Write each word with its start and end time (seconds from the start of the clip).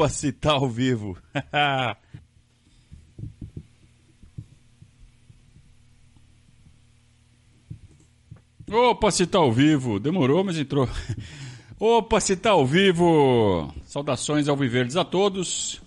Opa, 0.00 0.08
se 0.08 0.32
tá 0.32 0.52
ao 0.52 0.66
vivo. 0.66 1.18
Opa, 8.72 9.10
se 9.10 9.26
tá 9.26 9.36
ao 9.36 9.52
vivo. 9.52 10.00
Demorou, 10.00 10.42
mas 10.42 10.58
entrou. 10.58 10.88
Opa, 11.78 12.18
se 12.18 12.34
tá 12.34 12.52
ao 12.52 12.64
vivo. 12.64 13.70
Saudações 13.84 14.48
ao 14.48 14.56
Viverdes 14.56 14.96
a 14.96 15.04
todos. 15.04 15.82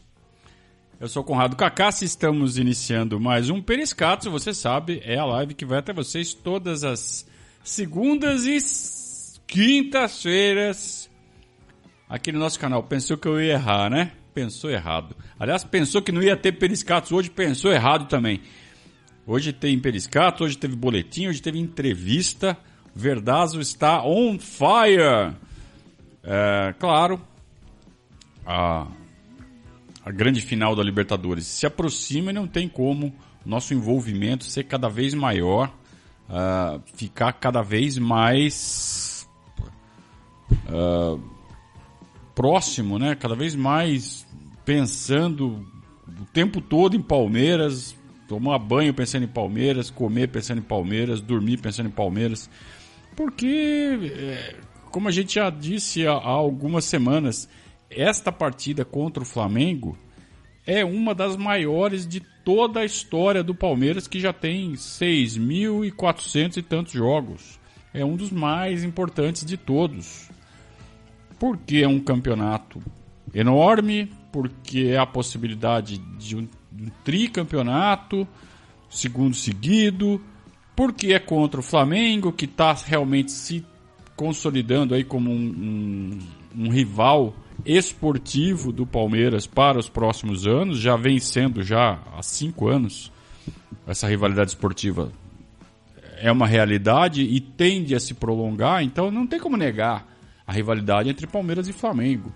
Eu 1.00 1.08
sou 1.08 1.24
Conrado 1.24 1.56
Cacassi, 1.56 2.06
estamos 2.06 2.60
iniciando 2.60 3.20
mais 3.20 3.50
um 3.50 3.64
Periscato, 3.64 4.30
você 4.30 4.54
sabe, 4.54 5.02
é 5.04 5.18
a 5.18 5.26
live 5.26 5.56
que 5.56 5.66
vai 5.66 5.80
até 5.80 5.92
vocês 5.92 6.36
todas 6.36 6.84
as 6.84 7.26
segundas 7.64 8.46
e 8.46 8.60
quintas-feiras 9.48 11.03
aqui 12.08 12.32
no 12.32 12.40
nosso 12.40 12.60
canal. 12.60 12.84
Pensou 12.84 13.18
que 13.18 13.28
eu 13.28 13.42
ia 13.42 13.54
errar, 13.54 13.90
né? 13.90 14.12
Pensou 14.34 14.70
errado. 14.70 15.16
Aliás, 15.40 15.64
pensou 15.64 16.02
que 16.02 16.12
não 16.12 16.22
ia 16.22 16.36
ter 16.36 16.54
periscatos 16.54 17.12
hoje, 17.12 17.30
pensou 17.30 17.72
errado 17.72 18.08
também. 18.08 18.42
Hoje 19.26 19.54
tem 19.54 19.80
periscato, 19.80 20.44
hoje 20.44 20.58
teve 20.58 20.76
boletim, 20.76 21.28
hoje 21.28 21.42
teve 21.42 21.60
entrevista. 21.60 22.58
Verdazo 22.96 23.60
está 23.62 24.04
on 24.04 24.38
fire. 24.38 25.36
É, 26.24 26.74
claro, 26.80 27.22
a, 28.46 28.88
a 30.06 30.12
grande 30.12 30.42
final 30.42 30.76
da 30.76 30.84
Libertadores 30.84 31.46
se 31.46 31.66
aproxima 31.66 32.32
e 32.32 32.34
não 32.34 32.48
tem 32.48 32.68
como 32.68 33.14
nosso 33.46 33.74
envolvimento 33.74 34.46
ser 34.46 34.64
cada 34.64 34.88
vez 34.88 35.14
maior, 35.14 35.74
uh, 36.30 36.82
ficar 36.96 37.34
cada 37.34 37.62
vez 37.62 37.98
mais 37.98 39.28
uh, 40.70 41.33
próximo, 42.36 42.98
né? 42.98 43.16
Cada 43.16 43.36
vez 43.36 43.56
mais 43.56 44.26
pensando 44.66 45.66
o 46.08 46.26
tempo 46.34 46.62
todo 46.62 46.96
em 46.96 47.02
Palmeiras, 47.02 47.96
tomar 48.28 48.58
banho 48.60 48.94
pensando 48.94 49.24
em 49.24 49.28
Palmeiras, 49.28 49.90
comer 49.90 50.30
pensando 50.30 50.60
em 50.60 50.64
Palmeiras, 50.64 51.22
dormir 51.22 51.58
pensando 51.58 51.88
em 51.88 51.92
Palmeiras. 51.92 52.50
Porque, 53.16 54.00
é, 54.16 54.56
como 54.92 55.08
a 55.08 55.12
gente 55.12 55.36
já 55.36 55.50
disse 55.50 56.08
há, 56.08 56.14
algumas 56.14 56.86
semanas, 56.86 57.48
esta 57.90 58.32
partida 58.32 58.84
contra 58.84 59.24
o 59.24 59.26
Flamengo 59.26 59.98
é 60.66 60.84
uma 60.84 61.14
das 61.14 61.36
maiores 61.36 62.08
de 62.08 62.22
toda 62.44 62.80
a 62.80 62.86
história 62.86 63.44
do 63.44 63.54
Palmeiras, 63.54 64.08
que 64.08 64.20
já 64.20 64.34
tem 64.34 64.74
6.400 64.74 66.58
e 66.58 66.62
tantos 66.62 66.94
jogos. 66.94 67.60
É 67.94 68.04
um 68.04 68.16
dos 68.16 68.32
mais 68.32 68.84
importantes 68.84 69.46
de 69.46 69.56
todos 69.56 70.33
porque 71.44 71.80
é 71.80 71.88
um 71.90 72.00
campeonato 72.00 72.82
enorme, 73.36 74.10
porque 74.32 74.92
é 74.92 74.98
a 74.98 75.06
possibilidade 75.06 75.98
de 76.18 76.38
um, 76.38 76.48
um 76.72 76.88
tricampeonato, 77.04 78.26
segundo 78.90 79.36
seguido, 79.36 80.22
porque 80.74 81.12
é 81.12 81.20
contra 81.20 81.60
o 81.60 81.64
Flamengo, 81.64 82.32
que 82.32 82.46
está 82.46 82.72
realmente 82.72 83.34
se 83.34 83.66
consolidando 84.16 84.96
aí 84.96 85.04
como 85.04 85.32
um, 85.32 85.36
um, 85.36 86.64
um, 86.64 86.70
rival 86.70 87.36
esportivo 87.66 88.72
do 88.72 88.88
Palmeiras 88.88 89.46
para 89.46 89.78
os 89.78 89.90
próximos 89.90 90.48
anos, 90.48 90.80
já 90.80 90.96
vem 90.96 91.20
sendo 91.20 91.62
já 91.62 92.00
há 92.18 92.24
cinco 92.24 92.70
anos 92.70 93.12
essa 93.86 94.08
rivalidade 94.08 94.52
esportiva. 94.52 95.12
É 96.22 96.32
uma 96.32 96.48
realidade 96.48 97.22
e 97.22 97.42
tende 97.42 97.94
a 97.94 98.00
se 98.00 98.14
prolongar, 98.14 98.82
então 98.82 99.12
não 99.12 99.28
tem 99.28 99.42
como 99.42 99.58
negar 99.58 100.13
a 100.46 100.52
rivalidade 100.52 101.10
entre 101.10 101.28
Palmeiras 101.28 101.68
e 101.68 101.74
Flamengo. 101.74 102.32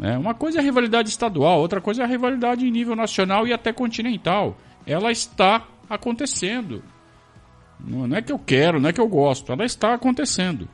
É, 0.00 0.16
uma 0.16 0.34
coisa 0.34 0.58
é 0.58 0.60
a 0.60 0.64
rivalidade 0.64 1.08
estadual, 1.08 1.60
outra 1.60 1.80
coisa 1.80 2.02
é 2.02 2.04
a 2.04 2.08
rivalidade 2.08 2.66
em 2.66 2.70
nível 2.70 2.94
nacional 2.94 3.46
e 3.46 3.52
até 3.52 3.72
continental. 3.72 4.56
Ela 4.86 5.10
está 5.10 5.66
acontecendo. 5.90 6.82
Não 7.80 8.16
é 8.16 8.22
que 8.22 8.32
eu 8.32 8.38
quero, 8.38 8.80
não 8.80 8.88
é 8.88 8.92
que 8.92 9.00
eu 9.00 9.08
gosto, 9.08 9.52
ela 9.52 9.64
está 9.64 9.94
acontecendo. 9.94 10.68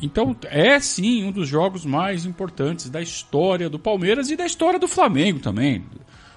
Então 0.00 0.36
é 0.44 0.78
sim 0.80 1.24
um 1.24 1.32
dos 1.32 1.48
jogos 1.48 1.84
mais 1.84 2.26
importantes 2.26 2.90
da 2.90 3.00
história 3.00 3.70
do 3.70 3.78
Palmeiras 3.78 4.30
e 4.30 4.36
da 4.36 4.44
história 4.44 4.78
do 4.78 4.88
Flamengo 4.88 5.40
também. 5.40 5.84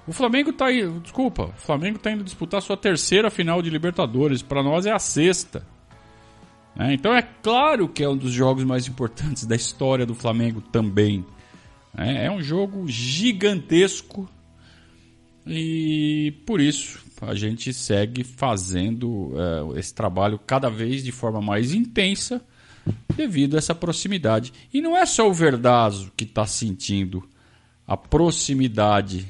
O 0.08 0.14
Flamengo 0.14 0.52
está 0.52 0.68
aí, 0.68 0.88
desculpa, 1.02 1.46
o 1.46 1.60
Flamengo 1.60 1.98
está 1.98 2.12
indo 2.12 2.24
disputar 2.24 2.62
sua 2.62 2.78
terceira 2.78 3.30
final 3.30 3.62
de 3.62 3.70
Libertadores. 3.70 4.42
Para 4.42 4.64
nós 4.64 4.86
é 4.86 4.92
a 4.92 5.00
sexta. 5.00 5.66
Né? 6.78 6.94
Então 6.94 7.14
é 7.14 7.22
claro 7.22 7.90
que 7.90 8.04
é 8.04 8.10
um 8.10 8.16
dos 8.16 8.32
jogos 8.32 8.64
mais 8.64 8.88
importantes 8.88 9.46
da 9.46 9.56
história 9.56 10.06
do 10.06 10.14
Flamengo 10.14 10.62
também. 10.62 11.26
Né? 11.94 12.26
É 12.26 12.32
um 12.32 12.42
jogo 12.42 12.88
gigantesco 12.88 14.30
e 15.46 16.34
por 16.46 16.62
isso 16.62 17.00
a 17.22 17.34
gente 17.34 17.74
segue 17.74 18.24
fazendo 18.24 19.10
uh, 19.10 19.76
esse 19.76 19.94
trabalho 19.94 20.38
cada 20.38 20.70
vez 20.70 21.04
de 21.04 21.12
forma 21.12 21.42
mais 21.42 21.74
intensa 21.74 22.46
devido 23.16 23.56
a 23.56 23.58
essa 23.58 23.74
proximidade. 23.74 24.54
E 24.72 24.80
não 24.80 24.96
é 24.96 25.06
só 25.06 25.28
o 25.28 25.34
Verdazo 25.34 26.12
que 26.16 26.26
está 26.26 26.46
sentindo 26.46 27.28
a 27.88 27.98
proximidade 27.98 29.28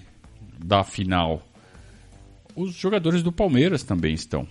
da 0.59 0.83
final. 0.83 1.47
Os 2.55 2.73
jogadores 2.73 3.23
do 3.23 3.31
Palmeiras 3.31 3.83
também 3.83 4.13
estão. 4.13 4.45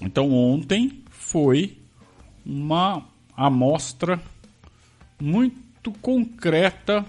Então 0.00 0.32
ontem 0.32 1.02
foi 1.10 1.81
uma 2.44 3.04
amostra 3.36 4.20
muito 5.20 5.92
concreta 6.00 7.04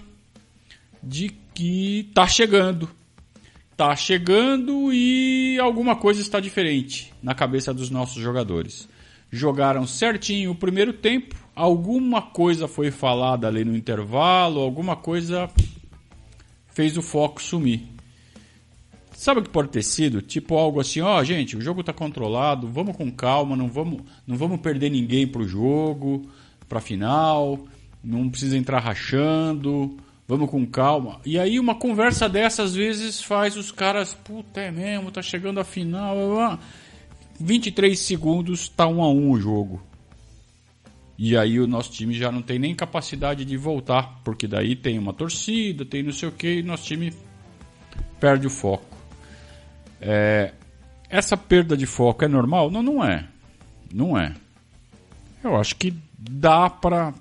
de 1.02 1.30
que 1.54 2.06
está 2.08 2.26
chegando. 2.26 2.88
Está 3.72 3.94
chegando 3.96 4.92
e 4.92 5.58
alguma 5.58 5.96
coisa 5.96 6.20
está 6.20 6.38
diferente 6.38 7.12
na 7.22 7.34
cabeça 7.34 7.74
dos 7.74 7.90
nossos 7.90 8.22
jogadores. 8.22 8.88
Jogaram 9.30 9.84
certinho 9.84 10.52
o 10.52 10.54
primeiro 10.54 10.92
tempo, 10.92 11.34
alguma 11.56 12.22
coisa 12.22 12.68
foi 12.68 12.92
falada 12.92 13.48
ali 13.48 13.64
no 13.64 13.76
intervalo, 13.76 14.60
alguma 14.60 14.94
coisa 14.94 15.50
fez 16.68 16.96
o 16.96 17.02
foco 17.02 17.42
sumir. 17.42 17.93
Sabe 19.14 19.40
o 19.40 19.42
que 19.42 19.48
pode 19.48 19.68
ter 19.68 19.82
sido? 19.82 20.20
Tipo 20.20 20.56
algo 20.56 20.80
assim, 20.80 21.00
ó, 21.00 21.18
oh, 21.18 21.24
gente, 21.24 21.56
o 21.56 21.60
jogo 21.60 21.80
está 21.80 21.92
controlado, 21.92 22.68
vamos 22.68 22.96
com 22.96 23.10
calma, 23.10 23.54
não 23.54 23.68
vamos, 23.68 24.02
não 24.26 24.36
vamos 24.36 24.60
perder 24.60 24.90
ninguém 24.90 25.26
pro 25.26 25.46
jogo, 25.46 26.28
pra 26.68 26.80
final, 26.80 27.64
não 28.02 28.28
precisa 28.28 28.58
entrar 28.58 28.80
rachando, 28.80 29.96
vamos 30.26 30.50
com 30.50 30.66
calma. 30.66 31.20
E 31.24 31.38
aí 31.38 31.60
uma 31.60 31.76
conversa 31.76 32.28
dessa 32.28 32.64
às 32.64 32.74
vezes 32.74 33.22
faz 33.22 33.56
os 33.56 33.70
caras, 33.70 34.12
puta, 34.12 34.60
é 34.60 34.72
mesmo, 34.72 35.12
tá 35.12 35.22
chegando 35.22 35.60
a 35.60 35.64
final, 35.64 36.58
23 37.38 37.96
segundos, 37.96 38.68
tá 38.68 38.86
um 38.88 39.00
a 39.00 39.08
um 39.08 39.30
o 39.30 39.40
jogo. 39.40 39.80
E 41.16 41.36
aí 41.36 41.60
o 41.60 41.68
nosso 41.68 41.92
time 41.92 42.12
já 42.14 42.32
não 42.32 42.42
tem 42.42 42.58
nem 42.58 42.74
capacidade 42.74 43.44
de 43.44 43.56
voltar, 43.56 44.20
porque 44.24 44.48
daí 44.48 44.74
tem 44.74 44.98
uma 44.98 45.12
torcida, 45.12 45.84
tem 45.84 46.02
não 46.02 46.12
sei 46.12 46.28
o 46.28 46.32
que, 46.32 46.58
e 46.58 46.62
nosso 46.64 46.84
time 46.84 47.12
perde 48.18 48.48
o 48.48 48.50
foco. 48.50 48.93
É, 50.00 50.52
essa 51.08 51.36
perda 51.36 51.76
de 51.76 51.86
foco 51.86 52.24
é 52.24 52.28
normal? 52.28 52.70
Não, 52.70 52.82
não 52.82 53.04
é. 53.04 53.26
Não 53.92 54.18
é. 54.18 54.34
Eu 55.42 55.56
acho 55.56 55.76
que 55.76 55.94
dá 56.18 56.68
para 56.70 57.12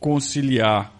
conciliar 0.00 0.92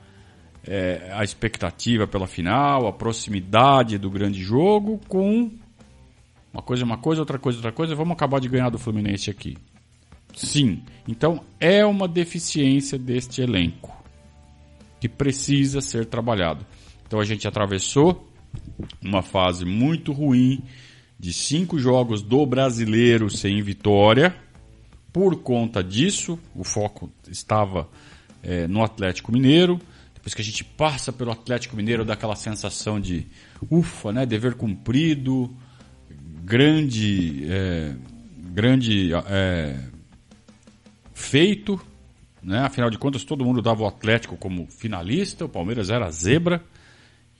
é, 0.64 1.10
a 1.12 1.24
expectativa 1.24 2.06
pela 2.06 2.26
final, 2.26 2.86
a 2.86 2.92
proximidade 2.92 3.98
do 3.98 4.10
grande 4.10 4.42
jogo 4.42 5.00
com 5.08 5.50
uma 6.52 6.62
coisa, 6.62 6.84
uma 6.84 6.98
coisa, 6.98 7.22
outra 7.22 7.38
coisa, 7.38 7.58
outra 7.58 7.72
coisa. 7.72 7.94
Vamos 7.94 8.12
acabar 8.12 8.40
de 8.40 8.48
ganhar 8.48 8.70
do 8.70 8.78
Fluminense 8.78 9.30
aqui. 9.30 9.56
Sim. 10.34 10.82
Então 11.06 11.42
é 11.58 11.84
uma 11.84 12.06
deficiência 12.06 12.98
deste 12.98 13.40
elenco 13.40 13.96
que 15.00 15.08
precisa 15.08 15.80
ser 15.80 16.06
trabalhado. 16.06 16.66
Então 17.06 17.18
a 17.20 17.24
gente 17.24 17.46
atravessou 17.48 18.27
uma 19.02 19.22
fase 19.22 19.64
muito 19.64 20.12
ruim 20.12 20.62
de 21.18 21.32
cinco 21.32 21.78
jogos 21.78 22.22
do 22.22 22.46
brasileiro 22.46 23.28
sem 23.28 23.60
vitória. 23.62 24.34
Por 25.12 25.36
conta 25.42 25.82
disso, 25.82 26.38
o 26.54 26.62
foco 26.62 27.10
estava 27.28 27.88
é, 28.42 28.68
no 28.68 28.82
Atlético 28.82 29.32
Mineiro. 29.32 29.80
Depois 30.14 30.34
que 30.34 30.42
a 30.42 30.44
gente 30.44 30.62
passa 30.62 31.12
pelo 31.12 31.32
Atlético 31.32 31.76
Mineiro, 31.76 32.04
dá 32.04 32.12
aquela 32.12 32.36
sensação 32.36 33.00
de 33.00 33.26
ufa, 33.70 34.12
né? 34.12 34.26
Dever 34.26 34.54
cumprido, 34.54 35.50
grande, 36.44 37.46
é, 37.48 37.94
grande 38.52 39.12
é, 39.14 39.80
feito. 41.14 41.80
Né? 42.42 42.60
Afinal 42.60 42.90
de 42.90 42.98
contas, 42.98 43.24
todo 43.24 43.44
mundo 43.44 43.60
dava 43.60 43.82
o 43.82 43.86
Atlético 43.86 44.36
como 44.36 44.66
finalista, 44.66 45.44
o 45.44 45.48
Palmeiras 45.48 45.90
era 45.90 46.10
zebra. 46.10 46.62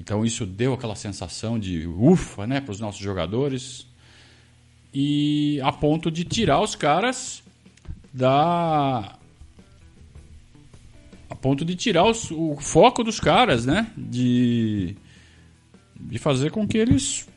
Então 0.00 0.24
isso 0.24 0.46
deu 0.46 0.74
aquela 0.74 0.94
sensação 0.94 1.58
de 1.58 1.86
ufa 1.86 2.46
né, 2.46 2.60
para 2.60 2.72
os 2.72 2.80
nossos 2.80 3.00
jogadores. 3.00 3.86
E 4.92 5.60
a 5.62 5.72
ponto 5.72 6.10
de 6.10 6.24
tirar 6.24 6.60
os 6.60 6.74
caras 6.74 7.42
da. 8.12 9.16
ponto 11.40 11.64
de 11.64 11.76
tirar 11.76 12.04
os, 12.04 12.30
o 12.30 12.56
foco 12.56 13.04
dos 13.04 13.20
caras, 13.20 13.64
né? 13.64 13.92
De, 13.96 14.96
de 15.94 16.18
fazer 16.18 16.50
com 16.50 16.66
que 16.66 16.78
eles 16.78 17.28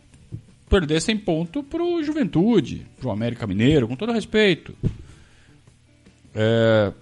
perdessem 0.70 1.18
ponto 1.18 1.62
pro 1.62 2.02
Juventude, 2.02 2.88
pro 2.98 3.12
América 3.12 3.46
Mineiro, 3.46 3.88
com 3.88 3.96
todo 3.96 4.14
respeito. 4.14 4.74
É... 6.34 6.94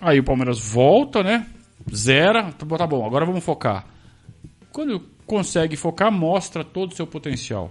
Aí 0.00 0.20
o 0.20 0.24
Palmeiras 0.24 0.60
volta, 0.60 1.22
né? 1.22 1.46
Zera. 1.94 2.52
Tá 2.52 2.86
bom, 2.86 3.04
agora 3.04 3.24
vamos 3.24 3.44
focar. 3.44 3.86
Quando 4.72 5.00
consegue 5.26 5.76
focar, 5.76 6.10
mostra 6.10 6.64
todo 6.64 6.92
o 6.92 6.94
seu 6.94 7.06
potencial. 7.06 7.70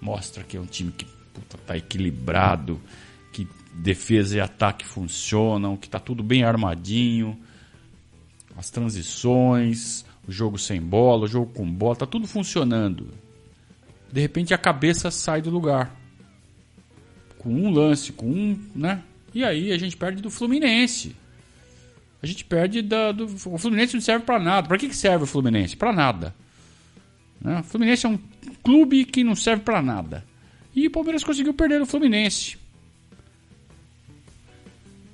Mostra 0.00 0.44
que 0.44 0.56
é 0.56 0.60
um 0.60 0.66
time 0.66 0.92
que 0.92 1.04
puta, 1.34 1.58
tá 1.58 1.76
equilibrado, 1.76 2.80
que 3.32 3.46
defesa 3.72 4.36
e 4.36 4.40
ataque 4.40 4.86
funcionam, 4.86 5.76
que 5.76 5.88
tá 5.88 5.98
tudo 5.98 6.22
bem 6.22 6.44
armadinho. 6.44 7.38
As 8.56 8.70
transições, 8.70 10.04
o 10.26 10.32
jogo 10.32 10.58
sem 10.58 10.80
bola, 10.80 11.24
o 11.24 11.28
jogo 11.28 11.52
com 11.52 11.70
bola, 11.70 11.96
tá 11.96 12.06
tudo 12.06 12.26
funcionando. 12.26 13.08
De 14.10 14.20
repente 14.20 14.54
a 14.54 14.58
cabeça 14.58 15.10
sai 15.10 15.42
do 15.42 15.50
lugar. 15.50 15.94
Com 17.38 17.50
um 17.50 17.70
lance, 17.70 18.12
com 18.12 18.26
um, 18.26 18.58
né? 18.74 19.02
E 19.34 19.44
aí 19.44 19.72
a 19.72 19.78
gente 19.78 19.96
perde 19.96 20.22
do 20.22 20.30
Fluminense. 20.30 21.14
A 22.22 22.26
gente 22.26 22.44
perde 22.44 22.82
da, 22.82 23.12
do. 23.12 23.24
O 23.24 23.58
Fluminense 23.58 23.94
não 23.94 24.00
serve 24.00 24.24
para 24.24 24.38
nada. 24.38 24.68
Para 24.68 24.78
que, 24.78 24.88
que 24.88 24.96
serve 24.96 25.24
o 25.24 25.26
Fluminense? 25.26 25.76
Para 25.76 25.92
nada. 25.92 26.34
Né? 27.40 27.60
O 27.60 27.64
Fluminense 27.64 28.06
é 28.06 28.08
um 28.08 28.18
clube 28.62 29.04
que 29.04 29.22
não 29.22 29.34
serve 29.34 29.62
para 29.62 29.82
nada. 29.82 30.24
E 30.74 30.86
o 30.86 30.90
Palmeiras 30.90 31.24
conseguiu 31.24 31.54
perder 31.54 31.80
o 31.80 31.86
Fluminense. 31.86 32.58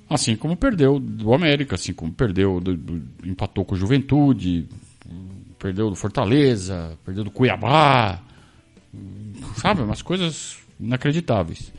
Assim 0.09 0.35
como 0.35 0.55
perdeu 0.55 0.99
do 0.99 1.33
América, 1.33 1.75
assim 1.75 1.93
como 1.93 2.11
perdeu, 2.11 2.59
do, 2.59 2.75
do, 2.75 3.27
empatou 3.27 3.65
com 3.65 3.73
o 3.73 3.77
Juventude, 3.77 4.67
perdeu 5.57 5.89
do 5.89 5.95
Fortaleza, 5.95 6.97
perdeu 7.05 7.23
do 7.23 7.31
Cuiabá, 7.31 8.21
sabe? 9.55 9.81
Umas 9.81 10.01
coisas 10.01 10.57
inacreditáveis. 10.79 11.71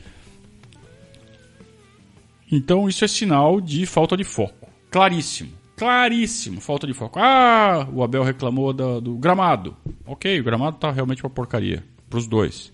Então 2.51 2.89
isso 2.89 3.05
é 3.05 3.07
sinal 3.07 3.61
de 3.61 3.85
falta 3.85 4.17
de 4.17 4.23
foco. 4.23 4.64
Claríssimo. 4.95 5.51
Claríssimo, 5.75 6.61
falta 6.61 6.87
de 6.87 6.93
foco. 6.93 7.19
Ah, 7.19 7.85
o 7.91 8.01
Abel 8.01 8.23
reclamou 8.23 8.71
do, 8.71 9.01
do 9.01 9.17
gramado. 9.17 9.75
Ok, 10.05 10.39
o 10.39 10.43
gramado 10.43 10.77
tá 10.77 10.89
realmente 10.89 11.21
uma 11.21 11.29
porcaria. 11.29 11.83
Para 12.09 12.17
os 12.17 12.25
dois. 12.25 12.71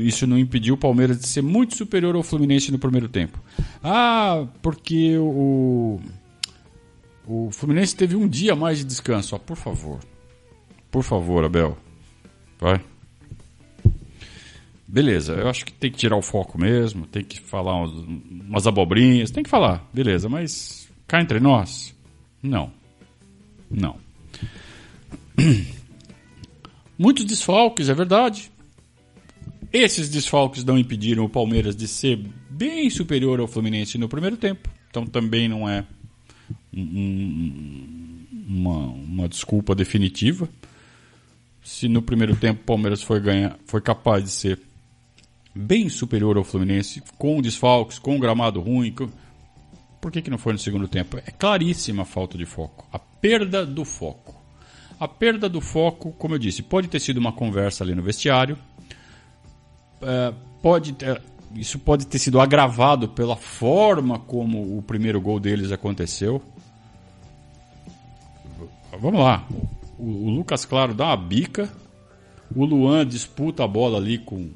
Isso 0.00 0.26
não 0.26 0.36
impediu 0.36 0.74
o 0.74 0.76
Palmeiras 0.76 1.20
de 1.20 1.28
ser 1.28 1.40
muito 1.40 1.76
superior 1.76 2.16
ao 2.16 2.24
Fluminense 2.24 2.72
no 2.72 2.80
primeiro 2.80 3.08
tempo. 3.08 3.40
Ah, 3.80 4.44
porque 4.60 5.16
o, 5.18 6.00
o 7.28 7.48
Fluminense 7.52 7.94
teve 7.94 8.16
um 8.16 8.26
dia 8.26 8.56
mais 8.56 8.78
de 8.78 8.84
descanso. 8.84 9.36
Ah, 9.36 9.38
por 9.38 9.56
favor. 9.56 10.00
Por 10.90 11.04
favor, 11.04 11.44
Abel. 11.44 11.78
Vai. 12.58 12.80
Beleza, 14.84 15.34
eu 15.34 15.48
acho 15.48 15.64
que 15.64 15.72
tem 15.72 15.92
que 15.92 15.98
tirar 15.98 16.16
o 16.16 16.22
foco 16.22 16.60
mesmo, 16.60 17.06
tem 17.06 17.22
que 17.22 17.40
falar 17.40 17.76
umas, 17.76 17.92
umas 17.92 18.66
abobrinhas, 18.66 19.30
tem 19.30 19.44
que 19.44 19.50
falar, 19.50 19.86
beleza, 19.92 20.30
mas 20.30 20.87
cá 21.08 21.20
entre 21.20 21.40
nós, 21.40 21.94
não. 22.42 22.70
Não. 23.68 23.96
Muitos 26.98 27.24
desfalques, 27.24 27.88
é 27.88 27.94
verdade. 27.94 28.52
Esses 29.72 30.08
desfalques 30.08 30.64
não 30.64 30.78
impediram 30.78 31.24
o 31.24 31.28
Palmeiras 31.28 31.74
de 31.74 31.88
ser 31.88 32.24
bem 32.48 32.88
superior 32.90 33.40
ao 33.40 33.48
Fluminense 33.48 33.98
no 33.98 34.08
primeiro 34.08 34.36
tempo. 34.36 34.68
Então 34.90 35.06
também 35.06 35.48
não 35.48 35.68
é 35.68 35.84
um, 36.72 38.24
uma, 38.48 38.78
uma 38.88 39.28
desculpa 39.28 39.74
definitiva. 39.74 40.48
Se 41.62 41.88
no 41.88 42.00
primeiro 42.00 42.34
tempo 42.34 42.62
o 42.62 42.64
Palmeiras 42.64 43.02
foi, 43.02 43.20
ganhar, 43.20 43.58
foi 43.66 43.80
capaz 43.80 44.24
de 44.24 44.30
ser 44.30 44.60
bem 45.54 45.88
superior 45.88 46.36
ao 46.36 46.44
Fluminense, 46.44 47.02
com 47.18 47.42
desfalques, 47.42 47.98
com 47.98 48.18
gramado 48.18 48.60
ruim, 48.60 48.92
com... 48.92 49.10
por 50.00 50.12
que, 50.12 50.22
que 50.22 50.30
não 50.30 50.38
foi 50.38 50.52
no 50.52 50.58
segundo 50.58 50.86
tempo? 50.86 51.18
É 51.18 51.30
claríssima 51.30 52.02
a 52.02 52.06
falta 52.06 52.38
de 52.38 52.46
foco, 52.46 52.86
a 52.92 52.98
perda 52.98 53.66
do 53.66 53.84
foco. 53.84 54.36
A 54.98 55.06
perda 55.06 55.48
do 55.48 55.60
foco, 55.60 56.12
como 56.12 56.34
eu 56.34 56.38
disse, 56.38 56.62
pode 56.62 56.88
ter 56.88 57.00
sido 57.00 57.18
uma 57.18 57.32
conversa 57.32 57.84
ali 57.84 57.94
no 57.94 58.02
vestiário, 58.02 58.58
é, 60.02 60.32
pode 60.60 60.92
ter, 60.92 61.22
isso 61.54 61.78
pode 61.78 62.06
ter 62.06 62.18
sido 62.18 62.40
agravado 62.40 63.08
pela 63.08 63.36
forma 63.36 64.18
como 64.18 64.76
o 64.76 64.82
primeiro 64.82 65.20
gol 65.20 65.38
deles 65.38 65.72
aconteceu. 65.72 66.42
Vamos 69.00 69.20
lá. 69.20 69.46
O, 69.98 70.26
o 70.26 70.30
Lucas 70.30 70.64
Claro 70.64 70.94
dá 70.94 71.06
uma 71.06 71.16
bica. 71.16 71.72
O 72.54 72.64
Luan 72.64 73.06
disputa 73.06 73.62
a 73.64 73.68
bola 73.68 73.98
ali 73.98 74.18
com 74.18 74.50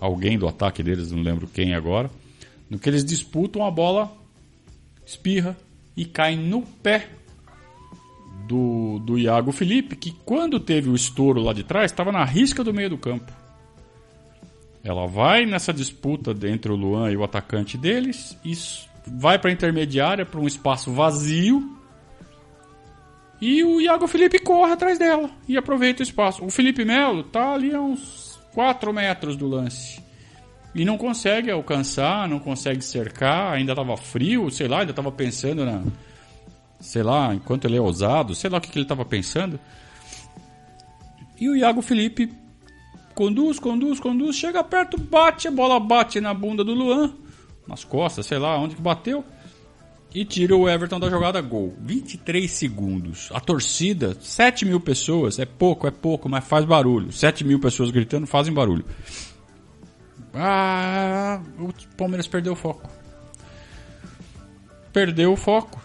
alguém 0.00 0.38
do 0.38 0.48
ataque 0.48 0.82
deles, 0.82 1.12
não 1.12 1.22
lembro 1.22 1.46
quem 1.46 1.74
agora. 1.74 2.10
No 2.68 2.78
que 2.78 2.88
eles 2.88 3.04
disputam, 3.04 3.64
a 3.64 3.70
bola 3.70 4.10
espirra 5.06 5.56
e 5.96 6.04
cai 6.04 6.36
no 6.36 6.62
pé 6.62 7.08
do, 8.46 8.98
do 8.98 9.18
Iago 9.18 9.52
Felipe, 9.52 9.96
que 9.96 10.10
quando 10.24 10.60
teve 10.60 10.90
o 10.90 10.94
estouro 10.94 11.40
lá 11.40 11.52
de 11.52 11.64
trás, 11.64 11.90
estava 11.90 12.12
na 12.12 12.24
risca 12.24 12.62
do 12.62 12.74
meio 12.74 12.90
do 12.90 12.98
campo. 12.98 13.32
Ela 14.82 15.06
vai 15.06 15.46
nessa 15.46 15.72
disputa 15.72 16.34
entre 16.46 16.70
o 16.70 16.76
Luan 16.76 17.10
e 17.10 17.16
o 17.16 17.24
atacante 17.24 17.76
deles, 17.78 18.38
e 18.44 18.52
vai 19.06 19.38
para 19.38 19.50
a 19.50 19.52
intermediária, 19.52 20.26
para 20.26 20.40
um 20.40 20.46
espaço 20.46 20.92
vazio. 20.92 21.76
E 23.40 23.64
o 23.64 23.80
Iago 23.80 24.06
Felipe 24.06 24.38
corre 24.38 24.72
atrás 24.72 24.98
dela 24.98 25.30
e 25.48 25.56
aproveita 25.56 26.02
o 26.02 26.04
espaço. 26.04 26.44
O 26.44 26.50
Felipe 26.50 26.84
Melo 26.84 27.24
tá 27.24 27.52
ali 27.52 27.74
a 27.74 27.80
uns 27.80 28.40
4 28.54 28.92
metros 28.92 29.36
do 29.36 29.46
lance. 29.46 30.05
E 30.76 30.84
não 30.84 30.98
consegue 30.98 31.50
alcançar, 31.50 32.28
não 32.28 32.38
consegue 32.38 32.84
cercar, 32.84 33.54
ainda 33.54 33.72
estava 33.72 33.96
frio, 33.96 34.50
sei 34.50 34.68
lá, 34.68 34.80
ainda 34.80 34.92
estava 34.92 35.10
pensando 35.10 35.64
na. 35.64 35.82
Sei 36.78 37.02
lá, 37.02 37.34
enquanto 37.34 37.64
ele 37.64 37.78
é 37.78 37.80
ousado, 37.80 38.34
sei 38.34 38.50
lá 38.50 38.58
o 38.58 38.60
que, 38.60 38.68
que 38.70 38.76
ele 38.76 38.84
estava 38.84 39.02
pensando. 39.02 39.58
E 41.40 41.48
o 41.48 41.56
Iago 41.56 41.80
Felipe 41.80 42.30
conduz, 43.14 43.58
conduz, 43.58 43.98
conduz, 43.98 44.36
chega 44.36 44.62
perto, 44.62 45.00
bate, 45.00 45.48
a 45.48 45.50
bola 45.50 45.80
bate 45.80 46.20
na 46.20 46.34
bunda 46.34 46.62
do 46.62 46.74
Luan, 46.74 47.14
nas 47.66 47.82
costas, 47.82 48.26
sei 48.26 48.38
lá 48.38 48.58
onde 48.58 48.76
que 48.76 48.82
bateu, 48.82 49.24
e 50.14 50.26
tira 50.26 50.54
o 50.54 50.68
Everton 50.68 51.00
da 51.00 51.08
jogada 51.08 51.40
gol. 51.40 51.74
23 51.80 52.50
segundos. 52.50 53.30
A 53.32 53.40
torcida, 53.40 54.14
7 54.20 54.66
mil 54.66 54.80
pessoas, 54.80 55.38
é 55.38 55.46
pouco, 55.46 55.86
é 55.86 55.90
pouco, 55.90 56.28
mas 56.28 56.44
faz 56.44 56.66
barulho. 56.66 57.10
7 57.10 57.44
mil 57.44 57.58
pessoas 57.58 57.90
gritando 57.90 58.26
fazem 58.26 58.52
barulho. 58.52 58.84
Ah, 60.38 61.40
o 61.58 61.72
Palmeiras 61.96 62.26
perdeu 62.26 62.52
o 62.52 62.56
foco. 62.56 62.90
Perdeu 64.92 65.32
o 65.32 65.36
foco. 65.36 65.80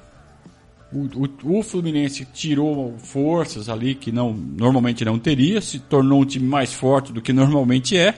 O, 0.91 1.05
o, 1.25 1.60
o, 1.60 1.63
Fluminense 1.63 2.25
tirou 2.25 2.98
forças 2.98 3.70
ali 3.70 3.96
que 3.96 4.12
não 4.12 4.34
normalmente 4.34 5.05
não 5.05 5.17
teria, 5.17 5.62
se 5.62 5.79
tornou 5.79 6.22
um 6.22 6.25
time 6.25 6.46
mais 6.46 6.74
forte 6.74 7.13
do 7.13 7.22
que 7.22 7.31
normalmente 7.31 7.98
é. 7.98 8.13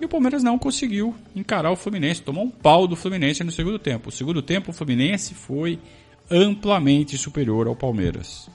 E 0.00 0.04
o 0.06 0.08
Palmeiras 0.08 0.42
não 0.42 0.58
conseguiu 0.58 1.14
encarar 1.36 1.70
o 1.70 1.76
Fluminense, 1.76 2.22
tomou 2.22 2.44
um 2.44 2.50
pau 2.50 2.86
do 2.86 2.96
Fluminense 2.96 3.44
no 3.44 3.50
segundo 3.50 3.78
tempo. 3.78 4.08
O 4.08 4.12
segundo 4.12 4.40
tempo, 4.40 4.70
o 4.70 4.72
Fluminense 4.72 5.34
foi 5.34 5.78
amplamente 6.30 7.18
superior 7.18 7.66
ao 7.66 7.76
Palmeiras. 7.76 8.48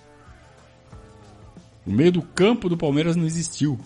O 1.85 1.91
meio 1.91 2.13
do 2.13 2.21
campo 2.21 2.69
do 2.69 2.77
Palmeiras 2.77 3.15
não 3.15 3.25
existiu. 3.25 3.77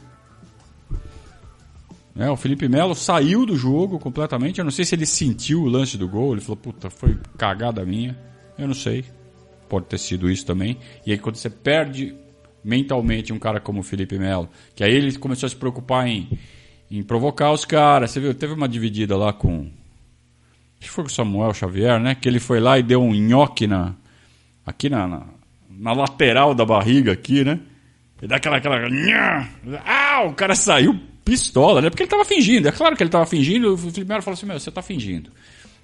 É, 2.17 2.29
o 2.29 2.35
Felipe 2.35 2.67
Melo 2.67 2.95
saiu 2.95 3.45
do 3.45 3.55
jogo 3.55 3.99
completamente. 3.99 4.59
Eu 4.59 4.65
não 4.65 4.71
sei 4.71 4.85
se 4.85 4.95
ele 4.95 5.05
sentiu 5.05 5.61
o 5.61 5.69
lance 5.69 5.97
do 5.97 6.07
gol. 6.07 6.33
Ele 6.33 6.41
falou, 6.41 6.57
puta, 6.57 6.89
foi 6.89 7.17
cagada 7.37 7.85
minha. 7.85 8.17
Eu 8.57 8.67
não 8.67 8.73
sei 8.73 9.05
pode 9.67 9.85
ter 9.85 9.97
sido 9.97 10.29
isso 10.29 10.45
também. 10.45 10.77
E 11.05 11.11
aí 11.11 11.17
quando 11.17 11.35
você 11.35 11.49
perde 11.49 12.15
mentalmente 12.63 13.31
um 13.31 13.39
cara 13.39 13.59
como 13.59 13.81
o 13.81 13.83
Felipe 13.83 14.17
Melo, 14.17 14.49
que 14.75 14.83
aí 14.83 14.93
ele 14.93 15.17
começou 15.17 15.47
a 15.47 15.49
se 15.49 15.55
preocupar 15.55 16.07
em, 16.07 16.27
em 16.89 17.03
provocar 17.03 17.51
os 17.51 17.65
caras. 17.65 18.11
Você 18.11 18.19
viu, 18.19 18.33
teve 18.33 18.53
uma 18.53 18.67
dividida 18.67 19.15
lá 19.15 19.31
com. 19.31 19.69
Acho 20.79 20.89
que 20.89 20.89
foi 20.89 21.03
com 21.03 21.09
o 21.09 21.13
Samuel 21.13 21.53
Xavier, 21.53 21.99
né? 21.99 22.15
Que 22.15 22.27
ele 22.27 22.39
foi 22.39 22.59
lá 22.59 22.77
e 22.77 22.83
deu 22.83 23.01
um 23.01 23.13
nhoque 23.13 23.67
na. 23.67 23.93
Aqui 24.65 24.89
na, 24.89 25.07
na, 25.07 25.25
na 25.69 25.93
lateral 25.93 26.53
da 26.53 26.65
barriga, 26.65 27.13
aqui, 27.13 27.43
né? 27.43 27.59
E 28.21 28.27
dá 28.27 28.35
aquela. 28.35 28.57
aquela 28.57 28.77
ah, 29.85 30.23
o 30.23 30.33
cara 30.33 30.55
saiu 30.55 30.99
pistola, 31.27 31.81
né? 31.81 31.89
Porque 31.89 32.03
ele 32.03 32.09
tava 32.09 32.23
fingindo. 32.23 32.69
É 32.69 32.71
claro 32.71 32.95
que 32.95 33.03
ele 33.03 33.09
tava 33.09 33.25
fingindo. 33.25 33.73
O 33.73 33.77
Felipe 33.77 34.05
Melo 34.05 34.21
falou 34.21 34.35
assim: 34.35 34.45
Meu, 34.45 34.57
você 34.57 34.71
tá 34.71 34.81
fingindo. 34.81 35.29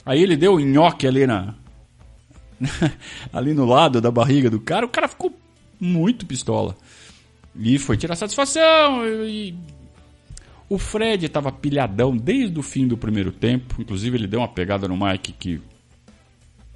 Aí 0.05 0.23
ele 0.23 0.37
deu 0.37 0.53
um 0.53 0.59
nhoque 0.59 1.05
ali 1.05 1.27
na, 1.27 1.53
ali 3.31 3.53
no 3.53 3.65
lado 3.65 3.99
da 3.99 4.09
barriga 4.09 4.49
do 4.49 4.59
cara, 4.59 4.85
o 4.85 4.89
cara 4.89 5.07
ficou 5.07 5.37
muito 5.79 6.25
pistola. 6.25 6.75
E 7.55 7.77
foi 7.77 7.97
tirar 7.97 8.15
satisfação. 8.15 9.05
E... 9.25 9.53
O 10.69 10.77
Fred 10.77 11.25
estava 11.25 11.51
pilhadão 11.51 12.15
desde 12.15 12.57
o 12.57 12.63
fim 12.63 12.87
do 12.87 12.97
primeiro 12.97 13.31
tempo. 13.31 13.75
Inclusive, 13.79 14.17
ele 14.17 14.27
deu 14.27 14.39
uma 14.39 14.47
pegada 14.47 14.87
no 14.87 14.97
Mike 14.97 15.33
que 15.33 15.61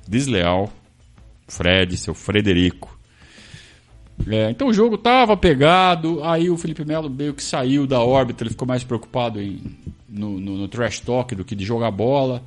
desleal. 0.07 0.71
Fred, 1.47 1.97
seu 1.97 2.13
Frederico. 2.13 2.96
É, 4.25 4.49
então 4.49 4.67
o 4.67 4.73
jogo 4.73 4.97
tava 4.97 5.37
pegado, 5.37 6.23
aí 6.23 6.49
o 6.49 6.57
Felipe 6.57 6.83
Melo 6.83 7.09
meio 7.09 7.33
que 7.33 7.43
saiu 7.43 7.85
da 7.85 8.01
órbita, 8.01 8.43
ele 8.43 8.49
ficou 8.49 8.67
mais 8.67 8.83
preocupado 8.83 9.39
em, 9.39 9.61
no, 10.09 10.39
no, 10.39 10.57
no 10.57 10.67
trash 10.67 10.99
talk 10.99 11.35
do 11.35 11.45
que 11.45 11.55
de 11.55 11.63
jogar 11.63 11.91
bola. 11.91 12.41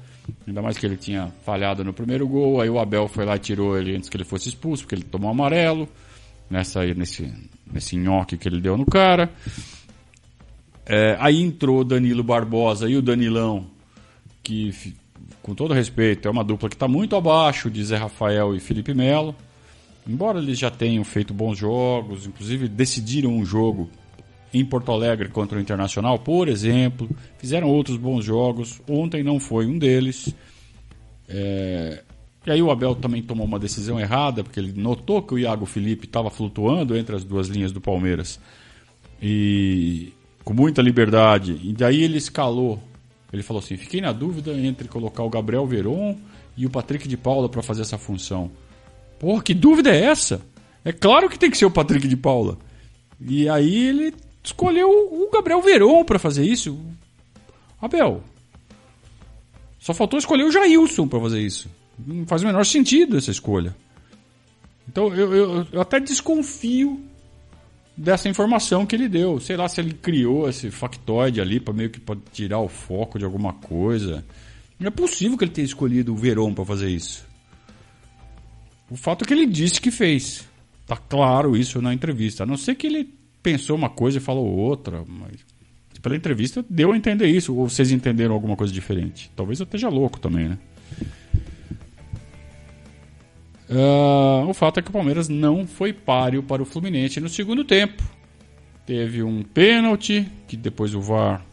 Ainda 0.46 0.62
mais 0.62 0.78
que 0.78 0.86
ele 0.86 0.96
tinha 0.96 1.32
falhado 1.44 1.84
no 1.84 1.92
primeiro 1.92 2.26
gol, 2.26 2.60
aí 2.60 2.68
o 2.68 2.78
Abel 2.78 3.08
foi 3.08 3.24
lá 3.24 3.36
e 3.36 3.38
tirou 3.38 3.78
ele 3.78 3.96
antes 3.96 4.08
que 4.08 4.16
ele 4.16 4.24
fosse 4.24 4.48
expulso, 4.48 4.82
porque 4.82 4.94
ele 4.94 5.02
tomou 5.02 5.30
amarelo, 5.30 5.88
nessa 6.48 6.84
nesse, 6.94 7.32
nesse 7.70 7.96
nhoque 7.96 8.36
que 8.36 8.48
ele 8.48 8.60
deu 8.60 8.76
no 8.76 8.86
cara. 8.86 9.30
É, 10.86 11.16
aí 11.20 11.40
entrou 11.40 11.84
Danilo 11.84 12.22
Barbosa 12.22 12.88
e 12.88 12.96
o 12.96 13.02
Danilão, 13.02 13.66
que, 14.42 14.74
com 15.42 15.54
todo 15.54 15.74
respeito, 15.74 16.26
é 16.26 16.30
uma 16.30 16.44
dupla 16.44 16.68
que 16.68 16.74
está 16.74 16.88
muito 16.88 17.16
abaixo 17.16 17.70
de 17.70 17.84
Zé 17.84 17.96
Rafael 17.96 18.54
e 18.54 18.60
Felipe 18.60 18.94
Melo. 18.94 19.34
Embora 20.08 20.38
eles 20.38 20.58
já 20.58 20.70
tenham 20.70 21.04
feito 21.04 21.32
bons 21.34 21.58
jogos, 21.58 22.26
inclusive 22.26 22.68
decidiram 22.68 23.30
um 23.30 23.44
jogo 23.44 23.88
em 24.52 24.64
Porto 24.64 24.90
Alegre 24.90 25.28
contra 25.28 25.58
o 25.58 25.60
Internacional, 25.60 26.18
por 26.18 26.48
exemplo, 26.48 27.08
fizeram 27.38 27.68
outros 27.68 27.96
bons 27.96 28.24
jogos. 28.24 28.80
Ontem 28.88 29.22
não 29.22 29.38
foi 29.38 29.66
um 29.66 29.78
deles. 29.78 30.34
É... 31.28 32.02
E 32.46 32.50
aí 32.50 32.62
o 32.62 32.70
Abel 32.70 32.94
também 32.94 33.22
tomou 33.22 33.46
uma 33.46 33.58
decisão 33.58 34.00
errada, 34.00 34.42
porque 34.42 34.58
ele 34.58 34.72
notou 34.72 35.22
que 35.22 35.34
o 35.34 35.38
Iago 35.38 35.66
Felipe 35.66 36.06
estava 36.06 36.30
flutuando 36.30 36.96
entre 36.96 37.14
as 37.14 37.22
duas 37.22 37.48
linhas 37.48 37.70
do 37.70 37.80
Palmeiras. 37.80 38.40
E 39.22 40.12
com 40.42 40.54
muita 40.54 40.80
liberdade. 40.80 41.60
E 41.62 41.72
daí 41.72 42.02
ele 42.02 42.16
escalou. 42.16 42.82
Ele 43.32 43.42
falou 43.42 43.62
assim: 43.62 43.76
fiquei 43.76 44.00
na 44.00 44.12
dúvida 44.12 44.52
entre 44.52 44.88
colocar 44.88 45.22
o 45.22 45.30
Gabriel 45.30 45.66
Veron 45.66 46.16
e 46.56 46.66
o 46.66 46.70
Patrick 46.70 47.06
de 47.06 47.16
Paula 47.16 47.48
para 47.48 47.62
fazer 47.62 47.82
essa 47.82 47.98
função. 47.98 48.50
Porra, 49.20 49.42
que 49.42 49.52
dúvida 49.52 49.94
é 49.94 50.04
essa? 50.04 50.40
É 50.82 50.92
claro 50.92 51.28
que 51.28 51.38
tem 51.38 51.50
que 51.50 51.58
ser 51.58 51.66
o 51.66 51.70
Patrick 51.70 52.08
de 52.08 52.16
Paula. 52.16 52.58
E 53.20 53.46
aí 53.50 53.88
ele 53.88 54.14
escolheu 54.42 54.88
o 54.88 55.28
Gabriel 55.30 55.60
Veron 55.60 56.02
para 56.04 56.18
fazer 56.18 56.42
isso. 56.42 56.80
Abel. 57.80 58.24
Só 59.78 59.92
faltou 59.92 60.18
escolher 60.18 60.44
o 60.44 60.50
Jailson 60.50 61.06
para 61.06 61.20
fazer 61.20 61.40
isso. 61.40 61.68
Não 61.98 62.26
faz 62.26 62.42
o 62.42 62.46
menor 62.46 62.64
sentido 62.64 63.18
essa 63.18 63.30
escolha. 63.30 63.76
Então 64.88 65.14
eu, 65.14 65.34
eu, 65.34 65.66
eu 65.70 65.80
até 65.82 66.00
desconfio 66.00 66.98
dessa 67.94 68.26
informação 68.26 68.86
que 68.86 68.96
ele 68.96 69.06
deu. 69.06 69.38
Sei 69.38 69.54
lá 69.54 69.68
se 69.68 69.82
ele 69.82 69.92
criou 69.92 70.48
esse 70.48 70.70
factoide 70.70 71.42
ali 71.42 71.60
para 71.60 71.74
meio 71.74 71.90
que 71.90 72.00
pra 72.00 72.16
tirar 72.32 72.60
o 72.60 72.68
foco 72.68 73.18
de 73.18 73.24
alguma 73.26 73.52
coisa. 73.52 74.24
Não 74.78 74.88
é 74.88 74.90
possível 74.90 75.36
que 75.36 75.44
ele 75.44 75.52
tenha 75.52 75.66
escolhido 75.66 76.14
o 76.14 76.16
Verón 76.16 76.54
para 76.54 76.64
fazer 76.64 76.88
isso. 76.88 77.28
O 78.90 78.96
fato 78.96 79.24
é 79.24 79.26
que 79.26 79.32
ele 79.32 79.46
disse 79.46 79.80
que 79.80 79.90
fez. 79.90 80.48
Tá 80.86 80.96
claro 80.96 81.56
isso 81.56 81.80
na 81.80 81.94
entrevista. 81.94 82.42
A 82.42 82.46
não 82.46 82.56
ser 82.56 82.74
que 82.74 82.86
ele 82.86 83.08
pensou 83.42 83.76
uma 83.76 83.88
coisa 83.88 84.18
e 84.18 84.20
falou 84.20 84.46
outra, 84.46 85.04
mas 85.06 85.36
pela 86.02 86.16
entrevista 86.16 86.64
deu 86.68 86.92
a 86.92 86.96
entender 86.96 87.28
isso. 87.28 87.54
Ou 87.54 87.68
vocês 87.68 87.92
entenderam 87.92 88.34
alguma 88.34 88.56
coisa 88.56 88.72
diferente? 88.72 89.30
Talvez 89.36 89.60
eu 89.60 89.64
esteja 89.64 89.88
louco 89.88 90.18
também, 90.18 90.48
né? 90.48 90.58
Uh, 93.70 94.48
o 94.48 94.52
fato 94.52 94.80
é 94.80 94.82
que 94.82 94.88
o 94.88 94.92
Palmeiras 94.92 95.28
não 95.28 95.64
foi 95.64 95.92
páreo 95.92 96.42
para 96.42 96.60
o 96.60 96.66
Fluminense 96.66 97.20
no 97.20 97.28
segundo 97.28 97.62
tempo. 97.62 98.02
Teve 98.84 99.22
um 99.22 99.44
pênalti 99.44 100.26
que 100.48 100.56
depois 100.56 100.92
o 100.92 101.00
VAR 101.00 101.46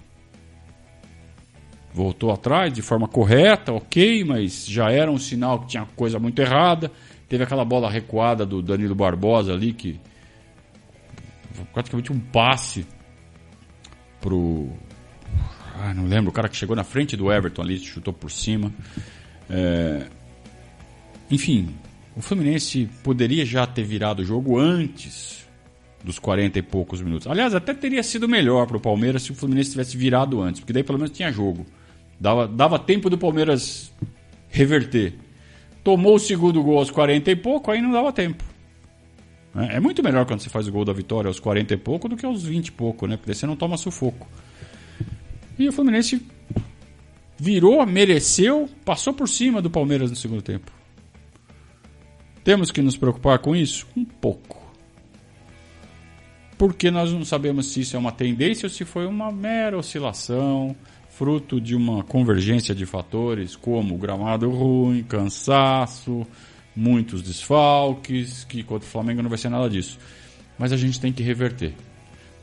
voltou 1.94 2.32
atrás 2.32 2.74
de 2.74 2.82
forma 2.82 3.08
correta, 3.08 3.72
ok, 3.72 4.24
mas 4.24 4.65
já 4.67 4.89
era 4.91 5.12
um 5.12 5.20
sinal 5.20 5.60
que 5.60 5.67
tinha 5.67 5.88
coisa 5.96 6.17
muito 6.17 6.41
errada. 6.41 6.91
Teve 7.27 7.43
aquela 7.43 7.65
bola 7.65 7.89
recuada 7.89 8.46
do 8.46 8.62
Danilo 8.62 8.96
Barbosa 8.96 9.53
ali 9.53 9.74
que 9.74 10.00
praticamente 11.74 12.12
um 12.12 12.19
passe 12.19 12.86
pro 14.22 14.69
ah, 15.79 15.93
não 15.93 16.05
lembro, 16.05 16.31
o 16.31 16.34
cara 16.34 16.50
que 16.50 16.55
chegou 16.55 16.75
na 16.75 16.84
frente 16.84 17.15
do 17.15 17.31
Everton 17.31 17.62
ali, 17.62 17.77
chutou 17.77 18.13
por 18.13 18.31
cima. 18.31 18.74
É... 19.50 20.07
Enfim, 21.29 21.75
o 22.15 22.22
Fluminense 22.22 22.89
poderia 23.03 23.46
já 23.46 23.65
ter 23.67 23.84
virado 23.84 24.22
o 24.22 24.25
jogo 24.25 24.57
antes 24.57 25.48
dos 26.03 26.17
40 26.17 26.57
e 26.57 26.62
poucos 26.62 27.01
minutos. 27.01 27.27
Aliás, 27.27 27.53
até 27.53 27.74
teria 27.74 28.01
sido 28.01 28.27
melhor 28.27 28.65
para 28.65 28.77
o 28.77 28.79
Palmeiras 28.79 29.24
se 29.24 29.31
o 29.31 29.36
Fluminense 29.36 29.72
tivesse 29.72 29.96
virado 29.96 30.41
antes, 30.41 30.62
porque 30.62 30.74
daí 30.74 30.84
pelo 30.84 30.98
menos 30.98 31.15
tinha 31.15 31.31
jogo. 31.31 31.65
Dava, 32.19 32.48
dava 32.48 32.79
tempo 32.79 33.10
do 33.10 33.17
Palmeiras 33.17 33.91
reverter. 34.50 35.13
Tomou 35.88 36.15
o 36.15 36.20
segundo 36.20 36.62
gol 36.62 36.79
aos 36.79 36.91
40 36.91 37.32
e 37.32 37.36
pouco, 37.38 37.72
aí 37.72 37.82
não 37.82 37.94
dava 37.94 38.12
tempo. 38.12 38.44
É, 39.56 39.77
é 39.77 39.79
muito 39.79 40.03
melhor 40.03 40.25
quando 40.25 40.41
você 40.41 40.50
faz 40.50 40.67
o 40.67 40.72
gol 40.74 40.84
da 40.84 40.91
vitória 40.91 41.29
aos 41.29 41.39
40 41.39 41.75
e 41.75 41.77
pouco 41.77 42.10
do 42.10 42.17
que 42.17 42.25
aos 42.25 42.44
20 42.44 42.67
e 42.67 42.72
pouco, 42.74 43.08
né? 43.08 43.15
Porque 43.15 43.34
você 43.34 43.48
não 43.48 43.56
toma 43.56 43.77
sufoco. 43.77 44.27
E 45.58 45.65
o 45.65 45.72
Fluminense 45.72 46.22
virou, 47.38 47.86
mereceu, 47.86 48.70
passou 48.84 49.13
por 49.13 49.29
cima 49.29 49.62
do 49.62 49.70
Palmeiras 49.70 50.10
no 50.10 50.17
segundo 50.17 50.41
tempo. 50.41 50.70
Temos 52.44 52.70
que 52.70 52.82
nos 52.82 52.98
preocupar 52.98 53.39
com 53.39 53.56
isso? 53.56 53.88
Um 53.96 54.03
pouco. 54.03 54.62
Porque 56.58 56.91
nós 56.91 57.13
não 57.13 57.24
sabemos 57.24 57.67
se 57.67 57.79
isso 57.79 57.96
é 57.96 58.00
uma 58.00 58.12
tendência 58.12 58.65
ou 58.65 58.70
se 58.70 58.84
foi 58.84 59.06
uma 59.06 59.32
mera 59.32 59.77
oscilação, 59.77 60.75
fruto 61.18 61.60
de 61.60 61.76
uma 61.76 62.04
convergência 62.04 62.76
de 62.76 62.86
fatores 62.86 63.56
como 63.56 63.98
gramado 63.98 64.52
ruim, 64.52 65.02
cansaço, 65.02 66.28
muitos 66.76 67.24
desfalques, 67.24 68.44
que 68.44 68.62
contra 68.62 68.88
o 68.88 68.92
Flamengo 68.92 69.24
não 69.24 69.30
vai 69.30 69.40
ser 69.40 69.50
nada 69.50 69.68
disso. 69.68 69.98
Mas 70.60 70.72
a 70.72 70.78
gente 70.78 71.02
tem 71.02 71.12
que 71.12 71.24
reverter. 71.24 71.74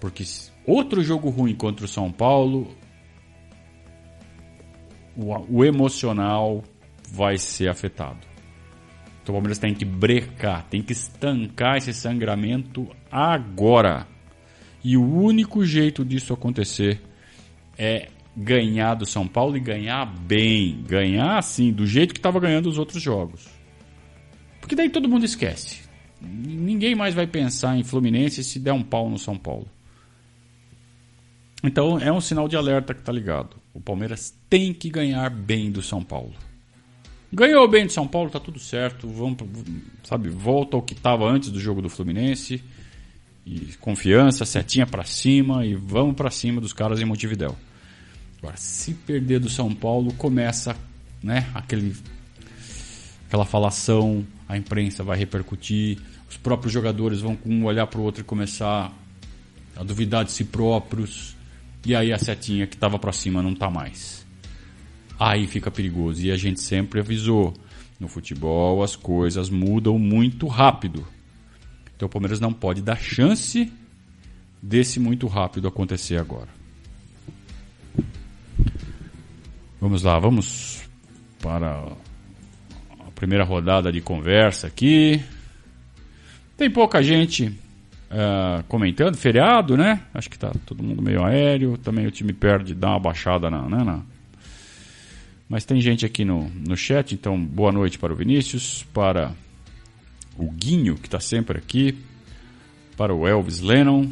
Porque 0.00 0.24
outro 0.66 1.04
jogo 1.04 1.30
ruim 1.30 1.54
contra 1.54 1.84
o 1.84 1.88
São 1.88 2.10
Paulo, 2.10 2.68
o, 5.16 5.64
emocional 5.64 6.64
vai 7.12 7.38
ser 7.38 7.68
afetado. 7.68 8.26
Então 9.22 9.34
o 9.34 9.36
Palmeiras 9.36 9.58
tem 9.58 9.72
que 9.72 9.84
brecar, 9.84 10.64
tem 10.64 10.82
que 10.82 10.92
estancar 10.92 11.76
esse 11.76 11.94
sangramento 11.94 12.88
agora. 13.08 14.04
E 14.82 14.96
o 14.96 15.16
único 15.16 15.64
jeito 15.64 16.04
disso 16.04 16.34
acontecer 16.34 17.00
é 17.78 18.08
ganhar 18.36 18.94
do 18.94 19.06
São 19.06 19.26
Paulo 19.26 19.56
e 19.56 19.60
ganhar 19.60 20.04
bem. 20.04 20.82
Ganhar 20.86 21.38
assim, 21.38 21.72
do 21.72 21.86
jeito 21.86 22.12
que 22.12 22.18
estava 22.18 22.40
ganhando 22.40 22.68
os 22.68 22.78
outros 22.78 23.02
jogos. 23.02 23.48
Porque 24.60 24.74
daí 24.74 24.88
todo 24.88 25.08
mundo 25.08 25.24
esquece. 25.24 25.82
Ninguém 26.20 26.94
mais 26.94 27.14
vai 27.14 27.26
pensar 27.26 27.76
em 27.76 27.84
Fluminense 27.84 28.42
se 28.42 28.58
der 28.58 28.72
um 28.72 28.82
pau 28.82 29.10
no 29.10 29.18
São 29.18 29.36
Paulo. 29.36 29.68
Então 31.62 31.98
é 31.98 32.12
um 32.12 32.20
sinal 32.20 32.48
de 32.48 32.56
alerta 32.56 32.94
que 32.94 33.00
está 33.00 33.12
ligado. 33.12 33.56
O 33.72 33.80
Palmeiras 33.80 34.34
tem 34.48 34.72
que 34.72 34.90
ganhar 34.90 35.28
bem 35.30 35.70
do 35.70 35.82
São 35.82 36.02
Paulo. 36.02 36.32
Ganhou 37.32 37.66
bem 37.66 37.86
de 37.86 37.92
São 37.92 38.06
Paulo, 38.06 38.30
tá 38.30 38.38
tudo 38.38 38.58
certo. 38.58 39.08
Vamos, 39.08 39.38
sabe, 40.04 40.28
volta 40.28 40.76
ao 40.76 40.82
que 40.82 40.94
estava 40.94 41.24
antes 41.24 41.50
do 41.50 41.58
jogo 41.58 41.82
do 41.82 41.88
Fluminense. 41.88 42.62
E 43.44 43.74
confiança, 43.80 44.44
setinha 44.44 44.86
para 44.86 45.04
cima 45.04 45.66
e 45.66 45.74
vamos 45.74 46.14
para 46.14 46.30
cima 46.30 46.60
dos 46.60 46.72
caras 46.72 47.00
em 47.00 47.04
Montevidéu. 47.04 47.56
Agora, 48.44 48.56
se 48.58 48.92
perder 48.92 49.40
do 49.40 49.48
São 49.48 49.74
Paulo, 49.74 50.12
começa, 50.14 50.76
né, 51.22 51.48
aquele 51.54 51.96
aquela 53.26 53.46
falação, 53.46 54.24
a 54.46 54.56
imprensa 54.56 55.02
vai 55.02 55.18
repercutir, 55.18 55.98
os 56.28 56.36
próprios 56.36 56.72
jogadores 56.72 57.20
vão 57.20 57.38
um 57.44 57.64
olhar 57.64 57.86
para 57.86 57.98
o 57.98 58.02
outro 58.02 58.20
e 58.20 58.24
começar 58.24 58.92
a 59.74 59.82
duvidar 59.82 60.24
de 60.24 60.32
si 60.32 60.44
próprios. 60.44 61.34
E 61.86 61.94
aí 61.96 62.12
a 62.12 62.18
setinha 62.18 62.66
que 62.66 62.76
estava 62.76 62.98
para 62.98 63.12
cima 63.12 63.42
não 63.42 63.54
tá 63.54 63.70
mais 63.70 64.24
aí 65.18 65.46
fica 65.46 65.70
perigoso. 65.70 66.22
E 66.22 66.30
a 66.30 66.36
gente 66.36 66.60
sempre 66.60 67.00
avisou: 67.00 67.54
no 67.98 68.08
futebol 68.08 68.82
as 68.82 68.96
coisas 68.96 69.48
mudam 69.48 69.98
muito 69.98 70.46
rápido. 70.46 71.06
Então 71.96 72.06
o 72.06 72.10
Palmeiras 72.10 72.40
não 72.40 72.52
pode 72.52 72.82
dar 72.82 72.98
chance 72.98 73.72
desse 74.62 74.98
muito 74.98 75.26
rápido 75.26 75.68
acontecer 75.68 76.18
agora. 76.18 76.48
Vamos 79.84 80.02
lá, 80.02 80.18
vamos 80.18 80.82
para 81.42 81.92
a 83.06 83.10
primeira 83.14 83.44
rodada 83.44 83.92
de 83.92 84.00
conversa 84.00 84.66
aqui. 84.66 85.22
Tem 86.56 86.70
pouca 86.70 87.02
gente 87.02 87.48
uh, 87.48 88.64
comentando, 88.66 89.14
feriado, 89.14 89.76
né? 89.76 90.00
Acho 90.14 90.30
que 90.30 90.38
tá 90.38 90.50
todo 90.64 90.82
mundo 90.82 91.02
meio 91.02 91.22
aéreo. 91.22 91.76
Também 91.76 92.06
o 92.06 92.10
time 92.10 92.32
perde, 92.32 92.74
dá 92.74 92.92
uma 92.92 92.98
baixada 92.98 93.50
na, 93.50 93.68
né, 93.68 93.84
na, 93.84 94.00
mas 95.50 95.66
tem 95.66 95.78
gente 95.82 96.06
aqui 96.06 96.24
no, 96.24 96.48
no 96.48 96.78
chat, 96.78 97.14
então 97.14 97.38
boa 97.38 97.70
noite 97.70 97.98
para 97.98 98.10
o 98.10 98.16
Vinícius, 98.16 98.84
para 98.84 99.34
o 100.38 100.50
Guinho, 100.50 100.94
que 100.94 101.08
está 101.08 101.20
sempre 101.20 101.58
aqui, 101.58 101.94
para 102.96 103.14
o 103.14 103.28
Elvis 103.28 103.60
Lennon, 103.60 104.08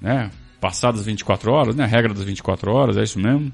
né? 0.00 0.30
Passadas 0.60 1.04
24 1.04 1.50
horas, 1.50 1.74
né? 1.74 1.82
A 1.82 1.88
regra 1.88 2.14
das 2.14 2.22
24 2.22 2.70
horas, 2.70 2.96
é 2.96 3.02
isso 3.02 3.18
mesmo. 3.18 3.52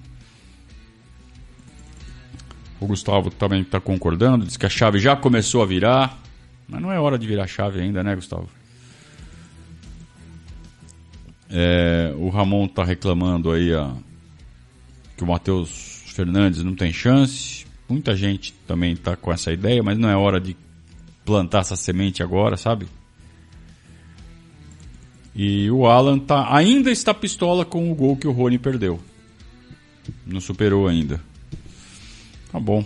O 2.84 2.86
Gustavo 2.86 3.30
também 3.30 3.62
está 3.62 3.80
concordando, 3.80 4.44
diz 4.44 4.58
que 4.58 4.66
a 4.66 4.68
chave 4.68 4.98
já 4.98 5.16
começou 5.16 5.62
a 5.62 5.66
virar. 5.66 6.20
Mas 6.68 6.82
não 6.82 6.92
é 6.92 7.00
hora 7.00 7.18
de 7.18 7.26
virar 7.26 7.46
chave 7.46 7.80
ainda, 7.80 8.02
né, 8.02 8.14
Gustavo? 8.14 8.46
É, 11.48 12.12
o 12.18 12.28
Ramon 12.28 12.66
está 12.66 12.84
reclamando 12.84 13.50
aí 13.50 13.72
a, 13.72 13.90
que 15.16 15.24
o 15.24 15.26
Matheus 15.26 16.02
Fernandes 16.08 16.62
não 16.62 16.74
tem 16.74 16.92
chance. 16.92 17.64
Muita 17.88 18.14
gente 18.14 18.52
também 18.66 18.92
está 18.92 19.16
com 19.16 19.32
essa 19.32 19.50
ideia, 19.50 19.82
mas 19.82 19.96
não 19.96 20.10
é 20.10 20.14
hora 20.14 20.38
de 20.38 20.54
plantar 21.24 21.60
essa 21.60 21.76
semente 21.76 22.22
agora, 22.22 22.58
sabe? 22.58 22.86
E 25.34 25.70
o 25.70 25.86
Alan 25.86 26.18
tá, 26.18 26.54
ainda 26.54 26.90
está 26.90 27.14
pistola 27.14 27.64
com 27.64 27.90
o 27.90 27.94
gol 27.94 28.14
que 28.14 28.28
o 28.28 28.32
Rony 28.32 28.58
perdeu. 28.58 29.00
Não 30.26 30.38
superou 30.38 30.86
ainda. 30.86 31.18
Tá 32.54 32.60
bom. 32.60 32.84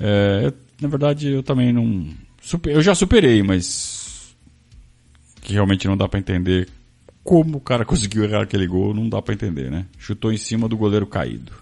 É, 0.00 0.50
na 0.80 0.88
verdade, 0.88 1.28
eu 1.28 1.42
também 1.42 1.74
não. 1.74 2.08
Super, 2.40 2.72
eu 2.72 2.80
já 2.80 2.94
superei, 2.94 3.42
mas. 3.42 4.34
Que 5.42 5.52
realmente 5.52 5.86
não 5.86 5.94
dá 5.94 6.08
para 6.08 6.18
entender 6.18 6.70
como 7.22 7.58
o 7.58 7.60
cara 7.60 7.84
conseguiu 7.86 8.24
errar 8.24 8.44
aquele 8.44 8.66
gol, 8.66 8.94
não 8.94 9.10
dá 9.10 9.20
para 9.20 9.34
entender, 9.34 9.70
né? 9.70 9.84
Chutou 9.98 10.32
em 10.32 10.38
cima 10.38 10.66
do 10.66 10.74
goleiro 10.74 11.06
caído. 11.06 11.52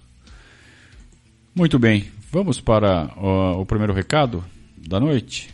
Muito 1.53 1.81
bem, 1.81 2.07
vamos 2.31 2.61
para 2.61 3.13
uh, 3.17 3.61
o 3.61 3.67
primeiro 3.67 3.93
recado 3.93 4.45
da 4.77 5.01
noite. 5.01 5.53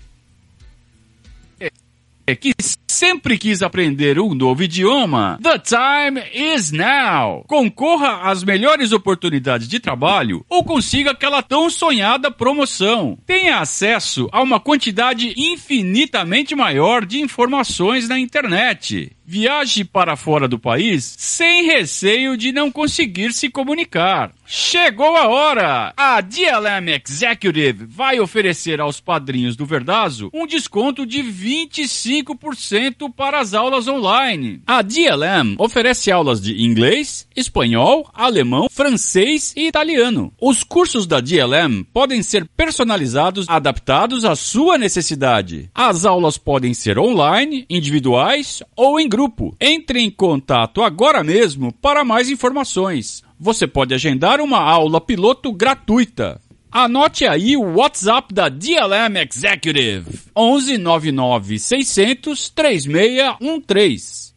É 2.26 2.36
que 2.36 2.52
sempre 2.92 3.38
quis 3.38 3.62
aprender 3.62 4.20
um 4.20 4.34
novo 4.34 4.62
idioma? 4.62 5.38
The 5.42 5.58
time 5.58 6.22
is 6.32 6.70
now! 6.70 7.44
Concorra 7.48 8.30
às 8.30 8.44
melhores 8.44 8.92
oportunidades 8.92 9.66
de 9.66 9.80
trabalho 9.80 10.44
ou 10.48 10.62
consiga 10.62 11.12
aquela 11.12 11.42
tão 11.42 11.70
sonhada 11.70 12.30
promoção. 12.30 13.18
Tenha 13.26 13.58
acesso 13.58 14.28
a 14.30 14.42
uma 14.42 14.60
quantidade 14.60 15.32
infinitamente 15.36 16.54
maior 16.54 17.06
de 17.06 17.20
informações 17.20 18.08
na 18.08 18.18
internet. 18.18 19.10
Viaje 19.24 19.84
para 19.84 20.16
fora 20.16 20.46
do 20.46 20.58
país 20.58 21.14
sem 21.16 21.64
receio 21.66 22.36
de 22.36 22.52
não 22.52 22.70
conseguir 22.70 23.32
se 23.32 23.48
comunicar. 23.48 24.32
Chegou 24.44 25.16
a 25.16 25.28
hora! 25.28 25.94
A 25.96 26.20
DLM 26.20 27.00
Executive 27.02 27.86
vai 27.86 28.20
oferecer 28.20 28.80
aos 28.80 29.00
padrinhos 29.00 29.56
do 29.56 29.64
Verdazo 29.64 30.28
um 30.34 30.46
desconto 30.46 31.06
de 31.06 31.22
25% 31.22 33.10
para 33.16 33.40
as 33.40 33.54
aulas 33.54 33.88
online. 33.88 34.60
A 34.66 34.82
DLM 34.82 35.54
oferece 35.56 36.10
aulas 36.10 36.38
de 36.40 36.62
inglês, 36.62 37.26
espanhol, 37.34 38.10
alemão, 38.12 38.66
francês 38.70 39.54
e 39.56 39.68
italiano. 39.68 40.32
Os 40.38 40.62
cursos 40.62 41.06
da 41.06 41.20
DLM 41.20 41.84
podem 41.92 42.22
ser 42.22 42.46
personalizados, 42.54 43.48
adaptados 43.48 44.24
à 44.24 44.34
sua 44.36 44.76
necessidade. 44.76 45.70
As 45.74 46.04
aulas 46.04 46.36
podem 46.36 46.74
ser 46.74 46.98
online, 46.98 47.64
individuais 47.70 48.62
ou 48.76 49.00
em 49.00 49.08
grupo. 49.08 49.21
Entre 49.60 50.00
em 50.00 50.10
contato 50.10 50.82
agora 50.82 51.22
mesmo 51.22 51.72
para 51.72 52.04
mais 52.04 52.30
informações 52.30 53.22
você 53.42 53.66
pode 53.66 53.92
agendar 53.92 54.40
uma 54.40 54.60
aula 54.60 55.00
piloto 55.00 55.52
gratuita. 55.52 56.40
Anote 56.70 57.26
aí 57.26 57.56
o 57.56 57.74
WhatsApp 57.74 58.32
da 58.32 58.48
DLM 58.48 59.16
Executive: 59.28 60.20
11 60.34 60.78
99 60.78 61.58
600 61.58 62.50
3613. 62.50 64.32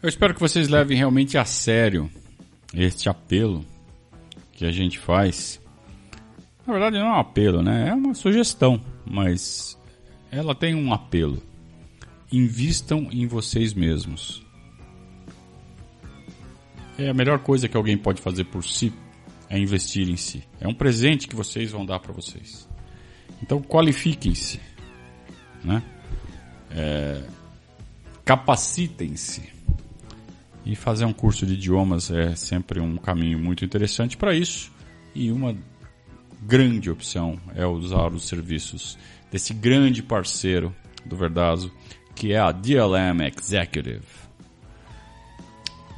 Eu 0.00 0.08
espero 0.08 0.32
que 0.32 0.40
vocês 0.40 0.68
levem 0.68 0.96
realmente 0.96 1.36
a 1.36 1.44
sério 1.44 2.08
este 2.72 3.08
apelo 3.08 3.66
que 4.52 4.64
a 4.64 4.70
gente 4.70 4.96
faz. 4.96 5.60
Na 6.64 6.72
verdade, 6.72 7.00
não 7.00 7.06
é 7.06 7.10
um 7.10 7.18
apelo, 7.18 7.62
né? 7.62 7.88
É 7.88 7.94
uma 7.94 8.14
sugestão, 8.14 8.80
mas 9.04 9.76
ela 10.30 10.54
tem 10.54 10.72
um 10.72 10.94
apelo. 10.94 11.42
Invistam 12.32 13.08
em 13.10 13.26
vocês 13.26 13.74
mesmos. 13.74 14.44
É 16.98 17.08
a 17.08 17.14
melhor 17.14 17.38
coisa 17.40 17.68
que 17.68 17.76
alguém 17.76 17.96
pode 17.96 18.20
fazer 18.20 18.44
por 18.44 18.62
si 18.64 18.92
é 19.50 19.58
investir 19.58 20.08
em 20.08 20.16
si. 20.16 20.44
É 20.60 20.68
um 20.68 20.72
presente 20.72 21.26
que 21.26 21.34
vocês 21.34 21.72
vão 21.72 21.84
dar 21.84 21.98
para 21.98 22.12
vocês. 22.12 22.68
Então 23.42 23.60
qualifiquem-se, 23.60 24.60
né? 25.64 25.82
É, 26.70 27.24
capacitem-se. 28.24 29.42
E 30.64 30.76
fazer 30.76 31.04
um 31.04 31.12
curso 31.12 31.44
de 31.44 31.54
idiomas 31.54 32.10
é 32.10 32.36
sempre 32.36 32.80
um 32.80 32.96
caminho 32.96 33.38
muito 33.38 33.64
interessante 33.64 34.16
para 34.16 34.36
isso. 34.36 34.70
E 35.14 35.32
uma 35.32 35.56
grande 36.42 36.90
opção 36.90 37.40
é 37.56 37.66
usar 37.66 38.12
os 38.12 38.28
serviços 38.28 38.96
desse 39.32 39.52
grande 39.52 40.02
parceiro 40.02 40.74
do 41.04 41.16
Verdazo, 41.16 41.72
que 42.14 42.32
é 42.32 42.38
a 42.38 42.52
DLM 42.52 43.20
Executive. 43.26 44.04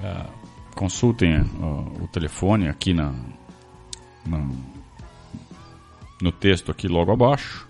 É, 0.01 0.27
consultem 0.75 1.41
uh, 1.41 2.03
o 2.03 2.09
telefone 2.09 2.69
aqui 2.69 2.93
na, 2.93 3.15
na, 4.27 4.49
no 6.21 6.33
texto 6.33 6.71
aqui 6.71 6.89
logo 6.89 7.13
abaixo 7.13 7.69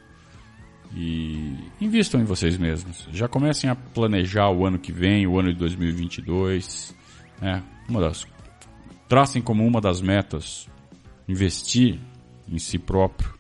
e 0.95 1.57
invistam 1.81 2.21
em 2.21 2.25
vocês 2.25 2.57
mesmos. 2.57 3.09
Já 3.13 3.27
comecem 3.27 3.69
a 3.71 3.75
planejar 3.75 4.51
o 4.51 4.67
ano 4.67 4.79
que 4.79 4.93
vem, 4.93 5.27
o 5.27 5.39
ano 5.39 5.53
de 5.53 5.59
2022. 5.59 6.95
Né? 7.41 7.63
Uma 7.89 8.01
das, 8.01 8.27
tracem 9.09 9.43
como 9.43 9.67
uma 9.67 9.81
das 9.81 10.01
metas 10.01 10.69
investir 11.29 11.99
em 12.49 12.59
si 12.59 12.79
próprio 12.79 13.33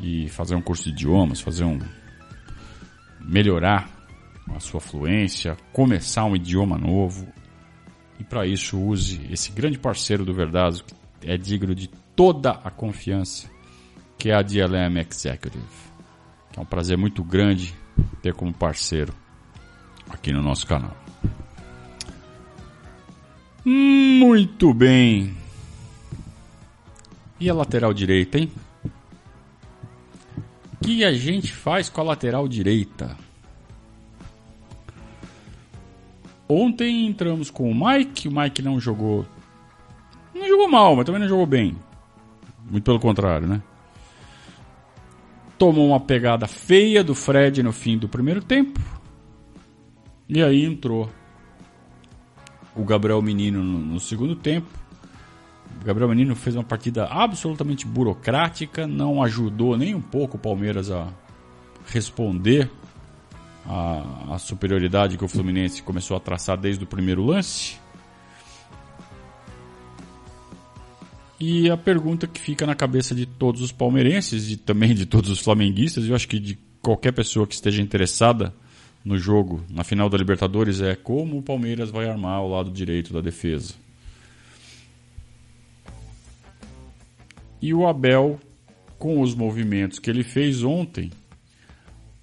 e 0.00 0.28
fazer 0.28 0.54
um 0.54 0.60
curso 0.60 0.84
de 0.84 0.90
idiomas, 0.90 1.40
fazer 1.40 1.64
um 1.64 1.78
melhorar 3.20 3.95
a 4.54 4.60
sua 4.60 4.80
fluência, 4.80 5.56
começar 5.72 6.24
um 6.24 6.36
idioma 6.36 6.78
novo, 6.78 7.26
e 8.18 8.24
para 8.24 8.46
isso 8.46 8.78
use 8.78 9.20
esse 9.30 9.50
grande 9.52 9.78
parceiro 9.78 10.24
do 10.24 10.32
Verdazo, 10.32 10.84
que 10.84 10.94
é 11.30 11.36
digno 11.36 11.74
de 11.74 11.88
toda 12.14 12.52
a 12.52 12.70
confiança, 12.70 13.48
que 14.18 14.30
é 14.30 14.34
a 14.34 14.42
DLM 14.42 14.98
Executive. 14.98 15.64
é 16.56 16.60
um 16.60 16.64
prazer 16.64 16.96
muito 16.96 17.22
grande 17.22 17.74
ter 18.22 18.32
como 18.34 18.52
parceiro 18.52 19.12
aqui 20.08 20.32
no 20.32 20.42
nosso 20.42 20.66
canal. 20.66 20.96
Muito 23.64 24.72
bem. 24.72 25.36
E 27.38 27.50
a 27.50 27.54
lateral 27.54 27.92
direita, 27.92 28.38
hein? 28.38 28.50
O 30.72 30.84
que 30.84 31.04
a 31.04 31.12
gente 31.12 31.52
faz 31.52 31.88
com 31.88 32.00
a 32.00 32.04
lateral 32.04 32.46
direita? 32.48 33.16
Ontem 36.48 37.06
entramos 37.06 37.50
com 37.50 37.70
o 37.70 37.74
Mike, 37.74 38.28
o 38.28 38.32
Mike 38.32 38.62
não 38.62 38.78
jogou. 38.78 39.26
Não 40.34 40.46
jogou 40.46 40.68
mal, 40.68 40.94
mas 40.94 41.04
também 41.04 41.20
não 41.20 41.28
jogou 41.28 41.46
bem. 41.46 41.76
Muito 42.70 42.84
pelo 42.84 43.00
contrário, 43.00 43.48
né? 43.48 43.62
Tomou 45.58 45.88
uma 45.88 46.00
pegada 46.00 46.46
feia 46.46 47.02
do 47.02 47.14
Fred 47.14 47.62
no 47.62 47.72
fim 47.72 47.98
do 47.98 48.08
primeiro 48.08 48.42
tempo. 48.42 48.78
E 50.28 50.42
aí 50.42 50.64
entrou 50.64 51.08
o 52.74 52.84
Gabriel 52.84 53.22
Menino 53.22 53.62
no, 53.62 53.78
no 53.78 54.00
segundo 54.00 54.36
tempo. 54.36 54.68
O 55.80 55.84
Gabriel 55.84 56.08
Menino 56.08 56.36
fez 56.36 56.54
uma 56.54 56.64
partida 56.64 57.06
absolutamente 57.06 57.86
burocrática, 57.86 58.86
não 58.86 59.22
ajudou 59.22 59.76
nem 59.76 59.94
um 59.94 60.00
pouco 60.00 60.36
o 60.36 60.40
Palmeiras 60.40 60.90
a 60.90 61.08
responder 61.86 62.70
a, 63.68 64.34
a 64.34 64.38
superioridade 64.38 65.18
que 65.18 65.24
o 65.24 65.28
Fluminense 65.28 65.82
começou 65.82 66.16
a 66.16 66.20
traçar 66.20 66.58
desde 66.58 66.84
o 66.84 66.86
primeiro 66.86 67.24
lance. 67.24 67.76
E 71.38 71.68
a 71.68 71.76
pergunta 71.76 72.26
que 72.26 72.40
fica 72.40 72.66
na 72.66 72.74
cabeça 72.74 73.14
de 73.14 73.26
todos 73.26 73.60
os 73.60 73.70
palmeirenses 73.70 74.50
e 74.50 74.56
também 74.56 74.94
de 74.94 75.04
todos 75.04 75.30
os 75.30 75.40
flamenguistas, 75.40 76.06
eu 76.06 76.14
acho 76.14 76.26
que 76.26 76.38
de 76.38 76.58
qualquer 76.80 77.12
pessoa 77.12 77.46
que 77.46 77.54
esteja 77.54 77.82
interessada 77.82 78.54
no 79.04 79.18
jogo, 79.18 79.62
na 79.68 79.84
final 79.84 80.08
da 80.08 80.16
Libertadores, 80.16 80.80
é 80.80 80.96
como 80.96 81.38
o 81.38 81.42
Palmeiras 81.42 81.90
vai 81.90 82.08
armar 82.08 82.42
o 82.42 82.48
lado 82.48 82.70
direito 82.70 83.12
da 83.12 83.20
defesa. 83.20 83.74
E 87.60 87.74
o 87.74 87.86
Abel, 87.86 88.40
com 88.98 89.20
os 89.20 89.34
movimentos 89.34 89.98
que 89.98 90.08
ele 90.08 90.22
fez 90.22 90.64
ontem, 90.64 91.10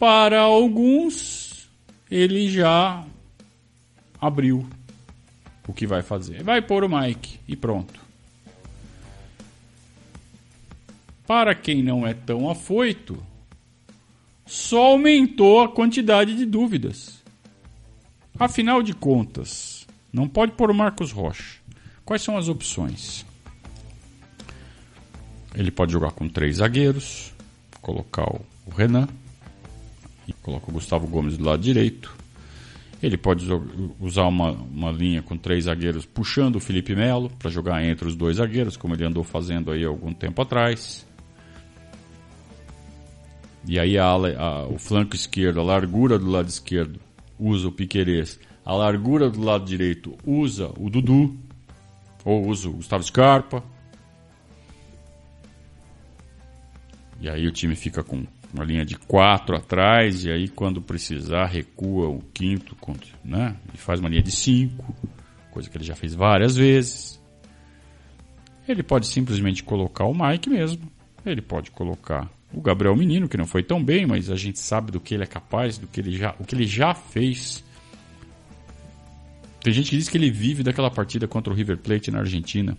para 0.04 0.42
alguns, 0.42 1.70
ele 2.12 2.50
já 2.50 3.06
abriu 4.20 4.68
o 5.66 5.72
que 5.72 5.88
vai 5.88 6.02
fazer. 6.02 6.44
Vai 6.44 6.62
pôr 6.62 6.84
o 6.84 6.90
Mike 6.90 7.40
e 7.48 7.56
pronto. 7.56 8.02
Para 11.26 11.56
quem 11.56 11.82
não 11.82 12.06
é 12.06 12.14
tão 12.14 12.50
afoito, 12.50 13.18
só 14.46 14.88
aumentou 14.88 15.62
a 15.62 15.70
quantidade 15.70 16.36
de 16.36 16.46
dúvidas. 16.46 17.24
Afinal 18.38 18.84
de 18.84 18.92
contas, 18.92 19.88
não 20.12 20.28
pode 20.28 20.52
pôr 20.52 20.70
o 20.70 20.76
Marcos 20.76 21.14
Rocha. 21.14 21.62
Quais 22.04 22.22
são 22.22 22.38
as 22.38 22.50
opções? 22.50 23.26
Ele 25.56 25.72
pode 25.72 25.94
jogar 25.94 26.12
com 26.12 26.28
três 26.28 26.58
zagueiros, 26.58 27.32
colocar 27.82 28.30
o 28.30 28.46
Renan 28.76 29.08
e 30.28 30.34
coloca 30.34 30.70
o 30.70 30.74
Gustavo 30.74 31.08
Gomes 31.08 31.38
do 31.38 31.44
lado 31.44 31.62
direito. 31.62 32.14
Ele 33.02 33.18
pode 33.18 33.46
usar 34.00 34.24
uma, 34.24 34.52
uma 34.52 34.92
linha 34.92 35.22
com 35.22 35.38
três 35.38 35.66
zagueiros 35.66 36.06
puxando 36.06 36.56
o 36.56 36.60
Felipe 36.60 36.96
Melo 36.96 37.30
para 37.38 37.52
jogar 37.52 37.84
entre 37.84 38.08
os 38.08 38.16
dois 38.16 38.38
zagueiros, 38.38 38.78
como 38.78 38.94
ele 38.94 39.06
andou 39.06 39.24
fazendo 39.24 39.72
aí 39.72 39.84
algum 39.84 40.14
tempo 40.14 40.42
atrás. 40.42 41.06
E 43.68 43.78
aí 43.78 43.98
a, 43.98 44.06
a, 44.06 44.68
o 44.68 44.78
flanco 44.78 45.16
esquerdo, 45.16 45.60
a 45.60 45.64
largura 45.64 46.18
do 46.18 46.30
lado 46.30 46.48
esquerdo, 46.48 47.00
usa 47.38 47.68
o 47.68 47.72
Piquerez. 47.72 48.40
A 48.66 48.74
largura 48.74 49.30
do 49.30 49.42
lado 49.42 49.66
direito 49.66 50.18
usa 50.26 50.72
o 50.78 50.90
Dudu. 50.90 51.36
Ou 52.24 52.48
usa 52.48 52.70
o 52.70 52.74
Gustavo 52.74 53.04
Scarpa. 53.04 53.62
E 57.20 57.28
aí 57.28 57.46
o 57.48 57.52
time 57.52 57.76
fica 57.76 58.02
com 58.02 58.26
uma 58.54 58.64
linha 58.64 58.86
de 58.86 58.96
quatro 58.96 59.56
atrás, 59.56 60.26
e 60.26 60.32
aí 60.32 60.48
quando 60.48 60.82
precisar 60.82 61.46
recua 61.46 62.08
o 62.08 62.22
quinto, 62.34 62.78
né? 63.26 63.56
E 63.74 63.78
faz 63.78 64.00
uma 64.00 64.10
linha 64.10 64.22
de 64.22 64.32
cinco, 64.32 64.96
coisa 65.52 65.70
que 65.70 65.78
ele 65.78 65.84
já 65.84 65.96
fez 65.96 66.14
várias 66.14 66.56
vezes. 66.56 67.22
Ele 68.68 68.84
pode 68.84 69.08
simplesmente 69.08 69.64
colocar 69.64 70.06
o 70.06 70.14
Mike 70.14 70.50
mesmo. 70.50 70.92
Ele 71.26 71.42
pode 71.42 71.72
colocar 71.72 72.30
o 72.54 72.62
Gabriel 72.62 72.96
Menino, 72.96 73.28
que 73.28 73.38
não 73.38 73.46
foi 73.46 73.64
tão 73.64 73.84
bem, 73.84 74.06
mas 74.06 74.30
a 74.30 74.36
gente 74.36 74.60
sabe 74.60 74.92
do 74.92 75.00
que 75.00 75.14
ele 75.14 75.24
é 75.24 75.28
capaz, 75.28 75.78
do 75.78 75.88
que 75.88 76.00
ele 76.00 76.16
já, 76.16 76.36
o 76.40 76.46
que 76.46 76.56
ele 76.56 76.66
já 76.66 76.94
fez. 76.94 77.64
Tem 79.62 79.74
gente 79.74 79.90
que 79.90 79.98
diz 79.98 80.10
que 80.10 80.18
ele 80.18 80.30
vive 80.30 80.62
daquela 80.62 80.92
partida 80.92 81.28
contra 81.28 81.52
o 81.52 81.56
River 81.56 81.78
Plate 81.78 82.12
na 82.12 82.20
Argentina. 82.20 82.78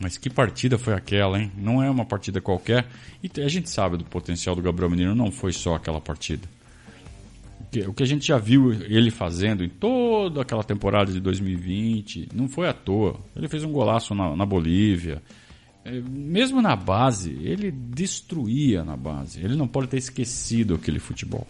Mas 0.00 0.16
que 0.16 0.30
partida 0.30 0.78
foi 0.78 0.94
aquela, 0.94 1.38
hein? 1.38 1.52
Não 1.58 1.82
é 1.82 1.90
uma 1.90 2.06
partida 2.06 2.40
qualquer. 2.40 2.86
E 3.22 3.30
a 3.42 3.48
gente 3.48 3.68
sabe 3.68 3.98
do 3.98 4.04
potencial 4.04 4.56
do 4.56 4.62
Gabriel 4.62 4.90
Menino, 4.90 5.14
não 5.14 5.30
foi 5.30 5.52
só 5.52 5.74
aquela 5.74 6.00
partida. 6.00 6.48
O 7.86 7.92
que 7.92 8.02
a 8.02 8.06
gente 8.06 8.26
já 8.26 8.38
viu 8.38 8.72
ele 8.72 9.10
fazendo 9.10 9.62
em 9.62 9.68
toda 9.68 10.40
aquela 10.40 10.64
temporada 10.64 11.12
de 11.12 11.20
2020, 11.20 12.30
não 12.34 12.48
foi 12.48 12.66
à 12.66 12.72
toa. 12.72 13.20
Ele 13.36 13.46
fez 13.46 13.62
um 13.62 13.70
golaço 13.70 14.14
na, 14.14 14.34
na 14.34 14.46
Bolívia. 14.46 15.22
É, 15.84 16.00
mesmo 16.00 16.62
na 16.62 16.74
base, 16.74 17.38
ele 17.42 17.70
destruía 17.70 18.82
na 18.82 18.96
base. 18.96 19.44
Ele 19.44 19.54
não 19.54 19.68
pode 19.68 19.88
ter 19.88 19.98
esquecido 19.98 20.74
aquele 20.74 20.98
futebol. 20.98 21.46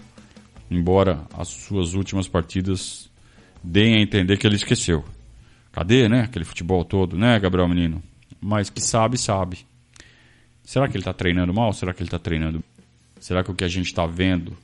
Embora 0.69 1.25
as 1.33 1.49
suas 1.49 1.95
últimas 1.95 2.27
partidas 2.27 3.09
deem 3.63 3.99
a 3.99 4.03
entender 4.03 4.37
que 4.37 4.47
ele 4.47 4.57
esqueceu. 4.57 5.05
Cadê, 5.71 6.09
né? 6.09 6.23
Aquele 6.23 6.45
futebol 6.45 6.85
todo, 6.85 7.17
né, 7.17 7.39
Gabriel 7.39 7.69
Menino? 7.69 8.03
Mas 8.41 8.71
que 8.71 8.81
sabe, 8.81 9.19
sabe. 9.19 9.67
Será 10.65 10.87
que 10.89 10.97
ele 10.97 11.03
está 11.03 11.13
treinando 11.13 11.53
mal? 11.53 11.73
Será 11.73 11.93
que 11.93 12.01
ele 12.01 12.09
está 12.09 12.19
treinando? 12.19 12.63
Será 13.21 13.45
que 13.45 13.51
o 13.51 13.55
que 13.55 13.65
a 13.65 13.69
gente 13.69 13.87
está 13.87 14.07
vendo 14.07 14.57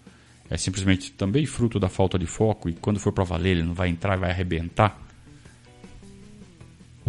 é 0.49 0.57
simplesmente 0.57 1.13
também 1.13 1.45
fruto 1.45 1.79
da 1.79 1.89
falta 1.89 2.19
de 2.19 2.27
foco 2.27 2.69
e 2.69 2.73
quando 2.73 3.01
for 3.01 3.13
para 3.13 3.25
valer 3.25 3.51
ele 3.51 3.63
não 3.65 3.75
vai 3.75 3.89
entrar 3.89 4.17
e 4.17 4.21
vai 4.21 4.31
arrebentar? 4.31 4.99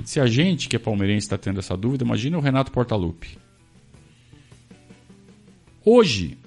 Se 0.04 0.20
a 0.20 0.28
gente 0.28 0.68
que 0.68 0.76
é 0.76 0.80
palmeirense 0.80 1.26
está 1.26 1.38
tendo 1.38 1.60
essa 1.60 1.76
dúvida, 1.76 2.04
imagina 2.04 2.38
o 2.38 2.42
Renato 2.42 2.72
Portaluppi. 2.72 3.38
Hoje, 5.84 6.38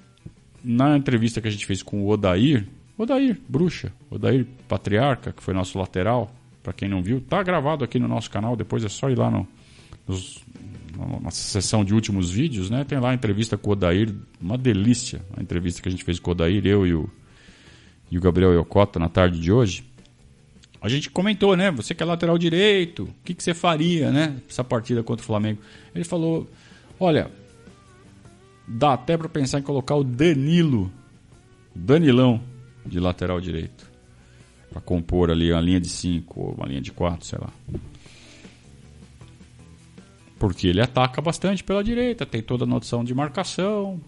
na 0.63 0.95
entrevista 0.95 1.41
que 1.41 1.47
a 1.47 1.51
gente 1.51 1.65
fez 1.65 1.81
com 1.81 2.03
o 2.03 2.09
Odair, 2.09 2.67
Odair, 2.97 3.39
bruxa, 3.49 3.91
Odair 4.09 4.45
Patriarca, 4.67 5.33
que 5.33 5.41
foi 5.41 5.53
nosso 5.53 5.77
lateral, 5.79 6.31
para 6.61 6.73
quem 6.73 6.87
não 6.87 7.01
viu, 7.01 7.19
tá 7.19 7.41
gravado 7.41 7.83
aqui 7.83 7.97
no 7.97 8.07
nosso 8.07 8.29
canal, 8.29 8.55
depois 8.55 8.83
é 8.83 8.89
só 8.89 9.09
ir 9.09 9.17
lá 9.17 9.31
no, 9.31 9.47
nos, 10.11 10.43
nossa 11.21 11.41
sessão 11.41 11.83
de 11.83 11.93
últimos 11.93 12.29
vídeos, 12.29 12.69
né? 12.69 12.83
Tem 12.83 12.99
lá 12.99 13.11
a 13.11 13.13
entrevista 13.13 13.57
com 13.57 13.69
o 13.69 13.73
Odair, 13.73 14.13
uma 14.39 14.57
delícia 14.57 15.21
a 15.35 15.41
entrevista 15.41 15.81
que 15.81 15.87
a 15.87 15.91
gente 15.91 16.03
fez 16.03 16.19
com 16.19 16.31
o 16.31 16.33
Odair, 16.33 16.65
eu 16.65 16.85
e 16.85 16.93
o, 16.93 17.09
e 18.11 18.17
o 18.17 18.21
Gabriel 18.21 18.53
Yokota 18.53 18.99
na 18.99 19.09
tarde 19.09 19.39
de 19.39 19.51
hoje. 19.51 19.85
A 20.81 20.89
gente 20.89 21.09
comentou, 21.09 21.55
né? 21.55 21.71
Você 21.71 21.93
que 21.93 22.01
é 22.01 22.05
lateral 22.05 22.37
direito, 22.37 23.03
o 23.03 23.23
que, 23.23 23.33
que 23.33 23.43
você 23.43 23.53
faria, 23.53 24.11
né? 24.11 24.37
Essa 24.49 24.63
partida 24.63 25.03
contra 25.03 25.23
o 25.23 25.25
Flamengo. 25.25 25.61
Ele 25.93 26.03
falou: 26.03 26.49
olha, 26.99 27.31
dá 28.67 28.93
até 28.93 29.15
para 29.15 29.29
pensar 29.29 29.59
em 29.59 29.63
colocar 29.63 29.95
o 29.95 30.03
Danilo, 30.03 30.91
Danilão, 31.73 32.41
de 32.85 32.99
lateral 32.99 33.39
direito. 33.39 33.89
Para 34.71 34.81
compor 34.81 35.29
ali 35.29 35.51
uma 35.51 35.61
linha 35.61 35.79
de 35.79 35.89
5 35.89 36.39
ou 36.39 36.53
uma 36.53 36.65
linha 36.65 36.81
de 36.81 36.91
4, 36.91 37.25
sei 37.25 37.39
lá. 37.39 37.49
Porque 40.41 40.69
ele 40.69 40.81
ataca 40.81 41.21
bastante 41.21 41.63
pela 41.63 41.83
direita, 41.83 42.25
tem 42.25 42.41
toda 42.41 42.63
a 42.63 42.67
noção 42.67 43.03
de 43.03 43.13
marcação. 43.13 44.01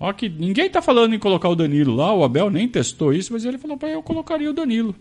Ó 0.00 0.12
que 0.12 0.28
ninguém 0.28 0.68
tá 0.68 0.82
falando 0.82 1.14
em 1.14 1.20
colocar 1.20 1.48
o 1.48 1.54
Danilo 1.54 1.94
lá, 1.94 2.12
o 2.12 2.24
Abel 2.24 2.50
nem 2.50 2.66
testou 2.66 3.12
isso, 3.12 3.32
mas 3.32 3.44
ele 3.44 3.58
falou 3.58 3.76
para 3.76 3.90
eu 3.90 4.02
colocaria 4.02 4.50
o 4.50 4.52
Danilo. 4.52 4.92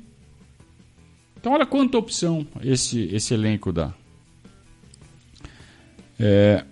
Então 1.36 1.54
olha 1.54 1.66
quanta 1.66 1.98
opção 1.98 2.46
esse, 2.62 3.06
esse 3.12 3.34
elenco 3.34 3.74
dá. 3.74 3.92
É, 6.20 6.64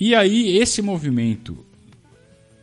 e 0.00 0.16
aí 0.16 0.58
esse 0.58 0.82
movimento 0.82 1.64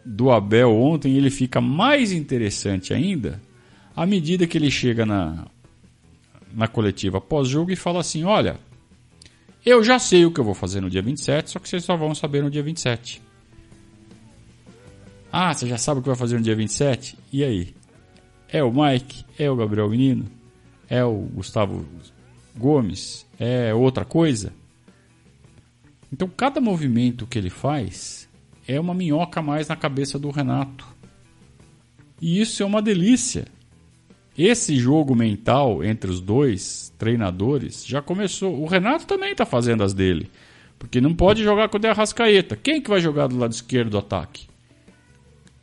do 0.03 0.29
Abel 0.29 0.75
ontem 0.75 1.15
ele 1.15 1.29
fica 1.29 1.61
mais 1.61 2.11
interessante 2.11 2.93
ainda 2.93 3.41
à 3.95 4.05
medida 4.05 4.45
que 4.45 4.57
ele 4.57 4.69
chega 4.69 5.05
na, 5.05 5.47
na 6.53 6.67
coletiva 6.67 7.21
pós-jogo 7.21 7.71
e 7.71 7.77
fala 7.77 8.01
assim: 8.01 8.25
olha, 8.25 8.59
eu 9.65 9.83
já 9.83 9.97
sei 9.97 10.25
o 10.25 10.31
que 10.31 10.39
eu 10.39 10.43
vou 10.43 10.53
fazer 10.53 10.79
no 10.79 10.89
dia 10.89 11.01
27, 11.01 11.49
só 11.49 11.59
que 11.59 11.67
vocês 11.67 11.83
só 11.83 11.97
vão 11.97 12.13
saber 12.13 12.43
no 12.43 12.51
dia 12.51 12.61
27. 12.61 13.21
Ah, 15.31 15.53
você 15.53 15.67
já 15.67 15.77
sabe 15.77 15.99
o 15.99 16.03
que 16.03 16.09
vai 16.09 16.17
fazer 16.17 16.37
no 16.37 16.43
dia 16.43 16.55
27? 16.55 17.17
E 17.33 17.43
aí? 17.43 17.75
É 18.47 18.63
o 18.63 18.71
Mike? 18.71 19.25
É 19.37 19.49
o 19.49 19.55
Gabriel 19.55 19.89
Menino? 19.89 20.25
É 20.89 21.03
o 21.03 21.13
Gustavo 21.13 21.85
Gomes? 22.55 23.25
É 23.39 23.73
outra 23.73 24.05
coisa? 24.05 24.53
Então, 26.13 26.29
cada 26.29 26.61
movimento 26.61 27.27
que 27.27 27.37
ele 27.37 27.49
faz 27.49 28.29
é 28.67 28.79
uma 28.79 28.93
minhoca 28.93 29.41
mais 29.41 29.67
na 29.67 29.75
cabeça 29.75 30.17
do 30.17 30.29
Renato. 30.29 30.87
E 32.21 32.39
isso 32.39 32.63
é 32.63 32.65
uma 32.65 32.81
delícia. 32.81 33.45
Esse 34.37 34.75
jogo 34.77 35.15
mental 35.15 35.83
entre 35.83 36.11
os 36.11 36.19
dois 36.19 36.93
treinadores 36.97 37.85
já 37.85 38.01
começou. 38.01 38.61
O 38.61 38.65
Renato 38.65 39.07
também 39.07 39.31
está 39.31 39.45
fazendo 39.45 39.83
as 39.83 39.93
dele. 39.93 40.29
Porque 40.77 40.99
não 40.99 41.15
pode 41.15 41.41
jogar 41.41 41.69
com 41.69 41.77
o 41.77 41.79
De 41.79 41.87
Arrascaeta. 41.87 42.55
Quem 42.57 42.81
que 42.81 42.89
vai 42.89 42.99
jogar 42.99 43.27
do 43.27 43.37
lado 43.37 43.53
esquerdo 43.53 43.91
do 43.91 43.97
ataque? 43.97 44.47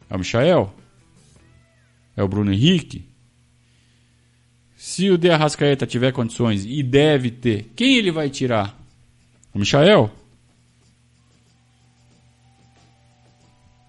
É 0.08 0.16
o 0.16 0.18
Michael? 0.18 0.72
É 2.16 2.22
o 2.22 2.28
Bruno 2.28 2.52
Henrique? 2.52 3.04
Se 4.74 5.10
o 5.10 5.18
De 5.18 5.30
Arrascaeta 5.30 5.86
tiver 5.86 6.12
condições, 6.12 6.64
e 6.64 6.82
deve 6.82 7.30
ter, 7.30 7.70
quem 7.76 7.96
ele 7.96 8.10
vai 8.10 8.30
tirar? 8.30 8.76
O 9.54 9.58
Michael? 9.58 10.10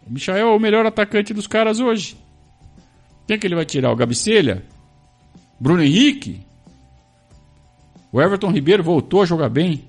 O 0.06 0.12
Michael 0.12 0.48
é 0.48 0.56
o 0.56 0.60
melhor 0.60 0.86
atacante 0.86 1.34
dos 1.34 1.48
caras 1.48 1.80
hoje. 1.80 2.18
Quem 3.26 3.40
que 3.40 3.48
ele 3.48 3.56
vai 3.56 3.66
tirar? 3.66 3.92
O 3.92 3.96
Gabicelha? 3.96 4.64
Bruno 5.64 5.82
Henrique. 5.82 6.42
O 8.12 8.22
Everton 8.22 8.52
Ribeiro 8.52 8.84
voltou 8.84 9.22
a 9.22 9.26
jogar 9.26 9.48
bem. 9.48 9.86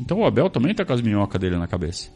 Então 0.00 0.20
o 0.20 0.24
Abel 0.24 0.48
também 0.48 0.70
está 0.70 0.86
com 0.86 0.94
as 0.94 1.02
minhocas 1.02 1.38
dele 1.38 1.58
na 1.58 1.66
cabeça. 1.66 2.08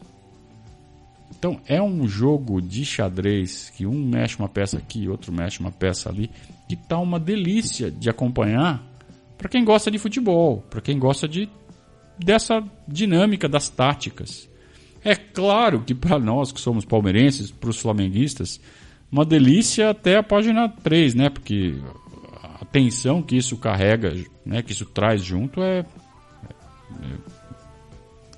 Então 1.37 1.61
é 1.67 1.79
um 1.79 2.07
jogo 2.07 2.59
de 2.59 2.83
xadrez 2.83 3.69
que 3.69 3.85
um 3.85 4.03
mexe 4.03 4.39
uma 4.39 4.49
peça 4.49 4.79
aqui, 4.79 5.07
outro 5.07 5.31
mexe 5.31 5.59
uma 5.59 5.71
peça 5.71 6.09
ali, 6.09 6.31
que 6.67 6.75
tá 6.75 6.97
uma 6.97 7.19
delícia 7.19 7.91
de 7.91 8.09
acompanhar 8.09 8.83
para 9.37 9.47
quem 9.47 9.63
gosta 9.63 9.91
de 9.91 9.99
futebol, 9.99 10.65
para 10.71 10.81
quem 10.81 10.97
gosta 10.97 11.27
de 11.27 11.47
dessa 12.17 12.63
dinâmica 12.87 13.47
das 13.47 13.69
táticas. 13.69 14.49
É 15.03 15.15
claro 15.15 15.83
que 15.83 15.93
para 15.93 16.17
nós 16.17 16.51
que 16.51 16.59
somos 16.59 16.83
palmeirenses, 16.83 17.51
para 17.51 17.69
os 17.69 17.77
flamenguistas, 17.77 18.59
uma 19.11 19.25
delícia 19.25 19.89
até 19.89 20.17
a 20.17 20.23
página 20.23 20.69
3, 20.69 21.15
né? 21.15 21.29
Porque 21.29 21.75
a 22.59 22.65
tensão 22.65 23.21
que 23.21 23.35
isso 23.35 23.57
carrega, 23.57 24.15
né? 24.45 24.61
Que 24.61 24.71
isso 24.71 24.85
traz 24.85 25.21
junto 25.21 25.61
é, 25.61 25.79
é 25.79 25.85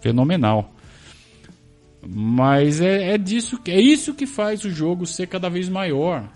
fenomenal. 0.02 0.74
Mas 2.06 2.82
é, 2.82 3.14
é 3.14 3.18
disso 3.18 3.60
é 3.68 3.80
isso 3.80 4.14
que 4.14 4.26
faz 4.26 4.66
o 4.66 4.70
jogo 4.70 5.06
ser 5.06 5.28
cada 5.28 5.50
vez 5.50 5.70
maior. 5.70 6.28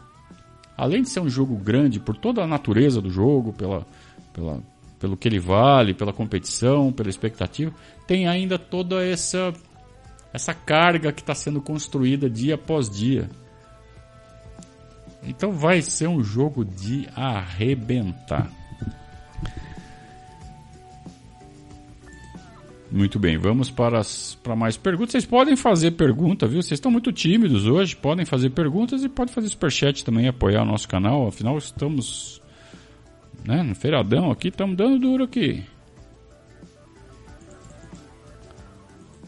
Além 0.78 1.02
de 1.02 1.10
ser 1.10 1.20
um 1.20 1.30
jogo 1.30 1.56
grande 1.56 2.00
por 2.00 2.16
toda 2.16 2.44
a 2.44 2.48
natureza 2.48 3.02
do 3.02 3.10
jogo, 3.10 3.52
pela, 3.52 3.86
pela, 4.32 4.62
pelo 5.00 5.18
que 5.18 5.28
ele 5.28 5.40
vale, 5.40 5.94
pela 5.96 6.14
competição, 6.14 6.94
pela 6.94 7.10
expectativa, 7.10 7.74
tem 8.06 8.28
ainda 8.28 8.60
toda 8.60 9.04
essa 9.04 9.52
essa 10.32 10.54
carga 10.54 11.12
que 11.12 11.22
está 11.22 11.34
sendo 11.34 11.60
construída 11.60 12.30
dia 12.30 12.56
após 12.56 12.90
dia. 12.90 13.28
Então 15.28 15.52
vai 15.52 15.82
ser 15.82 16.08
um 16.08 16.24
jogo 16.24 16.64
de 16.64 17.08
arrebentar. 17.16 18.50
Muito 22.90 23.20
bem, 23.20 23.38
vamos 23.38 23.70
para, 23.70 24.00
as, 24.00 24.36
para 24.42 24.56
mais 24.56 24.78
perguntas. 24.78 25.12
Vocês 25.12 25.26
podem 25.26 25.58
fazer 25.58 25.92
pergunta, 25.92 26.48
viu? 26.48 26.62
Vocês 26.62 26.78
estão 26.78 26.90
muito 26.90 27.12
tímidos 27.12 27.68
hoje, 27.68 27.96
podem 27.96 28.26
fazer 28.26 28.50
perguntas 28.52 29.04
e 29.04 29.10
podem 29.10 29.34
fazer 29.34 29.50
superchat 29.50 30.06
também, 30.06 30.28
apoiar 30.28 30.64
o 30.64 30.66
nosso 30.66 30.88
canal. 30.88 31.28
Afinal, 31.28 31.58
estamos 31.58 32.42
né, 33.46 33.62
no 33.62 33.76
feiradão 33.76 34.32
aqui, 34.32 34.48
estamos 34.48 34.78
dando 34.78 35.00
duro 35.00 35.26
aqui. 35.26 35.66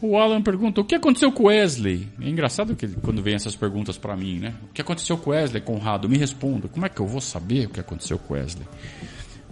O 0.02 0.16
Alan 0.16 0.42
pergunta: 0.42 0.80
o 0.80 0.84
que 0.84 0.94
aconteceu 0.94 1.30
com 1.30 1.44
Wesley? 1.44 2.08
É 2.20 2.28
engraçado 2.28 2.74
que 2.74 2.88
quando 2.88 3.22
vem 3.22 3.34
essas 3.34 3.54
perguntas 3.54 3.98
para 3.98 4.16
mim, 4.16 4.38
né? 4.38 4.54
O 4.70 4.72
que 4.72 4.80
aconteceu 4.80 5.18
com 5.18 5.30
Wesley, 5.30 5.62
Conrado? 5.62 6.08
Me 6.08 6.16
responda. 6.16 6.68
Como 6.68 6.86
é 6.86 6.88
que 6.88 7.00
eu 7.00 7.06
vou 7.06 7.20
saber 7.20 7.66
o 7.66 7.70
que 7.70 7.80
aconteceu 7.80 8.18
com 8.18 8.34
Wesley? 8.34 8.66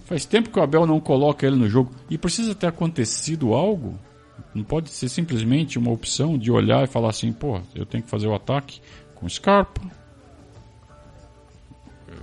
Faz 0.06 0.24
tempo 0.24 0.48
que 0.48 0.58
o 0.58 0.62
Abel 0.62 0.86
não 0.86 1.00
coloca 1.00 1.46
ele 1.46 1.56
no 1.56 1.68
jogo 1.68 1.92
e 2.08 2.16
precisa 2.16 2.54
ter 2.54 2.66
acontecido 2.66 3.52
algo. 3.52 3.98
Não 4.54 4.64
pode 4.64 4.88
ser 4.88 5.08
simplesmente 5.10 5.78
uma 5.78 5.90
opção 5.90 6.38
de 6.38 6.50
olhar 6.50 6.82
e 6.82 6.86
falar 6.86 7.10
assim: 7.10 7.32
pô, 7.32 7.60
eu 7.74 7.84
tenho 7.84 8.02
que 8.02 8.10
fazer 8.10 8.26
o 8.26 8.34
ataque 8.34 8.80
com 9.14 9.28
Scarpa, 9.28 9.82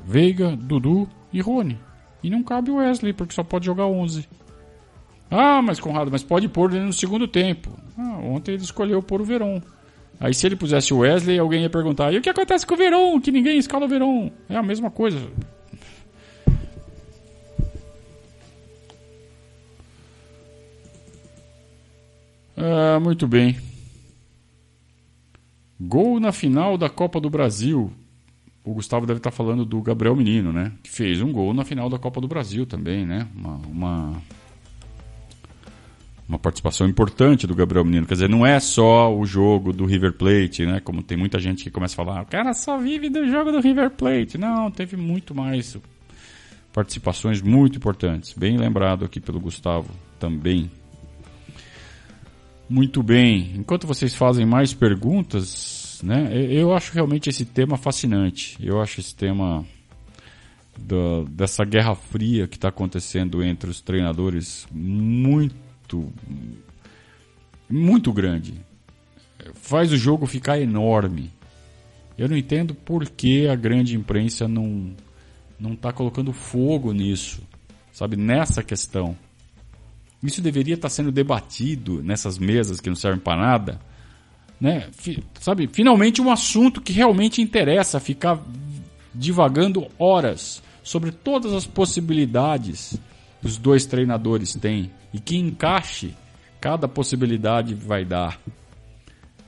Veiga, 0.03 0.55
Dudu 0.55 1.07
e 1.31 1.41
Rony. 1.41 1.77
E 2.23 2.29
não 2.29 2.41
cabe 2.41 2.71
o 2.71 2.77
Wesley, 2.77 3.13
porque 3.13 3.35
só 3.35 3.43
pode 3.43 3.67
jogar 3.67 3.85
11. 3.85 4.27
Ah, 5.29 5.61
mas 5.61 5.79
Conrado, 5.79 6.11
mas 6.11 6.23
pode 6.23 6.47
pôr 6.47 6.73
ele 6.73 6.85
no 6.85 6.93
segundo 6.93 7.27
tempo. 7.27 7.71
Ah, 7.97 8.17
ontem 8.23 8.53
ele 8.53 8.63
escolheu 8.63 9.01
pôr 9.01 9.21
o 9.21 9.25
Verón. 9.25 9.61
Aí 10.19 10.33
se 10.33 10.45
ele 10.45 10.55
pusesse 10.55 10.93
o 10.93 10.99
Wesley, 10.99 11.39
alguém 11.39 11.63
ia 11.63 11.69
perguntar: 11.69 12.13
e 12.13 12.17
o 12.17 12.21
que 12.21 12.29
acontece 12.29 12.65
com 12.65 12.73
o 12.73 12.77
Verón? 12.77 13.19
Que 13.19 13.31
ninguém 13.31 13.57
escala 13.57 13.85
o 13.85 13.89
Verón. 13.89 14.29
É 14.47 14.55
a 14.55 14.63
mesma 14.63 14.89
coisa. 14.89 15.19
Ah, 22.57 22.99
muito 22.99 23.27
bem. 23.27 23.57
Gol 25.79 26.19
na 26.19 26.31
final 26.31 26.77
da 26.77 26.89
Copa 26.89 27.19
do 27.19 27.29
Brasil. 27.29 27.91
O 28.63 28.73
Gustavo 28.73 29.05
deve 29.05 29.19
estar 29.19 29.29
falando 29.29 29.63
do 29.63 29.81
Gabriel 29.81 30.15
Menino, 30.15 30.51
né? 30.51 30.71
Que 30.81 30.89
fez 30.89 31.21
um 31.21 31.31
gol 31.31 31.53
na 31.53 31.63
final 31.63 31.89
da 31.89 31.99
Copa 31.99 32.19
do 32.19 32.27
Brasil 32.27 32.65
também, 32.65 33.05
né? 33.05 33.27
Uma, 33.35 33.55
uma 33.67 34.21
uma 36.27 36.39
participação 36.39 36.87
importante 36.87 37.45
do 37.45 37.53
Gabriel 37.53 37.85
Menino. 37.85 38.07
Quer 38.07 38.15
dizer, 38.15 38.29
não 38.29 38.45
é 38.45 38.59
só 38.59 39.15
o 39.15 39.25
jogo 39.25 39.71
do 39.71 39.85
River 39.85 40.13
Plate, 40.13 40.65
né? 40.65 40.79
Como 40.79 41.03
tem 41.03 41.17
muita 41.17 41.39
gente 41.39 41.63
que 41.63 41.71
começa 41.71 41.93
a 41.93 42.03
falar, 42.03 42.23
o 42.23 42.25
cara 42.25 42.53
só 42.53 42.77
vive 42.77 43.09
do 43.09 43.27
jogo 43.27 43.51
do 43.51 43.59
River 43.59 43.91
Plate. 43.91 44.37
Não, 44.37 44.71
teve 44.71 44.97
muito 44.97 45.35
mais 45.35 45.77
participações 46.73 47.41
muito 47.41 47.77
importantes. 47.77 48.33
Bem 48.33 48.57
lembrado 48.57 49.05
aqui 49.05 49.19
pelo 49.19 49.39
Gustavo 49.39 49.89
também. 50.19 50.69
Muito 52.67 53.03
bem. 53.03 53.53
Enquanto 53.55 53.85
vocês 53.85 54.15
fazem 54.15 54.45
mais 54.45 54.73
perguntas, 54.73 56.01
né? 56.03 56.31
Eu 56.33 56.73
acho 56.73 56.91
realmente 56.91 57.29
esse 57.29 57.45
tema 57.45 57.77
fascinante. 57.77 58.57
Eu 58.59 58.81
acho 58.81 58.99
esse 58.99 59.15
tema 59.15 59.63
do, 60.77 61.25
dessa 61.25 61.63
guerra 61.63 61.93
fria 61.93 62.47
que 62.47 62.57
está 62.57 62.69
acontecendo 62.69 63.43
entre 63.43 63.69
os 63.69 63.79
treinadores 63.79 64.67
muito 64.71 65.64
muito 65.93 66.13
muito 67.69 68.13
grande. 68.13 68.53
Faz 69.55 69.91
o 69.91 69.97
jogo 69.97 70.25
ficar 70.25 70.59
enorme. 70.59 71.31
Eu 72.17 72.29
não 72.29 72.37
entendo 72.37 72.73
por 72.73 73.07
que 73.09 73.47
a 73.47 73.55
grande 73.55 73.95
imprensa 73.95 74.47
não 74.47 74.93
não 75.57 75.73
está 75.73 75.91
colocando 75.93 76.33
fogo 76.33 76.91
nisso, 76.91 77.41
sabe, 77.93 78.17
nessa 78.17 78.61
questão. 78.61 79.17
Isso 80.21 80.41
deveria 80.41 80.73
estar 80.73 80.89
tá 80.89 80.93
sendo 80.93 81.13
debatido 81.13 82.03
nessas 82.03 82.37
mesas 82.37 82.81
que 82.81 82.89
não 82.89 82.95
servem 82.95 83.21
para 83.21 83.41
nada, 83.41 83.79
né? 84.59 84.89
sabe, 85.39 85.69
finalmente 85.71 86.21
um 86.21 86.29
assunto 86.29 86.81
que 86.81 86.91
realmente 86.91 87.41
interessa 87.41 87.99
ficar 87.99 88.37
divagando 89.13 89.87
horas 89.97 90.61
sobre 90.83 91.11
todas 91.11 91.53
as 91.53 91.65
possibilidades 91.65 92.99
os 93.45 93.57
dois 93.57 93.85
treinadores 93.85 94.55
têm 94.55 94.91
e 95.13 95.19
que 95.19 95.37
encaixe 95.37 96.15
cada 96.59 96.87
possibilidade 96.87 97.75
vai 97.75 98.03
dar. 98.03 98.41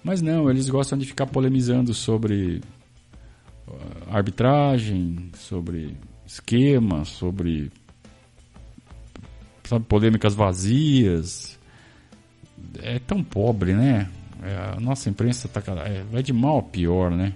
Mas 0.04 0.22
não, 0.22 0.50
eles 0.50 0.70
gostam 0.70 0.98
de 1.00 1.06
ficar 1.06 1.26
polemizando 1.26 1.96
sobre 1.96 2.62
uh, 3.68 3.76
arbitragem, 4.12 5.32
sobre 5.34 5.98
esquema, 6.28 7.06
sobre 7.06 7.72
sabe, 9.64 9.84
polêmicas 9.86 10.36
vazias. 10.36 11.58
É 12.80 13.00
tão 13.00 13.24
pobre, 13.24 13.74
né? 13.74 14.08
É, 14.44 14.76
a 14.78 14.80
nossa 14.80 15.10
imprensa 15.10 15.48
tá, 15.48 15.62
é, 15.86 16.04
vai 16.04 16.22
de 16.22 16.32
mal 16.32 16.60
a 16.60 16.64
pior, 16.64 17.10
né? 17.10 17.34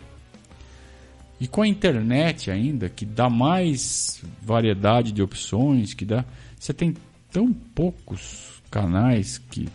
E 1.39 1.47
com 1.47 1.63
a 1.63 1.67
internet 1.67 2.51
ainda, 2.51 2.87
que 2.87 3.03
dá 3.03 3.27
mais 3.27 4.23
variedade 4.43 5.11
de 5.11 5.23
opções, 5.23 5.95
que 5.95 6.05
dá. 6.05 6.23
Você 6.61 6.75
tem 6.75 6.95
tão 7.31 7.51
poucos 7.51 8.61
canais 8.69 9.39
que 9.39 9.67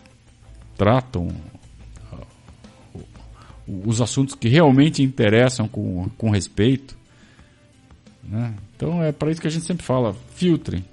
tratam 0.77 1.27
uh, 2.13 3.03
os 3.85 3.99
assuntos 3.99 4.35
que 4.35 4.47
realmente 4.47 5.03
interessam 5.03 5.67
com, 5.67 6.07
com 6.17 6.29
respeito. 6.29 6.97
Né? 8.23 8.55
Então 8.73 9.03
é 9.03 9.11
para 9.11 9.29
isso 9.29 9.41
que 9.41 9.47
a 9.47 9.51
gente 9.51 9.65
sempre 9.65 9.85
fala: 9.85 10.15
filtrem. 10.33 10.85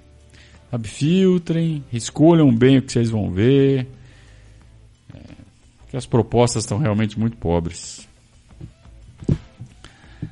Sabe? 0.69 0.85
Filtrem, 0.89 1.81
escolham 1.93 2.53
bem 2.53 2.79
o 2.79 2.81
que 2.81 2.91
vocês 2.91 3.09
vão 3.09 3.31
ver. 3.31 3.87
É, 5.13 5.19
que 5.91 5.95
as 5.95 6.05
propostas 6.05 6.63
estão 6.63 6.77
realmente 6.77 7.17
muito 7.17 7.37
pobres. 7.37 8.05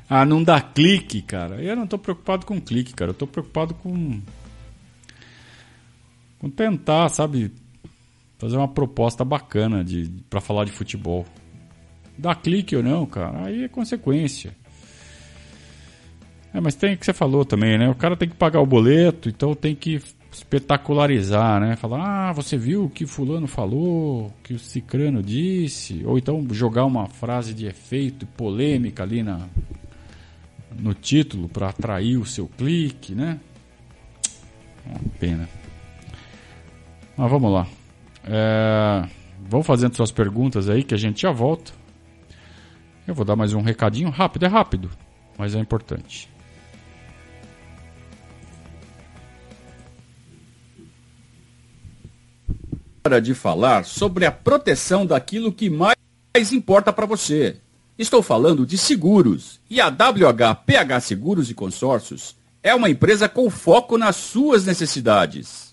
Ah, 0.09 0.25
não 0.25 0.43
dá 0.43 0.59
clique, 0.59 1.21
cara. 1.21 1.63
Eu 1.63 1.73
não 1.77 1.85
estou 1.85 1.97
preocupado 1.97 2.45
com 2.45 2.59
clique, 2.59 2.93
cara. 2.93 3.11
Eu 3.11 3.13
estou 3.13 3.29
preocupado 3.29 3.73
com 3.75 4.21
com 6.43 6.49
tentar, 6.49 7.07
sabe, 7.07 7.53
fazer 8.37 8.57
uma 8.57 8.67
proposta 8.67 9.23
bacana 9.23 9.81
de 9.81 10.11
para 10.29 10.41
falar 10.41 10.65
de 10.65 10.73
futebol. 10.73 11.25
Dá 12.17 12.35
clique 12.35 12.75
ou 12.75 12.83
não, 12.83 13.05
cara, 13.05 13.45
aí 13.45 13.63
é 13.63 13.69
consequência. 13.69 14.53
É, 16.53 16.59
mas 16.59 16.75
tem 16.75 16.95
o 16.95 16.97
que 16.97 17.05
você 17.05 17.13
falou 17.13 17.45
também, 17.45 17.77
né? 17.77 17.89
O 17.89 17.95
cara 17.95 18.17
tem 18.17 18.27
que 18.27 18.35
pagar 18.35 18.59
o 18.59 18.65
boleto, 18.65 19.29
então 19.29 19.55
tem 19.55 19.73
que 19.73 20.01
espetacularizar, 20.33 21.61
né? 21.61 21.77
Falar, 21.77 22.29
ah, 22.29 22.33
você 22.33 22.57
viu 22.57 22.83
o 22.83 22.89
que 22.89 23.05
fulano 23.05 23.47
falou, 23.47 24.27
o 24.27 24.33
que 24.43 24.53
o 24.53 24.59
cicrano 24.59 25.23
disse, 25.23 26.03
ou 26.05 26.17
então 26.17 26.45
jogar 26.51 26.83
uma 26.83 27.07
frase 27.07 27.53
de 27.53 27.67
efeito 27.67 28.25
polêmica 28.25 29.01
ali 29.01 29.23
na 29.23 29.47
no 30.77 30.93
título 30.93 31.47
para 31.47 31.69
atrair 31.69 32.17
o 32.17 32.25
seu 32.25 32.47
clique, 32.47 33.15
né? 33.15 33.39
É 34.85 34.89
uma 34.89 35.09
pena. 35.17 35.62
Mas 37.15 37.29
vamos 37.29 37.51
lá. 37.51 37.67
É, 38.25 39.07
vão 39.47 39.61
fazendo 39.61 39.95
suas 39.95 40.11
perguntas 40.11 40.69
aí 40.69 40.83
que 40.83 40.93
a 40.93 40.97
gente 40.97 41.21
já 41.21 41.31
volta. 41.31 41.71
Eu 43.07 43.13
vou 43.13 43.25
dar 43.25 43.35
mais 43.35 43.53
um 43.53 43.61
recadinho 43.61 44.09
rápido, 44.09 44.45
é 44.45 44.47
rápido, 44.47 44.89
mas 45.37 45.53
é 45.55 45.59
importante. 45.59 46.29
Hora 53.05 53.21
de 53.21 53.33
falar 53.33 53.83
sobre 53.83 54.25
a 54.25 54.31
proteção 54.31 55.05
daquilo 55.05 55.51
que 55.51 55.69
mais 55.69 55.97
importa 56.53 56.93
para 56.93 57.05
você. 57.05 57.57
Estou 57.97 58.23
falando 58.23 58.65
de 58.65 58.77
seguros. 58.77 59.59
E 59.69 59.81
a 59.81 59.89
WHPH 59.89 61.01
Seguros 61.01 61.51
e 61.51 61.53
Consórcios 61.53 62.35
é 62.63 62.73
uma 62.73 62.89
empresa 62.89 63.27
com 63.27 63.49
foco 63.49 63.97
nas 63.97 64.15
suas 64.15 64.65
necessidades. 64.65 65.72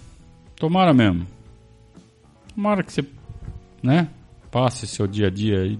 Tomara 0.61 0.93
mesmo. 0.93 1.25
Tomara 2.53 2.83
que 2.83 2.93
você, 2.93 3.03
né, 3.81 4.09
passe 4.51 4.85
seu 4.85 5.07
dia 5.07 5.25
a 5.25 5.29
dia 5.31 5.75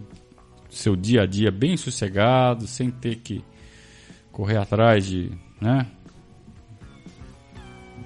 seu 0.71 0.95
dia 0.95 1.21
a 1.21 1.25
dia 1.27 1.51
bem 1.51 1.77
sossegado, 1.77 2.65
sem 2.65 2.89
ter 2.89 3.17
que 3.17 3.43
correr 4.31 4.57
atrás 4.57 5.05
de, 5.05 5.29
né, 5.61 5.85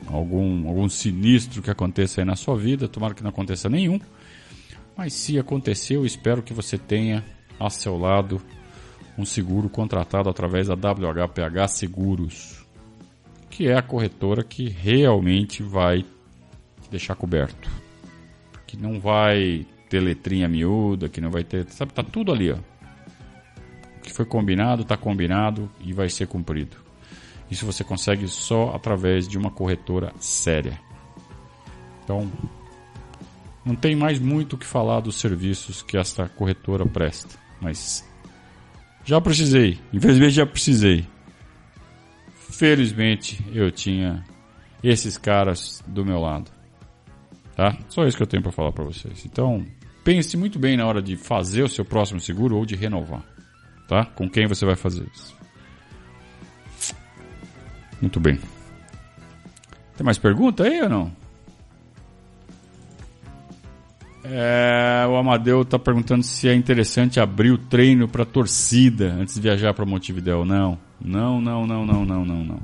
algum 0.07 0.67
algum 0.67 0.89
sinistro 0.89 1.61
que 1.61 1.71
aconteça 1.71 2.19
aí 2.19 2.25
na 2.25 2.35
sua 2.35 2.57
vida. 2.57 2.89
Tomara 2.89 3.13
que 3.13 3.23
não 3.23 3.29
aconteça 3.29 3.69
nenhum. 3.69 3.97
Mas 4.97 5.13
se 5.13 5.39
aconteceu, 5.39 6.05
espero 6.05 6.43
que 6.43 6.53
você 6.53 6.77
tenha 6.77 7.23
a 7.57 7.69
seu 7.69 7.97
lado 7.97 8.41
um 9.17 9.23
seguro 9.23 9.69
contratado 9.69 10.29
através 10.29 10.67
da 10.67 10.73
WHPH 10.73 11.69
Seguros, 11.69 12.65
que 13.49 13.65
é 13.65 13.77
a 13.77 13.81
corretora 13.81 14.43
que 14.43 14.67
realmente 14.67 15.63
vai 15.63 16.03
deixar 16.95 17.15
coberto. 17.15 17.69
Que 18.65 18.77
não 18.77 18.99
vai 18.99 19.65
ter 19.89 19.99
letrinha 19.99 20.47
miúda, 20.47 21.09
que 21.09 21.21
não 21.21 21.29
vai 21.29 21.43
ter. 21.43 21.67
Sabe, 21.69 21.93
tá 21.93 22.03
tudo 22.03 22.31
ali, 22.31 22.51
ó. 22.51 22.57
O 23.97 24.01
que 24.01 24.11
foi 24.11 24.25
combinado, 24.25 24.83
tá 24.83 24.97
combinado 24.97 25.69
e 25.79 25.93
vai 25.93 26.09
ser 26.09 26.27
cumprido. 26.27 26.77
Isso 27.49 27.65
você 27.65 27.83
consegue 27.83 28.27
só 28.27 28.71
através 28.75 29.27
de 29.27 29.37
uma 29.37 29.51
corretora 29.51 30.13
séria. 30.19 30.79
Então, 32.03 32.31
não 33.63 33.75
tem 33.75 33.95
mais 33.95 34.19
muito 34.19 34.53
o 34.53 34.57
que 34.57 34.65
falar 34.65 34.99
dos 34.99 35.15
serviços 35.15 35.81
que 35.81 35.97
esta 35.97 36.29
corretora 36.29 36.85
presta, 36.85 37.37
mas 37.59 38.07
já 39.03 39.19
precisei, 39.19 39.79
infelizmente 39.91 40.33
já 40.33 40.45
precisei. 40.45 41.07
Felizmente 42.35 43.43
eu 43.53 43.71
tinha 43.71 44.23
esses 44.83 45.17
caras 45.17 45.83
do 45.87 46.05
meu 46.05 46.19
lado. 46.19 46.54
Tá? 47.55 47.77
Só 47.87 48.05
isso 48.05 48.17
que 48.17 48.23
eu 48.23 48.27
tenho 48.27 48.43
para 48.43 48.51
falar 48.51 48.71
para 48.71 48.83
vocês. 48.83 49.25
Então, 49.25 49.65
pense 50.03 50.35
muito 50.35 50.59
bem 50.59 50.75
na 50.75 50.85
hora 50.85 51.01
de 51.01 51.15
fazer 51.15 51.63
o 51.63 51.69
seu 51.69 51.85
próximo 51.85 52.19
seguro 52.19 52.57
ou 52.57 52.65
de 52.65 52.75
renovar. 52.75 53.23
Tá? 53.87 54.05
Com 54.05 54.29
quem 54.29 54.47
você 54.47 54.65
vai 54.65 54.75
fazer 54.75 55.05
isso. 55.13 55.35
Muito 58.01 58.19
bem. 58.19 58.37
Tem 59.95 60.03
mais 60.03 60.17
pergunta 60.17 60.63
aí 60.63 60.81
ou 60.81 60.89
não? 60.89 61.25
É, 64.27 65.05
o 65.07 65.15
Amadeu 65.15 65.61
está 65.61 65.77
perguntando 65.77 66.23
se 66.23 66.49
é 66.49 66.55
interessante 66.55 67.19
abrir 67.19 67.51
o 67.51 67.57
treino 67.59 68.07
para 68.07 68.25
torcida 68.25 69.13
antes 69.13 69.35
de 69.35 69.41
viajar 69.41 69.73
para 69.73 69.85
Montevideo. 69.85 70.43
Não, 70.43 70.77
não, 70.99 71.39
não, 71.39 71.65
não, 71.67 71.85
não, 71.85 72.05
não, 72.05 72.25
não, 72.25 72.43
não. 72.43 72.59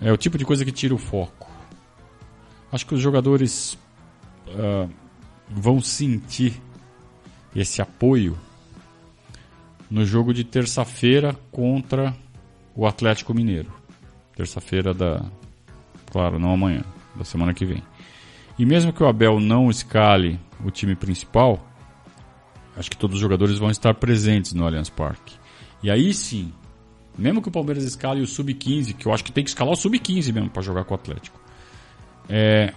É 0.00 0.12
o 0.12 0.16
tipo 0.16 0.38
de 0.38 0.44
coisa 0.44 0.64
que 0.64 0.70
tira 0.70 0.94
o 0.94 0.98
foco. 0.98 1.39
Acho 2.72 2.86
que 2.86 2.94
os 2.94 3.00
jogadores 3.00 3.78
uh, 4.48 4.88
vão 5.48 5.80
sentir 5.80 6.60
esse 7.54 7.82
apoio 7.82 8.38
no 9.90 10.04
jogo 10.04 10.32
de 10.32 10.44
terça-feira 10.44 11.36
contra 11.50 12.14
o 12.74 12.86
Atlético 12.86 13.34
Mineiro. 13.34 13.72
Terça-feira 14.36 14.94
da, 14.94 15.24
claro, 16.10 16.38
não 16.38 16.52
amanhã, 16.52 16.84
da 17.16 17.24
semana 17.24 17.52
que 17.52 17.64
vem. 17.64 17.82
E 18.58 18.64
mesmo 18.64 18.92
que 18.92 19.02
o 19.02 19.08
Abel 19.08 19.40
não 19.40 19.70
escale 19.70 20.38
o 20.64 20.70
time 20.70 20.94
principal, 20.94 21.66
acho 22.76 22.90
que 22.90 22.96
todos 22.96 23.14
os 23.16 23.20
jogadores 23.20 23.58
vão 23.58 23.70
estar 23.70 23.94
presentes 23.94 24.52
no 24.52 24.66
Allianz 24.66 24.90
Parque. 24.90 25.34
E 25.82 25.90
aí 25.90 26.12
sim, 26.12 26.52
mesmo 27.16 27.40
que 27.42 27.48
o 27.48 27.52
Palmeiras 27.52 27.84
escale 27.84 28.20
o 28.20 28.26
sub-15, 28.26 28.94
que 28.94 29.06
eu 29.06 29.14
acho 29.14 29.24
que 29.24 29.32
tem 29.32 29.42
que 29.42 29.50
escalar 29.50 29.72
o 29.72 29.76
sub-15 29.76 30.32
mesmo 30.32 30.50
para 30.50 30.62
jogar 30.62 30.84
com 30.84 30.94
o 30.94 30.96
Atlético, 30.96 31.39
é, 32.30 32.72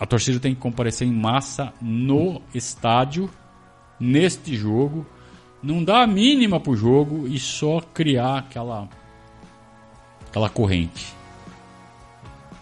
a 0.00 0.06
torcida 0.06 0.40
tem 0.40 0.54
que 0.54 0.60
comparecer 0.60 1.06
em 1.06 1.12
massa 1.12 1.74
no 1.80 2.40
estádio, 2.54 3.30
neste 4.00 4.56
jogo, 4.56 5.06
não 5.62 5.84
dar 5.84 6.02
a 6.02 6.06
mínima 6.06 6.58
pro 6.58 6.74
jogo 6.74 7.28
e 7.28 7.38
só 7.38 7.80
criar 7.80 8.38
aquela 8.38 8.88
aquela 10.28 10.48
corrente. 10.48 11.14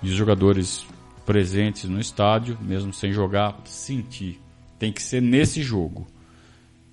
E 0.02 0.08
os 0.08 0.14
jogadores 0.14 0.84
presentes 1.24 1.84
no 1.88 2.00
estádio, 2.00 2.58
mesmo 2.60 2.92
sem 2.92 3.12
jogar, 3.12 3.56
sentir. 3.64 4.40
Tem 4.78 4.92
que 4.92 5.00
ser 5.00 5.22
nesse 5.22 5.62
jogo. 5.62 6.08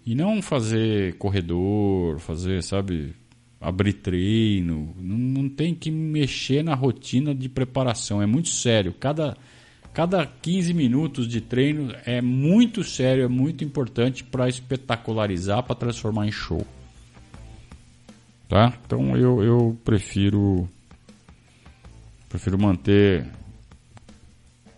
E 0.06 0.14
não 0.14 0.42
fazer 0.42 1.18
corredor, 1.18 2.20
fazer, 2.20 2.64
sabe, 2.64 3.16
abrir 3.60 3.94
treino. 3.94 4.94
Não, 4.98 5.18
não 5.18 5.50
tem 5.50 5.76
que 5.76 5.92
mexer 5.92 6.64
na 6.64 6.76
rotina 6.76 7.36
de 7.36 7.50
preparação. 7.50 8.22
É 8.22 8.26
muito 8.26 8.50
sério. 8.50 8.94
Cada, 8.94 9.36
cada 9.94 10.26
15 10.26 10.74
minutos 10.74 11.28
de 11.28 11.42
treino 11.42 11.94
é 12.06 12.22
muito 12.22 12.84
sério, 12.84 13.24
é 13.24 13.28
muito 13.28 13.64
importante 13.64 14.24
para 14.24 14.48
espetacularizar, 14.48 15.64
para 15.64 15.76
transformar 15.76 16.28
em 16.28 16.32
show. 16.32 16.66
Tá? 18.48 18.74
Então 18.86 19.16
eu, 19.16 19.44
eu 19.44 19.78
prefiro 19.86 20.68
prefiro 22.28 22.60
manter 22.60 23.26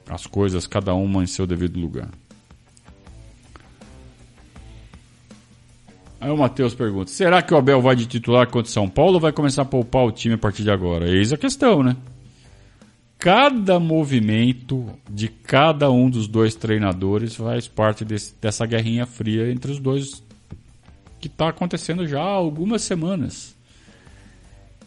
as 0.09 0.25
coisas, 0.25 0.67
cada 0.67 0.93
uma 0.93 1.23
em 1.23 1.27
seu 1.27 1.45
devido 1.45 1.79
lugar. 1.79 2.09
Aí 6.21 6.29
o 6.29 6.37
Matheus 6.37 6.75
pergunta: 6.75 7.09
será 7.09 7.41
que 7.41 7.51
o 7.51 7.57
Abel 7.57 7.81
vai 7.81 7.95
de 7.95 8.05
titular 8.05 8.45
contra 8.45 8.69
o 8.69 8.71
São 8.73 8.87
Paulo 8.87 9.15
ou 9.15 9.19
vai 9.19 9.31
começar 9.31 9.63
a 9.63 9.65
poupar 9.65 10.05
o 10.05 10.11
time 10.11 10.35
a 10.35 10.37
partir 10.37 10.61
de 10.61 10.69
agora? 10.69 11.09
Eis 11.09 11.33
a 11.33 11.37
questão, 11.37 11.81
né? 11.81 11.97
Cada 13.17 13.79
movimento 13.79 14.87
de 15.09 15.27
cada 15.27 15.89
um 15.91 16.09
dos 16.09 16.27
dois 16.27 16.53
treinadores 16.53 17.35
faz 17.35 17.67
parte 17.67 18.05
desse, 18.05 18.35
dessa 18.39 18.65
guerrinha 18.67 19.07
fria 19.07 19.51
entre 19.51 19.71
os 19.71 19.79
dois 19.79 20.23
que 21.19 21.27
está 21.27 21.49
acontecendo 21.49 22.07
já 22.07 22.19
há 22.19 22.23
algumas 22.23 22.83
semanas. 22.83 23.55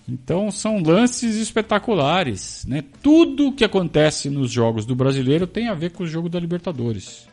Então 0.09 0.51
são 0.51 0.83
lances 0.83 1.37
espetaculares. 1.37 2.65
Né? 2.67 2.85
Tudo 3.03 3.53
que 3.53 3.65
acontece 3.65 4.29
nos 4.31 4.51
jogos 4.51 4.85
do 4.85 4.95
brasileiro 4.95 5.47
tem 5.47 5.69
a 5.69 5.75
ver 5.75 5.91
com 5.91 6.05
o 6.05 6.07
jogo 6.07 6.29
da 6.29 6.39
Libertadores. 6.39 7.29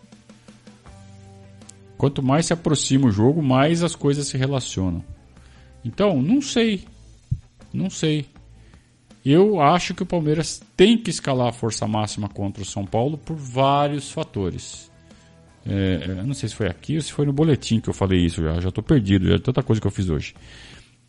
Quanto 2.01 2.23
mais 2.23 2.47
se 2.47 2.53
aproxima 2.53 3.05
o 3.05 3.11
jogo, 3.11 3.43
mais 3.43 3.83
as 3.83 3.95
coisas 3.95 4.25
se 4.25 4.35
relacionam. 4.35 5.05
Então, 5.85 6.19
não 6.19 6.41
sei. 6.41 6.83
Não 7.71 7.91
sei. 7.91 8.25
Eu 9.23 9.61
acho 9.61 9.93
que 9.93 10.01
o 10.01 10.05
Palmeiras 10.07 10.63
tem 10.75 10.97
que 10.97 11.11
escalar 11.11 11.49
a 11.49 11.53
força 11.53 11.85
máxima 11.85 12.27
contra 12.27 12.63
o 12.63 12.65
São 12.65 12.87
Paulo 12.87 13.19
por 13.19 13.35
vários 13.35 14.11
fatores. 14.11 14.89
É, 15.63 16.05
eu 16.07 16.25
não 16.25 16.33
sei 16.33 16.49
se 16.49 16.55
foi 16.55 16.65
aqui 16.65 16.95
ou 16.95 17.03
se 17.03 17.13
foi 17.13 17.23
no 17.27 17.31
boletim 17.31 17.79
que 17.79 17.87
eu 17.87 17.93
falei 17.93 18.25
isso 18.25 18.41
já. 18.41 18.59
Já 18.59 18.69
estou 18.69 18.83
perdido, 18.83 19.27
já 19.27 19.35
é 19.35 19.37
tanta 19.37 19.61
coisa 19.61 19.79
que 19.79 19.85
eu 19.85 19.91
fiz 19.91 20.09
hoje. 20.09 20.33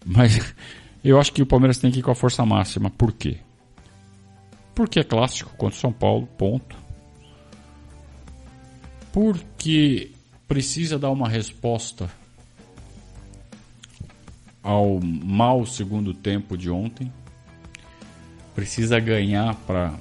Mas 0.04 0.54
eu 1.02 1.18
acho 1.18 1.32
que 1.32 1.40
o 1.40 1.46
Palmeiras 1.46 1.78
tem 1.78 1.90
que 1.90 2.00
ir 2.00 2.02
com 2.02 2.10
a 2.10 2.14
força 2.14 2.44
máxima. 2.44 2.90
Por 2.90 3.12
quê? 3.12 3.38
Porque 4.74 5.00
é 5.00 5.04
clássico 5.04 5.56
contra 5.56 5.74
o 5.74 5.80
São 5.80 5.90
Paulo, 5.90 6.28
ponto. 6.36 6.76
Porque 9.10 10.12
precisa 10.46 10.98
dar 10.98 11.10
uma 11.10 11.28
resposta 11.28 12.10
ao 14.62 15.00
mau 15.00 15.64
segundo 15.66 16.14
tempo 16.14 16.56
de 16.56 16.70
ontem. 16.70 17.12
Precisa 18.54 19.00
ganhar 19.00 19.54
para 19.66 19.94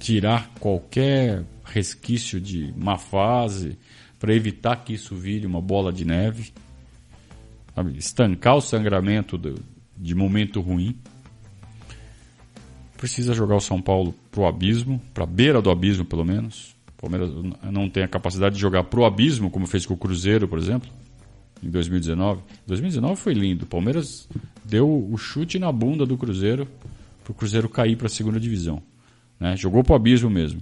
tirar 0.00 0.50
qualquer 0.60 1.44
resquício 1.64 2.40
de 2.40 2.72
má 2.76 2.96
fase, 2.96 3.78
para 4.18 4.34
evitar 4.34 4.76
que 4.76 4.94
isso 4.94 5.14
vire 5.14 5.46
uma 5.46 5.60
bola 5.60 5.92
de 5.92 6.04
neve 6.04 6.52
sabe? 7.76 7.98
estancar 7.98 8.56
o 8.56 8.60
sangramento 8.60 9.36
do, 9.36 9.62
de 9.96 10.14
momento 10.14 10.60
ruim. 10.60 10.98
Precisa 12.96 13.34
jogar 13.34 13.56
o 13.56 13.60
São 13.60 13.80
Paulo 13.80 14.14
pro 14.30 14.46
abismo, 14.46 15.00
pra 15.12 15.26
beira 15.26 15.60
do 15.60 15.70
abismo 15.70 16.04
pelo 16.04 16.24
menos. 16.24 16.75
O 17.06 17.10
Palmeiras 17.10 17.30
não 17.70 17.88
tem 17.88 18.02
a 18.02 18.08
capacidade 18.08 18.56
de 18.56 18.60
jogar 18.60 18.82
pro 18.84 19.04
abismo, 19.04 19.48
como 19.48 19.66
fez 19.66 19.86
com 19.86 19.94
o 19.94 19.96
Cruzeiro, 19.96 20.48
por 20.48 20.58
exemplo, 20.58 20.88
em 21.62 21.70
2019. 21.70 22.42
2019 22.66 23.20
foi 23.20 23.32
lindo. 23.32 23.64
O 23.64 23.68
Palmeiras 23.68 24.28
deu 24.64 24.88
o 24.88 25.16
chute 25.16 25.58
na 25.58 25.70
bunda 25.70 26.04
do 26.04 26.16
Cruzeiro 26.16 26.66
pro 27.22 27.32
Cruzeiro 27.32 27.68
cair 27.68 27.96
para 27.96 28.08
a 28.08 28.10
segunda 28.10 28.40
divisão. 28.40 28.82
Né? 29.38 29.56
Jogou 29.56 29.84
pro 29.84 29.94
abismo 29.94 30.28
mesmo. 30.28 30.60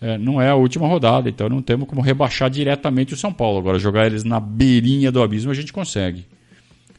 É, 0.00 0.18
não 0.18 0.40
é 0.40 0.50
a 0.50 0.54
última 0.54 0.86
rodada, 0.86 1.28
então 1.28 1.48
não 1.48 1.62
temos 1.62 1.88
como 1.88 2.00
rebaixar 2.00 2.50
diretamente 2.50 3.14
o 3.14 3.16
São 3.16 3.32
Paulo. 3.32 3.58
Agora, 3.58 3.78
jogar 3.78 4.06
eles 4.06 4.22
na 4.22 4.38
beirinha 4.38 5.10
do 5.10 5.22
abismo 5.22 5.50
a 5.50 5.54
gente 5.54 5.72
consegue. 5.72 6.26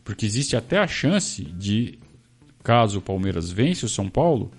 Porque 0.04 0.26
existe 0.26 0.56
até 0.56 0.80
a 0.80 0.88
chance 0.88 1.44
de, 1.44 2.00
caso 2.64 2.98
o 2.98 3.02
Palmeiras 3.02 3.52
vence 3.52 3.86
o 3.86 3.90
São 3.90 4.10
Paulo, 4.10 4.52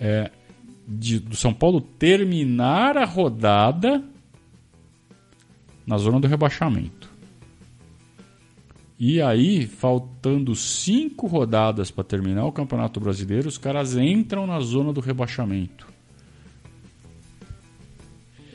é, 0.00 0.30
de, 0.86 1.18
do 1.18 1.36
São 1.36 1.52
Paulo 1.52 1.80
terminar 1.80 2.96
a 2.96 3.04
rodada 3.04 4.02
na 5.86 5.98
zona 5.98 6.20
do 6.20 6.26
rebaixamento. 6.26 7.12
E 8.98 9.20
aí, 9.20 9.66
faltando 9.66 10.54
cinco 10.54 11.26
rodadas 11.26 11.90
para 11.90 12.04
terminar 12.04 12.46
o 12.46 12.52
Campeonato 12.52 13.00
Brasileiro, 13.00 13.48
os 13.48 13.58
caras 13.58 13.96
entram 13.96 14.46
na 14.46 14.60
zona 14.60 14.92
do 14.92 15.00
rebaixamento. 15.00 15.86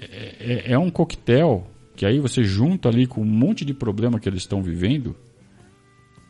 É, 0.01 0.33
é, 0.39 0.71
é 0.71 0.79
um 0.79 0.89
coquetel 0.89 1.67
que 1.95 2.05
aí 2.05 2.19
você 2.19 2.43
junta 2.43 2.87
ali 2.87 3.05
com 3.05 3.21
um 3.21 3.25
monte 3.25 3.65
de 3.65 3.73
problema 3.73 4.19
que 4.19 4.29
eles 4.29 4.41
estão 4.41 4.63
vivendo 4.63 5.15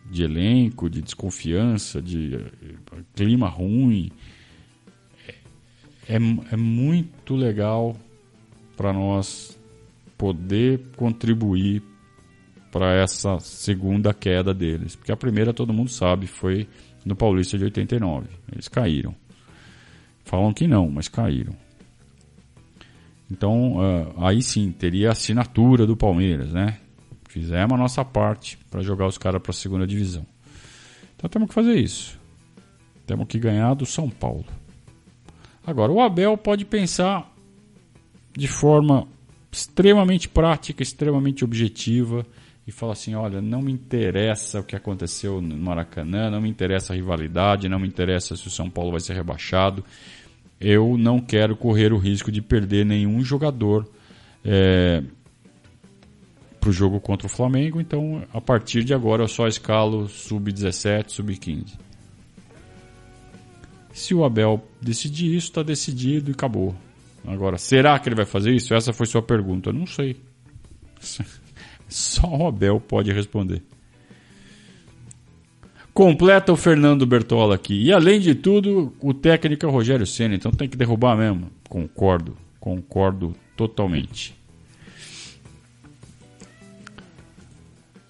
de 0.10 0.24
elenco, 0.24 0.90
de 0.90 1.02
desconfiança, 1.02 2.02
de 2.02 2.34
eh, 2.36 3.04
clima 3.16 3.48
ruim. 3.48 4.12
É, 6.10 6.16
é 6.16 6.58
muito 6.58 7.36
legal 7.36 7.96
para 8.76 8.92
nós 8.92 9.58
poder 10.18 10.82
contribuir 10.98 11.84
para 12.72 12.94
essa 12.96 13.40
segunda 13.40 14.14
queda 14.14 14.54
deles. 14.54 14.96
Porque 14.96 15.12
a 15.12 15.18
primeira, 15.18 15.54
todo 15.54 15.72
mundo 15.72 15.90
sabe, 15.90 16.28
foi 16.28 16.68
no 17.06 17.16
Paulista 17.16 17.58
de 17.58 17.64
89. 17.64 18.28
Eles 18.52 18.68
caíram. 18.68 19.16
Falam 20.26 20.54
que 20.54 20.68
não, 20.68 20.90
mas 20.90 21.08
caíram. 21.08 21.54
Então, 23.32 23.78
uh, 23.78 24.26
aí 24.26 24.42
sim, 24.42 24.72
teria 24.72 25.10
a 25.10 25.12
assinatura 25.12 25.86
do 25.86 25.96
Palmeiras, 25.96 26.52
né? 26.52 26.80
Fizemos 27.28 27.74
a 27.74 27.78
nossa 27.78 28.04
parte 28.04 28.58
para 28.72 28.82
jogar 28.82 29.06
os 29.06 29.18
caras 29.18 29.42
para 29.42 29.52
a 29.52 29.54
segunda 29.54 29.86
divisão. 29.86 30.26
Então 31.16 31.30
temos 31.30 31.50
que 31.50 31.54
fazer 31.54 31.76
isso. 31.76 32.20
Temos 33.06 33.28
que 33.28 33.38
ganhar 33.38 33.76
do 33.76 33.86
São 33.86 34.10
Paulo. 34.10 34.46
Agora, 35.70 35.92
o 35.92 36.02
Abel 36.02 36.36
pode 36.36 36.66
pensar 36.66 37.32
de 38.36 38.48
forma 38.48 39.08
extremamente 39.52 40.28
prática, 40.28 40.82
extremamente 40.82 41.44
objetiva 41.44 42.26
e 42.66 42.72
falar 42.72 42.94
assim: 42.94 43.14
olha, 43.14 43.40
não 43.40 43.62
me 43.62 43.72
interessa 43.72 44.62
o 44.62 44.64
que 44.64 44.76
aconteceu 44.76 45.40
no 45.40 45.56
Maracanã, 45.56 46.32
não 46.32 46.42
me 46.42 46.50
interessa 46.50 46.92
a 46.92 46.96
rivalidade, 46.96 47.70
não 47.70 47.78
me 47.78 47.88
interessa 47.88 48.36
se 48.36 48.48
o 48.48 48.50
São 48.50 48.68
Paulo 48.68 48.90
vai 48.90 49.00
ser 49.00 49.14
rebaixado. 49.14 49.86
Eu 50.60 50.98
não 50.98 51.20
quero 51.20 51.56
correr 51.56 51.94
o 51.94 52.00
risco 52.00 52.32
de 52.32 52.42
perder 52.42 52.84
nenhum 52.84 53.24
jogador. 53.24 53.88
É, 54.44 55.04
para 56.60 56.70
o 56.70 56.74
jogo 56.74 57.00
contra 57.00 57.26
o 57.28 57.30
Flamengo, 57.30 57.80
então 57.80 58.24
a 58.34 58.42
partir 58.42 58.84
de 58.84 58.94
agora 58.94 59.24
eu 59.24 59.30
só 59.30 59.48
escalo 59.48 60.10
sub-17, 60.10 61.10
sub-15. 61.10 61.78
Se 63.92 64.14
o 64.14 64.24
Abel 64.24 64.64
decidir 64.82 65.36
isso, 65.36 65.48
está 65.48 65.64
decidido 65.64 66.32
e 66.32 66.34
acabou. 66.34 66.76
Agora, 67.28 67.58
será 67.58 67.98
que 68.00 68.08
ele 68.08 68.16
vai 68.16 68.26
fazer 68.26 68.54
isso? 68.54 68.74
Essa 68.74 68.94
foi 68.94 69.06
sua 69.06 69.22
pergunta. 69.22 69.74
Não 69.74 69.86
sei. 69.86 70.18
Só 71.88 72.28
o 72.28 72.48
Abel 72.48 72.80
pode 72.80 73.12
responder. 73.12 73.62
Completa 75.94 76.54
o 76.54 76.56
Fernando 76.56 77.06
Bertola 77.06 77.56
aqui. 77.56 77.84
E 77.84 77.92
além 77.92 78.20
de 78.20 78.36
tudo, 78.36 78.94
o 79.02 79.14
técnico 79.14 79.66
é 79.66 79.70
o 79.70 79.72
Rogério 79.72 80.06
Senna, 80.06 80.36
então 80.36 80.52
tem 80.52 80.70
que 80.70 80.78
derrubar 80.78 81.18
mesmo. 81.18 81.52
Concordo, 81.68 82.38
concordo 82.60 83.36
totalmente. 83.58 84.34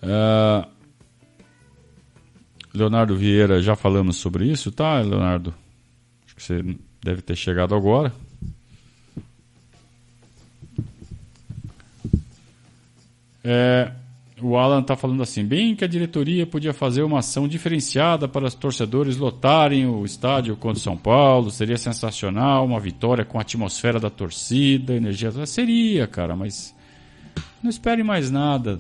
Uh, 0.04 0.68
Leonardo 2.74 3.16
Vieira, 3.16 3.62
já 3.62 3.76
falamos 3.76 4.18
sobre 4.18 4.46
isso, 4.46 4.72
tá, 4.72 5.00
Leonardo? 5.02 5.54
Que 6.40 6.44
você 6.46 6.64
deve 7.04 7.22
ter 7.22 7.36
chegado 7.36 7.76
agora. 7.76 8.14
É, 13.44 13.92
o 14.42 14.56
Alan 14.56 14.80
está 14.80 14.96
falando 14.96 15.22
assim: 15.22 15.44
bem 15.44 15.76
que 15.76 15.84
a 15.84 15.88
diretoria 15.88 16.48
podia 16.48 16.74
fazer 16.74 17.04
uma 17.04 17.20
ação 17.20 17.46
diferenciada 17.46 18.26
para 18.26 18.46
os 18.46 18.56
torcedores 18.56 19.18
lotarem 19.18 19.86
o 19.86 20.06
estádio 20.06 20.56
contra 20.56 20.78
o 20.78 20.82
São 20.82 20.96
Paulo, 20.96 21.52
seria 21.52 21.78
sensacional, 21.78 22.66
uma 22.66 22.80
vitória 22.80 23.26
com 23.26 23.38
a 23.38 23.42
atmosfera 23.42 24.00
da 24.00 24.10
torcida, 24.10 24.96
energia. 24.96 25.46
Seria, 25.46 26.08
cara, 26.08 26.38
mas 26.38 26.74
não 27.62 27.70
espere 27.70 28.02
mais 28.02 28.32
nada 28.32 28.80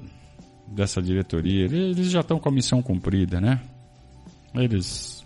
dessa 0.65 1.01
diretoria, 1.01 1.65
eles 1.65 2.09
já 2.09 2.21
estão 2.21 2.39
com 2.39 2.47
a 2.47 2.51
missão 2.53 2.81
cumprida, 2.81 3.41
né? 3.41 3.59
Eles 4.55 5.18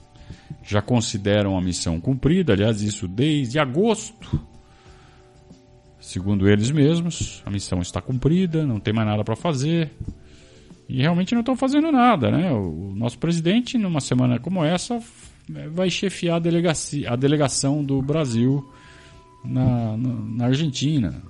já 0.61 0.81
consideram 0.81 1.57
a 1.57 1.61
missão 1.61 1.99
cumprida, 1.99 2.53
aliás, 2.53 2.81
isso 2.81 3.07
desde 3.07 3.59
agosto. 3.59 4.39
Segundo 5.99 6.49
eles 6.49 6.69
mesmos, 6.69 7.41
a 7.45 7.49
missão 7.49 7.79
está 7.79 8.01
cumprida, 8.01 8.65
não 8.65 8.79
tem 8.79 8.93
mais 8.93 9.07
nada 9.07 9.23
para 9.23 9.35
fazer. 9.35 9.91
E 10.87 11.01
realmente 11.01 11.33
não 11.33 11.39
estão 11.39 11.55
fazendo 11.55 11.91
nada, 11.91 12.29
né? 12.29 12.51
O 12.51 12.93
nosso 12.95 13.17
presidente, 13.17 13.77
numa 13.77 14.01
semana 14.01 14.37
como 14.37 14.63
essa, 14.63 15.01
vai 15.71 15.89
chefiar 15.89 16.35
a, 16.35 16.39
delegacia, 16.39 17.09
a 17.11 17.15
delegação 17.15 17.83
do 17.83 18.01
Brasil 18.01 18.69
na, 19.43 19.97
na, 19.97 20.13
na 20.13 20.45
Argentina. 20.45 21.21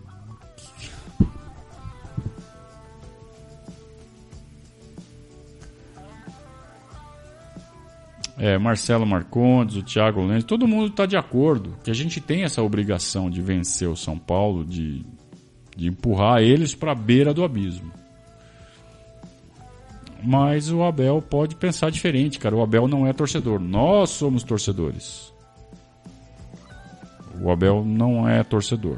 É, 8.44 8.58
Marcelo 8.58 9.06
Marcondes, 9.06 9.78
o 9.78 9.82
Thiago 9.82 10.22
Lenz, 10.22 10.44
todo 10.44 10.68
mundo 10.68 10.88
está 10.88 11.06
de 11.06 11.16
acordo 11.16 11.78
que 11.82 11.90
a 11.90 11.94
gente 11.94 12.20
tem 12.20 12.44
essa 12.44 12.62
obrigação 12.62 13.30
de 13.30 13.42
vencer 13.42 13.88
o 13.88 13.96
São 13.96 14.18
Paulo, 14.18 14.66
de, 14.66 15.06
de 15.78 15.88
empurrar 15.88 16.42
eles 16.42 16.76
para 16.76 16.92
a 16.92 16.96
beira 16.96 17.34
do 17.34 17.42
abismo. 17.42 17.90
Mas 20.22 20.70
o 20.70 20.84
Abel 20.84 21.22
pode 21.22 21.56
pensar 21.56 21.90
diferente, 21.90 22.38
cara. 22.38 22.54
O 22.54 22.62
Abel 22.62 22.86
não 22.86 23.08
é 23.08 23.14
torcedor. 23.14 23.62
Nós 23.62 24.10
somos 24.10 24.44
torcedores. 24.44 25.34
O 27.42 27.50
Abel 27.50 27.86
não 27.86 28.28
é 28.28 28.44
torcedor. 28.44 28.98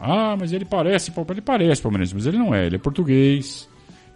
Ah, 0.00 0.36
mas 0.36 0.52
ele 0.52 0.64
parece, 0.64 1.12
ele 1.30 1.40
parece 1.40 1.80
palmeirense, 1.80 2.16
mas 2.16 2.26
ele 2.26 2.38
não 2.38 2.52
é. 2.52 2.66
Ele 2.66 2.74
é 2.74 2.80
português. 2.80 3.68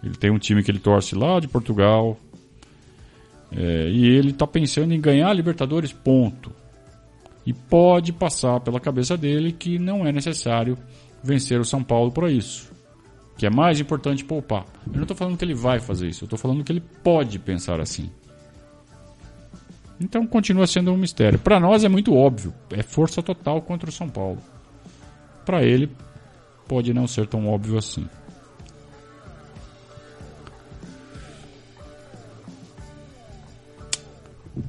Ele 0.03 0.15
tem 0.15 0.29
um 0.29 0.37
time 0.37 0.61
que 0.61 0.69
ele 0.69 0.79
torce 0.79 1.15
lá 1.15 1.39
de 1.39 1.47
Portugal. 1.47 2.17
É, 3.51 3.89
e 3.89 4.05
ele 4.05 4.31
está 4.31 4.45
pensando 4.45 4.93
em 4.93 4.99
ganhar 4.99 5.29
a 5.29 5.33
Libertadores, 5.33 5.93
ponto. 5.93 6.51
E 7.45 7.53
pode 7.53 8.11
passar 8.11 8.59
pela 8.59 8.79
cabeça 8.79 9.15
dele 9.15 9.51
que 9.51 9.79
não 9.79 10.05
é 10.05 10.11
necessário 10.11 10.77
vencer 11.23 11.59
o 11.59 11.65
São 11.65 11.83
Paulo 11.83 12.11
para 12.11 12.31
isso. 12.31 12.71
Que 13.37 13.45
é 13.45 13.49
mais 13.49 13.79
importante 13.79 14.25
poupar. 14.25 14.65
Eu 14.85 14.93
não 14.93 15.03
estou 15.03 15.15
falando 15.15 15.37
que 15.37 15.45
ele 15.45 15.53
vai 15.53 15.79
fazer 15.79 16.07
isso, 16.07 16.23
eu 16.23 16.25
estou 16.25 16.39
falando 16.39 16.63
que 16.63 16.71
ele 16.71 16.83
pode 17.03 17.39
pensar 17.39 17.79
assim. 17.79 18.09
Então 19.99 20.27
continua 20.27 20.67
sendo 20.67 20.91
um 20.91 20.97
mistério. 20.97 21.39
Para 21.39 21.59
nós 21.59 21.83
é 21.83 21.89
muito 21.89 22.13
óbvio, 22.13 22.53
é 22.71 22.83
força 22.83 23.21
total 23.23 23.61
contra 23.61 23.89
o 23.89 23.93
São 23.93 24.09
Paulo. 24.09 24.39
Para 25.45 25.63
ele 25.63 25.89
pode 26.67 26.93
não 26.93 27.07
ser 27.07 27.27
tão 27.27 27.47
óbvio 27.47 27.77
assim. 27.77 28.07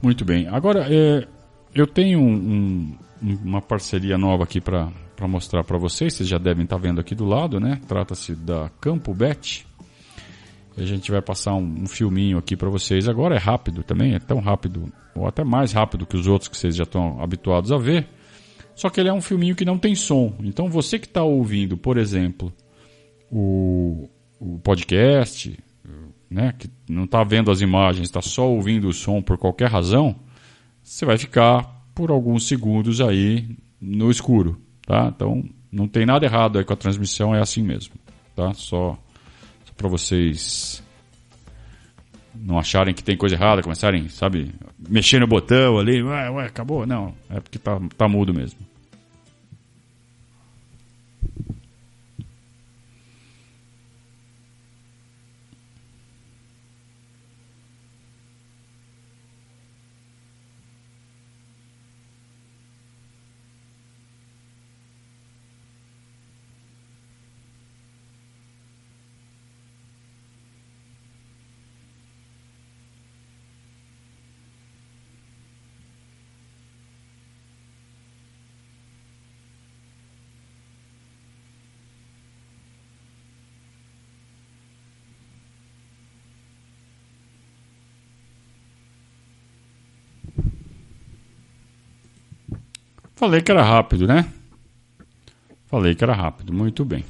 Muito 0.02 0.24
bem. 0.24 0.46
Agora, 0.48 0.86
é, 0.88 1.26
eu 1.74 1.86
tenho 1.86 2.20
um, 2.20 2.96
um, 3.22 3.38
uma 3.44 3.60
parceria 3.60 4.16
nova 4.16 4.44
aqui 4.44 4.60
para 4.60 4.90
mostrar 5.22 5.64
para 5.64 5.78
vocês. 5.78 6.14
Vocês 6.14 6.28
já 6.28 6.38
devem 6.38 6.64
estar 6.64 6.76
tá 6.76 6.82
vendo 6.82 7.00
aqui 7.00 7.14
do 7.14 7.24
lado, 7.24 7.58
né? 7.58 7.80
Trata-se 7.86 8.34
da 8.34 8.70
Campo 8.80 9.14
Bet. 9.14 9.66
A 10.76 10.84
gente 10.84 11.10
vai 11.10 11.20
passar 11.20 11.54
um, 11.54 11.82
um 11.82 11.86
filminho 11.86 12.38
aqui 12.38 12.56
para 12.56 12.68
vocês. 12.68 13.08
Agora 13.08 13.34
é 13.34 13.38
rápido 13.38 13.82
também, 13.82 14.14
é 14.14 14.20
tão 14.20 14.38
rápido, 14.38 14.92
ou 15.14 15.26
até 15.26 15.42
mais 15.42 15.72
rápido 15.72 16.06
que 16.06 16.16
os 16.16 16.28
outros 16.28 16.48
que 16.48 16.56
vocês 16.56 16.76
já 16.76 16.84
estão 16.84 17.20
habituados 17.20 17.72
a 17.72 17.78
ver. 17.78 18.06
Só 18.76 18.88
que 18.88 19.00
ele 19.00 19.08
é 19.08 19.12
um 19.12 19.20
filminho 19.20 19.56
que 19.56 19.64
não 19.64 19.76
tem 19.76 19.96
som. 19.96 20.36
Então 20.40 20.68
você 20.68 20.98
que 20.98 21.06
está 21.06 21.24
ouvindo, 21.24 21.76
por 21.76 21.98
exemplo, 21.98 22.52
o, 23.28 24.08
o 24.38 24.58
podcast, 24.60 25.58
né, 26.30 26.52
que 26.58 26.70
não 26.88 27.04
está 27.04 27.24
vendo 27.24 27.50
as 27.50 27.60
imagens, 27.60 28.08
está 28.08 28.20
só 28.20 28.48
ouvindo 28.48 28.88
o 28.88 28.92
som 28.92 29.22
por 29.22 29.38
qualquer 29.38 29.70
razão, 29.70 30.14
você 30.82 31.04
vai 31.04 31.18
ficar 31.18 31.64
por 31.94 32.10
alguns 32.10 32.46
segundos 32.46 33.00
aí 33.00 33.56
no 33.80 34.10
escuro, 34.10 34.60
tá? 34.86 35.12
Então 35.14 35.44
não 35.70 35.86
tem 35.88 36.06
nada 36.06 36.24
errado 36.24 36.58
aí 36.58 36.64
com 36.64 36.72
a 36.72 36.76
transmissão, 36.76 37.34
é 37.34 37.40
assim 37.40 37.62
mesmo, 37.62 37.94
tá? 38.34 38.52
Só, 38.54 38.98
só 39.64 39.72
para 39.76 39.88
vocês 39.88 40.82
não 42.34 42.58
acharem 42.58 42.94
que 42.94 43.02
tem 43.02 43.16
coisa 43.16 43.34
errada, 43.34 43.62
começarem, 43.62 44.08
sabe, 44.08 44.52
mexer 44.78 45.18
no 45.18 45.26
botão 45.26 45.78
ali, 45.78 46.02
ué, 46.02 46.30
ué, 46.30 46.46
acabou, 46.46 46.86
não, 46.86 47.14
é 47.28 47.40
porque 47.40 47.58
tá, 47.58 47.80
tá 47.96 48.08
mudo 48.08 48.32
mesmo. 48.32 48.60
Falei 93.18 93.42
que 93.42 93.50
era 93.50 93.64
rápido, 93.64 94.06
né? 94.06 94.32
Falei 95.66 95.92
que 95.92 96.04
era 96.04 96.14
rápido, 96.14 96.52
muito 96.52 96.84
bem. 96.84 97.04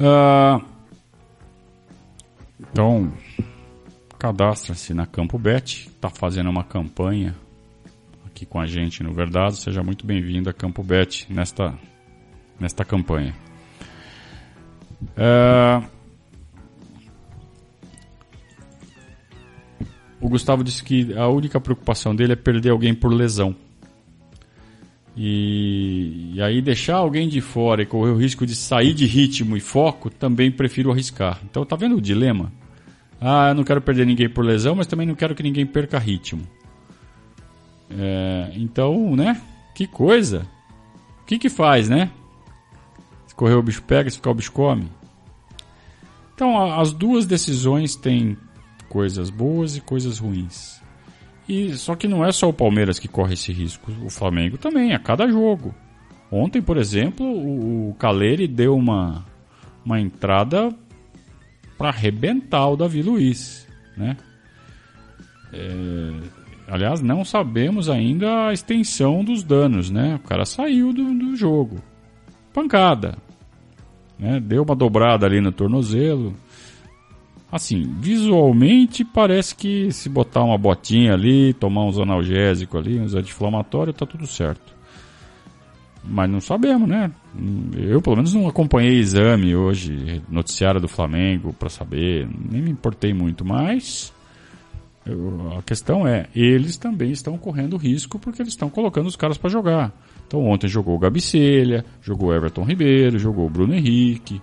Uh, 0.00 0.60
então, 2.58 3.12
cadastra-se 4.18 4.92
na 4.94 5.06
Campo 5.06 5.38
Bet, 5.38 5.88
está 5.88 6.10
fazendo 6.10 6.50
uma 6.50 6.64
campanha 6.64 7.36
aqui 8.26 8.44
com 8.44 8.58
a 8.58 8.66
gente 8.66 9.00
no 9.04 9.12
Verdade. 9.12 9.58
Seja 9.58 9.80
muito 9.80 10.04
bem-vindo 10.04 10.50
a 10.50 10.52
Campo 10.52 10.82
Bet 10.82 11.32
nesta, 11.32 11.78
nesta 12.58 12.84
campanha. 12.84 13.32
Uh, 15.16 15.88
o 20.20 20.28
Gustavo 20.28 20.64
disse 20.64 20.82
que 20.82 21.16
a 21.16 21.28
única 21.28 21.60
preocupação 21.60 22.12
dele 22.12 22.32
é 22.32 22.36
perder 22.36 22.70
alguém 22.70 22.92
por 22.92 23.12
lesão. 23.12 23.54
E, 25.16 26.32
e, 26.34 26.42
aí 26.42 26.62
deixar 26.62 26.96
alguém 26.96 27.28
de 27.28 27.40
fora 27.40 27.82
e 27.82 27.86
correr 27.86 28.12
o 28.12 28.16
risco 28.16 28.46
de 28.46 28.54
sair 28.54 28.94
de 28.94 29.06
ritmo 29.06 29.56
e 29.56 29.60
foco, 29.60 30.08
também 30.08 30.50
prefiro 30.50 30.90
arriscar. 30.90 31.40
Então 31.44 31.64
tá 31.64 31.76
vendo 31.76 31.96
o 31.96 32.00
dilema? 32.00 32.52
Ah, 33.20 33.48
eu 33.48 33.54
não 33.54 33.64
quero 33.64 33.82
perder 33.82 34.06
ninguém 34.06 34.28
por 34.28 34.44
lesão, 34.44 34.74
mas 34.74 34.86
também 34.86 35.06
não 35.06 35.14
quero 35.14 35.34
que 35.34 35.42
ninguém 35.42 35.66
perca 35.66 35.98
ritmo. 35.98 36.42
É, 37.90 38.52
então, 38.54 39.14
né? 39.14 39.40
Que 39.74 39.86
coisa. 39.86 40.46
O 41.22 41.26
que 41.26 41.38
que 41.38 41.48
faz, 41.48 41.88
né? 41.88 42.10
Se 43.26 43.34
correr 43.34 43.54
o 43.54 43.62
bicho 43.62 43.82
pega, 43.82 44.08
se 44.08 44.16
ficar 44.16 44.30
o 44.30 44.34
bicho 44.34 44.52
come. 44.52 44.88
Então, 46.34 46.72
as 46.80 46.92
duas 46.92 47.26
decisões 47.26 47.94
têm 47.94 48.38
coisas 48.88 49.28
boas 49.28 49.76
e 49.76 49.80
coisas 49.80 50.18
ruins. 50.18 50.79
E 51.50 51.76
só 51.76 51.96
que 51.96 52.06
não 52.06 52.24
é 52.24 52.30
só 52.30 52.48
o 52.48 52.52
Palmeiras 52.52 53.00
que 53.00 53.08
corre 53.08 53.34
esse 53.34 53.52
risco, 53.52 53.90
o 54.04 54.08
Flamengo 54.08 54.56
também, 54.56 54.94
a 54.94 55.00
cada 55.00 55.26
jogo. 55.26 55.74
Ontem, 56.30 56.62
por 56.62 56.76
exemplo, 56.76 57.26
o, 57.26 57.90
o 57.90 57.94
Caleri 57.94 58.46
deu 58.46 58.76
uma, 58.76 59.26
uma 59.84 60.00
entrada 60.00 60.72
para 61.76 61.88
arrebentar 61.88 62.68
o 62.68 62.76
Davi 62.76 63.02
Luiz, 63.02 63.66
né? 63.96 64.16
É, 65.52 66.12
aliás, 66.68 67.02
não 67.02 67.24
sabemos 67.24 67.90
ainda 67.90 68.46
a 68.46 68.52
extensão 68.52 69.24
dos 69.24 69.42
danos, 69.42 69.90
né? 69.90 70.20
O 70.24 70.28
cara 70.28 70.44
saiu 70.44 70.92
do, 70.92 71.12
do 71.12 71.34
jogo, 71.34 71.82
pancada, 72.54 73.18
né? 74.16 74.38
Deu 74.38 74.62
uma 74.62 74.76
dobrada 74.76 75.26
ali 75.26 75.40
no 75.40 75.50
tornozelo. 75.50 76.32
Assim, 77.50 77.82
visualmente 77.98 79.04
parece 79.04 79.54
que 79.56 79.90
se 79.90 80.08
botar 80.08 80.44
uma 80.44 80.56
botinha 80.56 81.14
ali, 81.14 81.52
tomar 81.54 81.84
uns 81.84 81.98
analgésicos 81.98 82.80
ali, 82.80 83.00
uns 83.00 83.14
anti-inflamatórios, 83.14 83.96
tá 83.96 84.06
tudo 84.06 84.26
certo. 84.26 84.72
Mas 86.02 86.30
não 86.30 86.40
sabemos, 86.40 86.88
né? 86.88 87.10
Eu 87.76 88.00
pelo 88.00 88.16
menos 88.16 88.32
não 88.32 88.48
acompanhei 88.48 88.98
exame 88.98 89.54
hoje, 89.54 90.22
noticiário 90.28 90.80
do 90.80 90.88
Flamengo 90.88 91.52
para 91.52 91.68
saber, 91.68 92.28
nem 92.50 92.62
me 92.62 92.70
importei 92.70 93.12
muito, 93.12 93.44
mas 93.44 94.12
eu, 95.04 95.58
a 95.58 95.62
questão 95.62 96.06
é, 96.06 96.26
eles 96.34 96.76
também 96.76 97.10
estão 97.10 97.36
correndo 97.36 97.76
risco 97.76 98.18
porque 98.18 98.40
eles 98.40 98.52
estão 98.52 98.70
colocando 98.70 99.06
os 99.06 99.16
caras 99.16 99.36
para 99.36 99.50
jogar. 99.50 99.92
Então 100.26 100.46
ontem 100.46 100.68
jogou 100.68 100.94
o 100.94 100.98
Gabicelha, 100.98 101.84
jogou 102.00 102.32
Everton 102.32 102.62
Ribeiro, 102.62 103.18
jogou 103.18 103.46
o 103.46 103.50
Bruno 103.50 103.74
Henrique, 103.74 104.40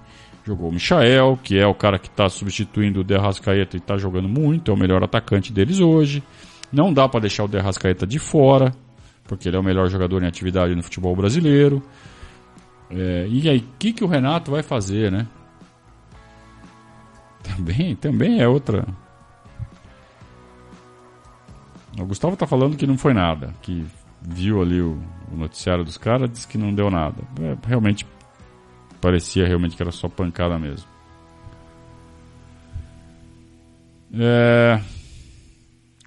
Jogou 0.48 0.70
o 0.70 0.72
Michael, 0.72 1.38
que 1.43 1.60
é 1.60 1.68
o 1.68 1.76
cara 1.76 2.00
que 2.00 2.08
está 2.08 2.30
substituindo 2.30 3.02
o 3.02 3.04
Derrascaeta 3.04 3.76
e 3.76 3.80
está 3.82 3.98
jogando 3.98 4.30
muito, 4.30 4.72
é 4.72 4.74
o 4.74 4.78
melhor 4.78 5.04
atacante 5.04 5.52
deles 5.52 5.82
hoje. 5.82 6.24
Não 6.72 6.93
dá 6.93 7.06
para 7.10 7.20
deixar 7.20 7.43
o 7.43 7.50
Derrascaeta 7.50 8.08
de 8.08 8.18
fora, 8.18 8.74
porque 9.26 9.50
ele 9.50 9.58
é 9.58 9.60
o 9.60 9.64
melhor 9.64 9.89
jogador 9.89 10.24
em 10.24 10.26
atividade 10.26 10.74
no 10.74 10.82
futebol 10.82 11.14
brasileiro. 11.18 11.84
É, 12.89 13.28
e 13.30 13.50
aí, 13.50 13.58
o 13.58 13.78
que, 13.78 13.91
que 13.91 14.06
o 14.06 14.08
Renato 14.08 14.50
vai 14.50 14.64
fazer, 14.64 15.12
né? 15.12 15.28
Também, 17.43 17.93
também 17.98 18.39
é 18.39 18.48
outra. 18.48 18.88
O 22.00 22.06
Gustavo 22.06 22.36
está 22.36 22.48
falando 22.48 22.78
que 22.78 22.88
não 22.88 22.98
foi 22.98 23.14
nada, 23.14 23.54
que 23.62 23.86
viu 24.22 24.62
ali 24.62 24.80
o, 24.82 24.98
o 25.30 25.36
noticiário 25.36 25.84
dos 25.84 25.98
caras, 25.98 26.32
disse 26.32 26.48
que 26.48 26.58
não 26.58 26.74
deu 26.74 26.89
nada. 26.89 27.22
É, 27.41 27.58
realmente 27.68 28.06
Parecia 29.02 29.48
realmente 29.48 29.76
que 29.76 29.82
era 29.82 29.91
só 29.91 30.08
pancada 30.10 30.58
mesmo. 30.58 30.88
É... 34.14 34.80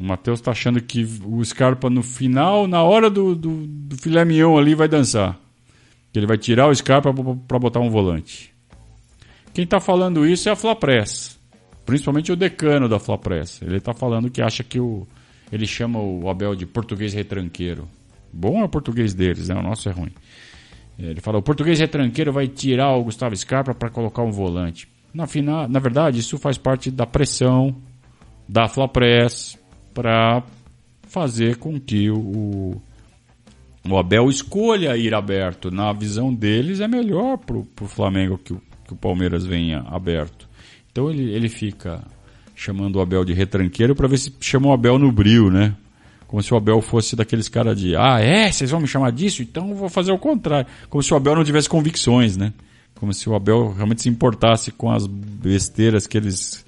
O 0.01 0.05
Matheus 0.05 0.41
tá 0.41 0.51
achando 0.51 0.81
que 0.81 1.07
o 1.25 1.45
Scarpa 1.45 1.91
no 1.91 2.03
final, 2.03 2.67
na 2.67 2.83
hora 2.83 3.11
do, 3.11 3.35
do, 3.35 3.67
do 3.67 3.97
filé 3.99 4.25
mignon 4.25 4.59
ali, 4.59 4.75
vai 4.75 4.89
dançar. 4.89 5.39
Que 6.11 6.19
ele 6.19 6.27
vai 6.27 6.39
tirar 6.39 6.69
o 6.69 6.75
Scarpa 6.75 7.13
para 7.47 7.59
botar 7.59 7.81
um 7.81 7.91
volante. 7.91 8.53
Quem 9.53 9.67
tá 9.67 9.79
falando 9.79 10.27
isso 10.27 10.49
é 10.49 10.53
a 10.53 10.57
Flapress. 10.57 11.39
Principalmente 11.85 12.33
o 12.33 12.37
decano 12.37 12.89
da 12.89 12.99
Flapress. 12.99 13.61
Ele 13.63 13.81
tá 13.81 13.93
falando 13.93 14.31
que 14.31 14.41
acha 14.41 14.65
que 14.65 14.81
o. 14.81 15.07
Ele 15.53 15.67
chama 15.67 15.99
o 15.99 16.31
Abel 16.31 16.55
de 16.55 16.65
português 16.65 17.13
retranqueiro. 17.13 17.89
Bom 18.33 18.61
é 18.61 18.65
o 18.65 18.69
português 18.69 19.13
deles, 19.13 19.49
né? 19.49 19.57
O 19.57 19.63
nosso 19.63 19.89
é 19.89 19.93
ruim. 19.93 20.13
Ele 21.01 21.21
fala: 21.21 21.39
o 21.39 21.43
português 21.43 21.79
retranqueiro 21.79 22.33
vai 22.33 22.47
tirar 22.47 22.95
o 22.95 23.05
Gustavo 23.05 23.35
Scarpa 23.35 23.75
para 23.75 23.91
colocar 23.91 24.23
um 24.23 24.31
volante. 24.31 24.87
Na, 25.13 25.27
final, 25.27 25.69
na 25.69 25.81
verdade, 25.81 26.21
isso 26.21 26.39
faz 26.39 26.59
parte 26.59 26.91
da 26.91 27.07
pressão 27.07 27.75
da 28.49 28.69
Flapress 28.69 29.59
para 29.95 30.43
fazer 31.03 31.57
com 31.57 31.81
que 31.81 32.11
o, 32.11 32.81
o 33.89 33.99
Abel 33.99 34.29
escolha 34.29 34.97
ir 34.97 35.15
aberto. 35.15 35.71
Na 35.71 35.93
visão 35.93 36.33
deles, 36.33 36.81
é 36.81 36.87
melhor 36.87 37.39
para 37.39 37.57
o 37.57 37.89
Flamengo 37.89 38.39
que 38.39 38.53
o, 38.53 38.63
que 38.87 38.93
o 38.93 38.97
Palmeiras 38.97 39.45
venha 39.45 39.81
aberto. 39.89 40.49
Então 40.93 41.11
ele, 41.11 41.33
ele 41.33 41.49
fica 41.49 42.03
chamando 42.55 42.97
o 42.97 43.01
Abel 43.01 43.25
de 43.25 43.33
retranqueiro 43.33 43.95
para 43.95 44.07
ver 44.07 44.19
se 44.19 44.33
chama 44.41 44.69
o 44.69 44.73
Abel 44.73 44.99
no 44.99 45.11
brilho, 45.11 45.51
né? 45.51 45.75
Como 46.31 46.41
se 46.41 46.55
o 46.55 46.57
Abel 46.57 46.81
fosse 46.81 47.17
daqueles 47.17 47.49
caras 47.49 47.77
de, 47.77 47.97
ah, 47.97 48.21
é, 48.21 48.53
vocês 48.53 48.71
vão 48.71 48.79
me 48.79 48.87
chamar 48.87 49.11
disso? 49.11 49.43
Então 49.43 49.71
eu 49.71 49.75
vou 49.75 49.89
fazer 49.89 50.13
o 50.13 50.19
contrário. 50.19 50.65
Como 50.89 51.03
se 51.03 51.13
o 51.13 51.17
Abel 51.17 51.35
não 51.35 51.43
tivesse 51.43 51.69
convicções, 51.69 52.37
né? 52.37 52.53
Como 52.95 53.13
se 53.13 53.29
o 53.29 53.35
Abel 53.35 53.73
realmente 53.73 54.03
se 54.03 54.09
importasse 54.09 54.71
com 54.71 54.93
as 54.93 55.09
besteiras 55.09 56.07
que 56.07 56.17
eles 56.17 56.65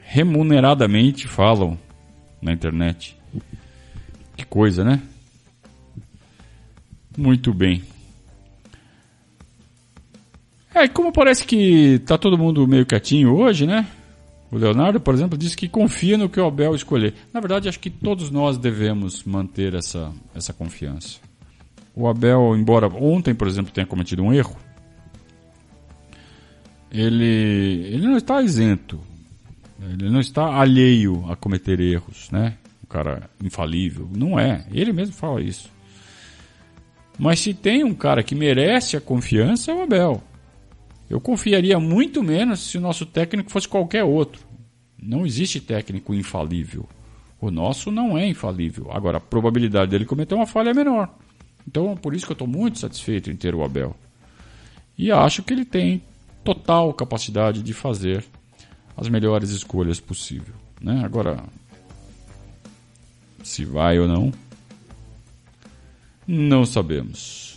remuneradamente 0.00 1.28
falam 1.28 1.78
na 2.40 2.50
internet. 2.50 3.18
Que 4.34 4.46
coisa, 4.46 4.82
né? 4.82 5.02
Muito 7.18 7.52
bem. 7.52 7.82
É, 10.74 10.88
como 10.88 11.12
parece 11.12 11.44
que 11.44 11.98
tá 12.06 12.16
todo 12.16 12.38
mundo 12.38 12.66
meio 12.66 12.86
quietinho 12.86 13.34
hoje, 13.36 13.66
né? 13.66 13.86
O 14.50 14.56
Leonardo, 14.56 14.98
por 14.98 15.14
exemplo, 15.14 15.36
disse 15.36 15.56
que 15.56 15.68
confia 15.68 16.16
no 16.16 16.28
que 16.28 16.40
o 16.40 16.46
Abel 16.46 16.74
escolher. 16.74 17.14
Na 17.32 17.40
verdade, 17.40 17.68
acho 17.68 17.78
que 17.78 17.90
todos 17.90 18.30
nós 18.30 18.56
devemos 18.56 19.22
manter 19.24 19.74
essa, 19.74 20.10
essa 20.34 20.52
confiança. 20.52 21.18
O 21.94 22.08
Abel, 22.08 22.56
embora 22.56 22.86
ontem, 22.88 23.34
por 23.34 23.46
exemplo, 23.46 23.72
tenha 23.72 23.86
cometido 23.86 24.22
um 24.22 24.32
erro, 24.32 24.56
ele, 26.90 27.24
ele 27.92 28.06
não 28.06 28.16
está 28.16 28.40
isento. 28.40 29.00
Ele 29.80 30.10
não 30.10 30.20
está 30.20 30.58
alheio 30.58 31.24
a 31.30 31.36
cometer 31.36 31.78
erros, 31.80 32.30
né? 32.30 32.56
O 32.82 32.86
cara 32.86 33.28
infalível. 33.42 34.08
Não 34.14 34.38
é. 34.38 34.66
Ele 34.72 34.92
mesmo 34.92 35.14
fala 35.14 35.42
isso. 35.42 35.70
Mas 37.18 37.40
se 37.40 37.52
tem 37.52 37.84
um 37.84 37.94
cara 37.94 38.22
que 38.22 38.34
merece 38.34 38.96
a 38.96 39.00
confiança, 39.00 39.70
é 39.70 39.74
o 39.74 39.82
Abel. 39.82 40.22
Eu 41.08 41.20
confiaria 41.20 41.78
muito 41.80 42.22
menos 42.22 42.60
se 42.60 42.76
o 42.76 42.80
nosso 42.80 43.06
técnico 43.06 43.50
fosse 43.50 43.68
qualquer 43.68 44.04
outro. 44.04 44.46
Não 45.00 45.24
existe 45.24 45.60
técnico 45.60 46.12
infalível. 46.12 46.88
O 47.40 47.50
nosso 47.50 47.90
não 47.90 48.18
é 48.18 48.26
infalível. 48.26 48.90
Agora, 48.90 49.18
a 49.18 49.20
probabilidade 49.20 49.90
dele 49.90 50.04
cometer 50.04 50.34
uma 50.34 50.46
falha 50.46 50.70
é 50.70 50.74
menor. 50.74 51.08
Então, 51.66 51.96
por 51.96 52.14
isso 52.14 52.26
que 52.26 52.32
eu 52.32 52.34
estou 52.34 52.48
muito 52.48 52.78
satisfeito 52.78 53.30
em 53.30 53.36
ter 53.36 53.54
o 53.54 53.62
Abel. 53.62 53.94
E 54.96 55.12
acho 55.12 55.42
que 55.42 55.52
ele 55.52 55.64
tem 55.64 56.02
total 56.42 56.92
capacidade 56.92 57.62
de 57.62 57.72
fazer 57.72 58.24
as 58.96 59.08
melhores 59.08 59.50
escolhas 59.50 60.00
possível. 60.00 60.54
Né? 60.80 61.02
Agora, 61.04 61.44
se 63.42 63.64
vai 63.64 63.98
ou 63.98 64.08
não, 64.08 64.32
não 66.26 66.66
sabemos. 66.66 67.47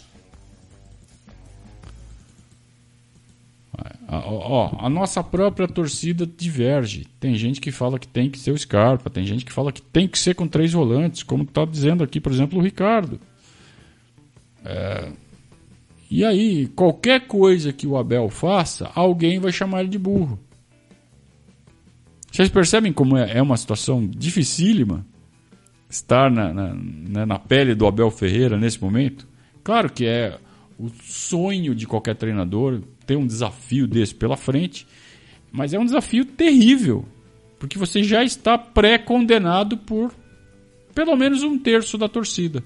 A, 4.12 4.18
ó, 4.28 4.86
a 4.86 4.90
nossa 4.90 5.24
própria 5.24 5.70
torcida 5.70 6.28
diverge. 6.28 7.08
Tem 7.18 7.34
gente 7.36 7.62
que 7.62 7.72
fala 7.72 7.98
que 7.98 8.08
tem 8.08 8.30
que 8.30 8.38
ser 8.38 8.52
o 8.52 8.58
Scarpa, 8.58 9.10
tem 9.10 9.26
gente 9.26 9.46
que 9.46 9.54
fala 9.54 9.72
que 9.72 9.82
tem 9.82 10.06
que 10.06 10.20
ser 10.20 10.36
com 10.36 10.48
três 10.48 10.74
volantes, 10.74 11.24
como 11.24 11.44
está 11.44 11.64
dizendo 11.64 12.04
aqui, 12.04 12.20
por 12.20 12.32
exemplo, 12.32 12.60
o 12.60 12.62
Ricardo. 12.62 13.20
É... 14.66 15.12
E 16.10 16.26
aí, 16.26 16.68
qualquer 16.76 17.26
coisa 17.26 17.72
que 17.72 17.88
o 17.88 17.96
Abel 17.96 18.28
faça, 18.28 18.92
alguém 18.94 19.40
vai 19.40 19.54
chamar 19.54 19.80
ele 19.80 19.90
de 19.90 19.98
burro. 19.98 20.38
Vocês 22.30 22.50
percebem 22.50 22.92
como 22.92 23.16
é, 23.16 23.38
é 23.38 23.42
uma 23.42 23.56
situação 23.56 24.06
dificílima? 24.06 25.06
estar 25.92 26.32
na, 26.32 26.54
na, 26.54 26.74
né, 26.74 27.26
na 27.26 27.38
pele 27.38 27.76
do 27.76 27.86
Abel 27.86 28.10
Ferreira 28.10 28.58
nesse 28.58 28.82
momento? 28.82 29.28
Claro 29.64 29.92
que 29.92 30.06
é 30.06 30.38
o 30.80 30.90
sonho 31.04 31.76
de 31.76 31.86
qualquer 31.86 32.16
treinador 32.16 32.82
ter 33.12 33.18
um 33.18 33.28
desafio 33.28 33.86
desse 33.86 34.16
pela 34.16 34.38
frente, 34.38 34.88
mas 35.52 35.74
é 35.74 35.80
um 35.80 35.84
desafio 35.84 36.24
terrível, 36.24 37.04
porque 37.60 37.78
você 37.78 38.02
já 38.02 38.24
está 38.24 38.58
pré-condenado 38.58 39.76
por 39.76 40.14
pelo 40.96 41.14
menos 41.18 41.44
um 41.44 41.60
terço 41.60 41.98
da 41.98 42.08
torcida. 42.08 42.64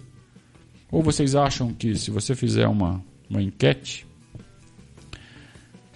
Ou 0.92 1.02
vocês 1.02 1.34
acham 1.34 1.74
que 1.74 1.96
se 1.96 2.12
você 2.12 2.36
fizer 2.36 2.68
uma, 2.68 3.04
uma 3.28 3.42
enquete 3.42 4.06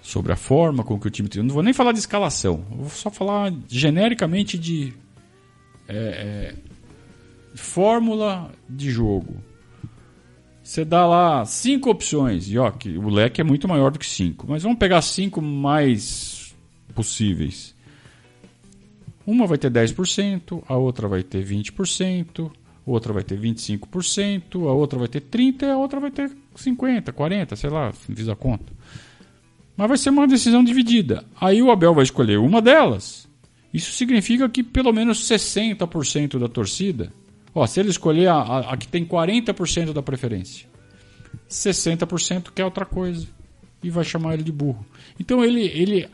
sobre 0.01 0.33
a 0.33 0.35
forma 0.35 0.83
com 0.83 0.99
que 0.99 1.05
o 1.05 1.11
time. 1.11 1.29
Não 1.35 1.53
vou 1.53 1.61
nem 1.61 1.71
falar 1.71 1.91
de 1.91 1.99
escalação, 1.99 2.65
vou 2.71 2.89
só 2.89 3.11
falar 3.11 3.53
genericamente 3.67 4.57
de 4.57 4.91
é, 5.87 5.95
é, 5.95 6.55
fórmula 7.53 8.51
de 8.67 8.89
jogo. 8.89 9.35
Você 10.69 10.85
dá 10.85 11.03
lá 11.07 11.43
cinco 11.45 11.89
opções, 11.89 12.47
e 12.47 12.55
ó, 12.59 12.69
que 12.69 12.95
o 12.95 13.09
leque 13.09 13.41
é 13.41 13.43
muito 13.43 13.67
maior 13.67 13.89
do 13.89 13.97
que 13.97 14.05
cinco, 14.05 14.45
mas 14.47 14.61
vamos 14.61 14.77
pegar 14.77 15.01
cinco 15.01 15.41
mais 15.41 16.55
possíveis. 16.93 17.73
Uma 19.25 19.47
vai 19.47 19.57
ter 19.57 19.71
10%, 19.71 20.63
a 20.67 20.75
outra 20.77 21.07
vai 21.07 21.23
ter 21.23 21.43
20%, 21.43 22.51
a 22.51 22.51
outra 22.85 23.11
vai 23.11 23.23
ter 23.23 23.39
25%, 23.39 24.67
a 24.67 24.71
outra 24.71 24.99
vai 24.99 25.07
ter 25.07 25.21
30% 25.21 25.63
e 25.63 25.65
a 25.65 25.75
outra 25.75 25.99
vai 25.99 26.11
ter 26.11 26.29
50%, 26.55 27.13
40%, 27.13 27.55
sei 27.55 27.69
lá, 27.71 27.91
não 28.07 28.15
fiz 28.15 28.29
a 28.29 28.35
conta. 28.35 28.71
Mas 29.75 29.87
vai 29.87 29.97
ser 29.97 30.11
uma 30.11 30.27
decisão 30.27 30.63
dividida. 30.63 31.25
Aí 31.41 31.63
o 31.63 31.71
Abel 31.71 31.95
vai 31.95 32.03
escolher 32.03 32.37
uma 32.37 32.61
delas. 32.61 33.27
Isso 33.73 33.91
significa 33.93 34.47
que 34.47 34.61
pelo 34.61 34.93
menos 34.93 35.27
60% 35.27 36.37
da 36.37 36.47
torcida 36.47 37.11
Ó, 37.59 37.67
se 37.67 37.77
ele 37.77 37.89
escolher 37.89 38.27
a, 38.27 38.35
a, 38.35 38.73
a 38.73 38.77
que 38.77 38.87
tem 38.87 39.05
40% 39.05 39.91
da 39.91 40.01
preferência, 40.01 40.65
60% 41.49 42.51
quer 42.55 42.63
outra 42.63 42.85
coisa 42.85 43.27
e 43.83 43.89
vai 43.89 44.05
chamar 44.05 44.35
ele 44.35 44.43
de 44.43 44.51
burro. 44.51 44.85
Então 45.19 45.43
ele, 45.43 45.63
ele 45.63 46.07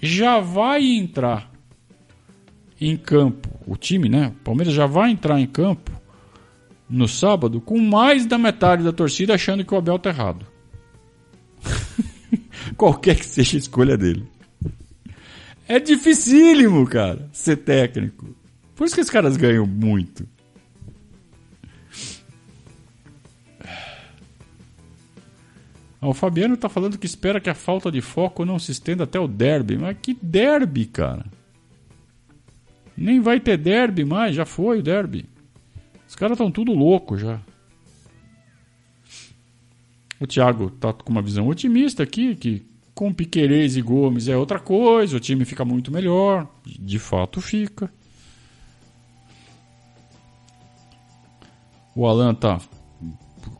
já 0.00 0.40
vai 0.40 0.82
entrar 0.82 1.52
em 2.80 2.96
campo, 2.96 3.46
o 3.66 3.76
time, 3.76 4.08
né? 4.08 4.28
O 4.28 4.42
Palmeiras 4.42 4.72
já 4.72 4.86
vai 4.86 5.10
entrar 5.10 5.38
em 5.38 5.46
campo 5.46 5.92
no 6.88 7.06
sábado 7.06 7.60
com 7.60 7.78
mais 7.78 8.24
da 8.24 8.38
metade 8.38 8.82
da 8.82 8.92
torcida 8.92 9.34
achando 9.34 9.62
que 9.62 9.74
o 9.74 9.76
Abel 9.76 9.98
tá 9.98 10.08
errado. 10.08 10.46
Qualquer 12.74 13.16
que 13.16 13.26
seja 13.26 13.58
a 13.58 13.60
escolha 13.60 13.98
dele. 13.98 14.26
É 15.68 15.78
dificílimo, 15.78 16.86
cara, 16.86 17.28
ser 17.34 17.58
técnico. 17.58 18.34
Por 18.74 18.86
isso 18.86 18.94
que 18.94 19.02
os 19.02 19.10
caras 19.10 19.36
ganham 19.36 19.66
muito. 19.66 20.26
O 26.00 26.14
Fabiano 26.14 26.56
tá 26.56 26.68
falando 26.68 26.96
que 26.96 27.06
espera 27.06 27.40
que 27.40 27.50
a 27.50 27.54
falta 27.54 27.90
de 27.90 28.00
foco 28.00 28.44
não 28.44 28.58
se 28.58 28.70
estenda 28.70 29.04
até 29.04 29.18
o 29.18 29.26
derby. 29.26 29.76
Mas 29.76 29.96
que 30.00 30.16
derby, 30.20 30.86
cara? 30.86 31.26
Nem 32.96 33.20
vai 33.20 33.40
ter 33.40 33.56
derby 33.56 34.04
mais, 34.04 34.34
já 34.34 34.44
foi 34.44 34.78
o 34.78 34.82
derby. 34.82 35.26
Os 36.08 36.14
caras 36.14 36.36
estão 36.36 36.50
tudo 36.50 36.72
louco 36.72 37.16
já. 37.16 37.40
O 40.20 40.26
Thiago 40.26 40.70
tá 40.70 40.92
com 40.92 41.10
uma 41.10 41.22
visão 41.22 41.46
otimista 41.46 42.02
aqui, 42.02 42.34
que 42.34 42.66
com 42.94 43.12
Piquerez 43.12 43.76
e 43.76 43.82
Gomes 43.82 44.26
é 44.26 44.36
outra 44.36 44.58
coisa, 44.58 45.16
o 45.16 45.20
time 45.20 45.44
fica 45.44 45.64
muito 45.64 45.92
melhor. 45.92 46.48
De 46.64 46.98
fato 46.98 47.40
fica. 47.40 47.88
O 51.94 52.06
Alan 52.06 52.34
tá. 52.34 52.60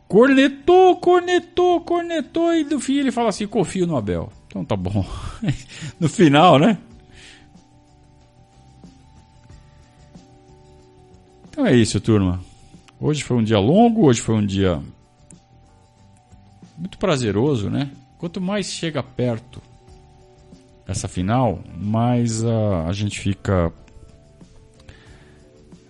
Cornetou, 0.09 0.97
cornetou, 0.97 1.81
cornetou. 1.81 2.55
E 2.55 2.63
do 2.63 2.79
fim 2.79 2.97
ele 2.97 3.11
fala 3.11 3.29
assim: 3.29 3.45
confio 3.45 3.85
no 3.85 3.95
Abel. 3.95 4.33
Então 4.47 4.65
tá 4.65 4.75
bom. 4.75 5.05
no 5.99 6.09
final, 6.09 6.57
né? 6.57 6.79
Então 11.47 11.63
é 11.63 11.75
isso, 11.75 12.01
turma. 12.01 12.41
Hoje 12.99 13.23
foi 13.23 13.37
um 13.37 13.43
dia 13.43 13.59
longo, 13.59 14.07
hoje 14.07 14.19
foi 14.19 14.33
um 14.33 14.45
dia 14.45 14.81
muito 16.75 16.97
prazeroso, 16.97 17.69
né? 17.69 17.91
Quanto 18.17 18.41
mais 18.41 18.65
chega 18.65 19.03
perto 19.03 19.61
essa 20.87 21.07
final, 21.07 21.59
mais 21.77 22.43
a, 22.43 22.87
a 22.87 22.93
gente 22.93 23.19
fica, 23.19 23.71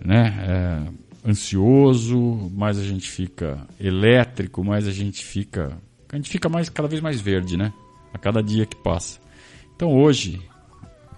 né? 0.03 0.35
É, 0.45 1.08
ansioso, 1.29 2.19
mais 2.53 2.77
a 2.77 2.83
gente 2.83 3.09
fica 3.09 3.65
elétrico, 3.79 4.63
mais 4.63 4.87
a 4.87 4.91
gente 4.91 5.23
fica. 5.23 5.77
A 6.11 6.15
gente 6.15 6.29
fica 6.29 6.49
mais 6.49 6.69
cada 6.69 6.87
vez 6.87 7.01
mais 7.01 7.21
verde, 7.21 7.57
né? 7.57 7.71
A 8.13 8.17
cada 8.17 8.41
dia 8.41 8.65
que 8.65 8.75
passa. 8.75 9.19
Então 9.75 9.95
hoje, 9.95 10.41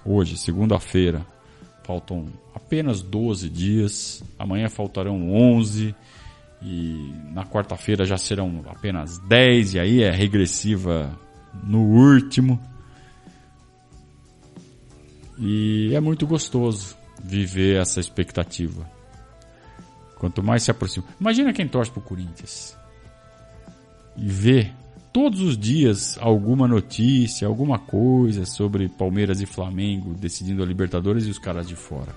hoje, 0.06 0.38
segunda-feira, 0.38 1.26
faltam 1.84 2.28
apenas 2.54 3.02
12 3.02 3.50
dias. 3.50 4.24
Amanhã 4.38 4.70
faltarão 4.70 5.34
11 5.34 5.96
e 6.62 7.14
na 7.34 7.46
quarta-feira 7.46 8.06
já 8.06 8.18
serão 8.18 8.64
apenas 8.68 9.18
10 9.20 9.74
e 9.76 9.80
aí 9.80 10.04
é 10.04 10.12
regressiva 10.12 11.18
no 11.64 11.80
último. 11.80 12.60
E 15.40 15.92
é 15.96 16.00
muito 16.00 16.28
gostoso 16.28 16.96
viver 17.24 17.80
essa 17.80 18.00
expectativa. 18.00 19.01
Quanto 20.22 20.44
mais 20.44 20.62
se 20.62 20.70
aproxima. 20.70 21.04
Imagina 21.20 21.52
quem 21.52 21.68
torce 21.68 21.90
pro 21.90 22.00
Corinthians 22.00 22.78
e 24.16 24.30
vê 24.30 24.70
todos 25.12 25.42
os 25.42 25.58
dias 25.58 26.16
alguma 26.22 26.68
notícia, 26.68 27.48
alguma 27.48 27.80
coisa 27.80 28.46
sobre 28.46 28.88
Palmeiras 28.88 29.42
e 29.42 29.48
Flamengo 29.48 30.14
decidindo 30.14 30.62
a 30.62 30.66
Libertadores 30.68 31.26
e 31.26 31.32
os 31.32 31.40
caras 31.40 31.68
de 31.68 31.76
fora. 31.76 32.16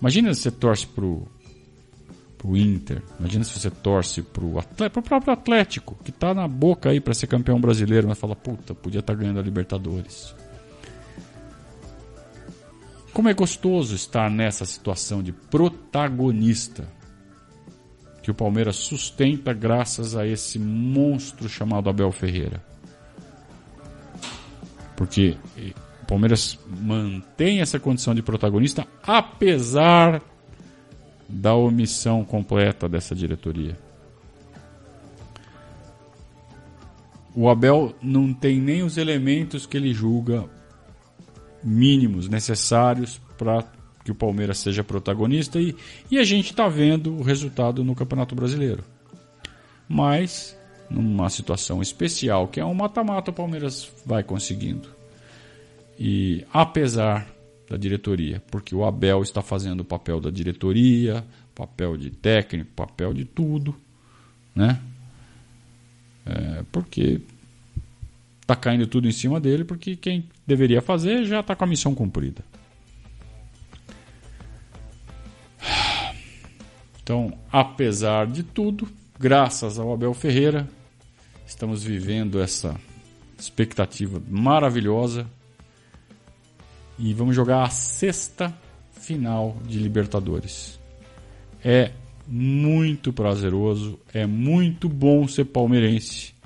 Imagina 0.00 0.34
se 0.34 0.40
você 0.40 0.50
torce 0.50 0.88
pro, 0.88 1.28
Inter. 2.46 3.00
Imagina 3.20 3.44
se 3.44 3.56
você 3.56 3.70
torce 3.70 4.20
pro 4.20 4.60
próprio 5.00 5.32
Atlético, 5.32 5.96
que 6.02 6.10
tá 6.10 6.34
na 6.34 6.48
boca 6.48 6.90
aí 6.90 7.00
para 7.00 7.14
ser 7.14 7.28
campeão 7.28 7.60
brasileiro, 7.60 8.08
mas 8.08 8.18
fala, 8.18 8.34
puta, 8.34 8.74
podia 8.74 8.98
estar 8.98 9.14
tá 9.14 9.20
ganhando 9.20 9.38
a 9.38 9.42
Libertadores. 9.42 10.34
Como 13.12 13.28
é 13.28 13.34
gostoso 13.34 13.94
estar 13.94 14.30
nessa 14.30 14.64
situação 14.64 15.22
de 15.22 15.32
protagonista 15.32 16.88
que 18.22 18.30
o 18.30 18.34
Palmeiras 18.34 18.76
sustenta 18.76 19.54
graças 19.54 20.14
a 20.14 20.26
esse 20.26 20.58
monstro 20.58 21.48
chamado 21.48 21.88
Abel 21.88 22.12
Ferreira. 22.12 22.62
Porque 24.94 25.36
o 26.02 26.06
Palmeiras 26.06 26.58
mantém 26.68 27.60
essa 27.60 27.80
condição 27.80 28.14
de 28.14 28.22
protagonista 28.22 28.86
apesar 29.02 30.20
da 31.28 31.54
omissão 31.54 32.24
completa 32.24 32.88
dessa 32.88 33.14
diretoria. 33.14 33.78
O 37.34 37.48
Abel 37.48 37.94
não 38.02 38.34
tem 38.34 38.60
nem 38.60 38.82
os 38.82 38.96
elementos 38.96 39.64
que 39.64 39.76
ele 39.76 39.94
julga 39.94 40.48
mínimos 41.62 42.28
necessários 42.28 43.20
para 43.36 43.64
que 44.04 44.10
o 44.10 44.14
Palmeiras 44.14 44.58
seja 44.58 44.82
protagonista 44.82 45.60
e, 45.60 45.76
e 46.10 46.18
a 46.18 46.24
gente 46.24 46.50
está 46.50 46.68
vendo 46.68 47.14
o 47.14 47.22
resultado 47.22 47.84
no 47.84 47.94
Campeonato 47.94 48.34
Brasileiro. 48.34 48.82
Mas, 49.88 50.56
numa 50.88 51.28
situação 51.28 51.82
especial, 51.82 52.48
que 52.48 52.60
é 52.60 52.64
um 52.64 52.74
mata-mata, 52.74 53.30
o 53.30 53.34
Palmeiras 53.34 53.90
vai 54.04 54.22
conseguindo. 54.22 54.88
E 55.98 56.44
apesar 56.52 57.26
da 57.68 57.76
diretoria, 57.76 58.42
porque 58.50 58.74
o 58.74 58.84
Abel 58.84 59.22
está 59.22 59.42
fazendo 59.42 59.80
o 59.80 59.84
papel 59.84 60.20
da 60.20 60.30
diretoria, 60.30 61.24
papel 61.54 61.96
de 61.96 62.10
técnico, 62.10 62.70
papel 62.74 63.12
de 63.12 63.24
tudo, 63.24 63.74
né? 64.54 64.80
É, 66.24 66.62
porque 66.70 67.20
tá 68.48 68.56
caindo 68.56 68.86
tudo 68.86 69.06
em 69.06 69.12
cima 69.12 69.38
dele, 69.38 69.62
porque 69.62 69.94
quem 69.94 70.26
deveria 70.46 70.80
fazer 70.80 71.26
já 71.26 71.40
está 71.40 71.54
com 71.54 71.64
a 71.64 71.66
missão 71.66 71.94
cumprida. 71.94 72.42
Então, 77.02 77.38
apesar 77.52 78.26
de 78.26 78.42
tudo, 78.42 78.88
graças 79.20 79.78
ao 79.78 79.92
Abel 79.92 80.14
Ferreira, 80.14 80.66
estamos 81.46 81.84
vivendo 81.84 82.40
essa 82.40 82.74
expectativa 83.38 84.22
maravilhosa 84.26 85.26
e 86.98 87.12
vamos 87.12 87.36
jogar 87.36 87.64
a 87.64 87.70
sexta 87.70 88.56
final 88.92 89.58
de 89.66 89.78
Libertadores. 89.78 90.80
É 91.62 91.92
muito 92.26 93.12
prazeroso, 93.12 94.00
é 94.12 94.26
muito 94.26 94.88
bom 94.88 95.28
ser 95.28 95.44
palmeirense 95.44 96.37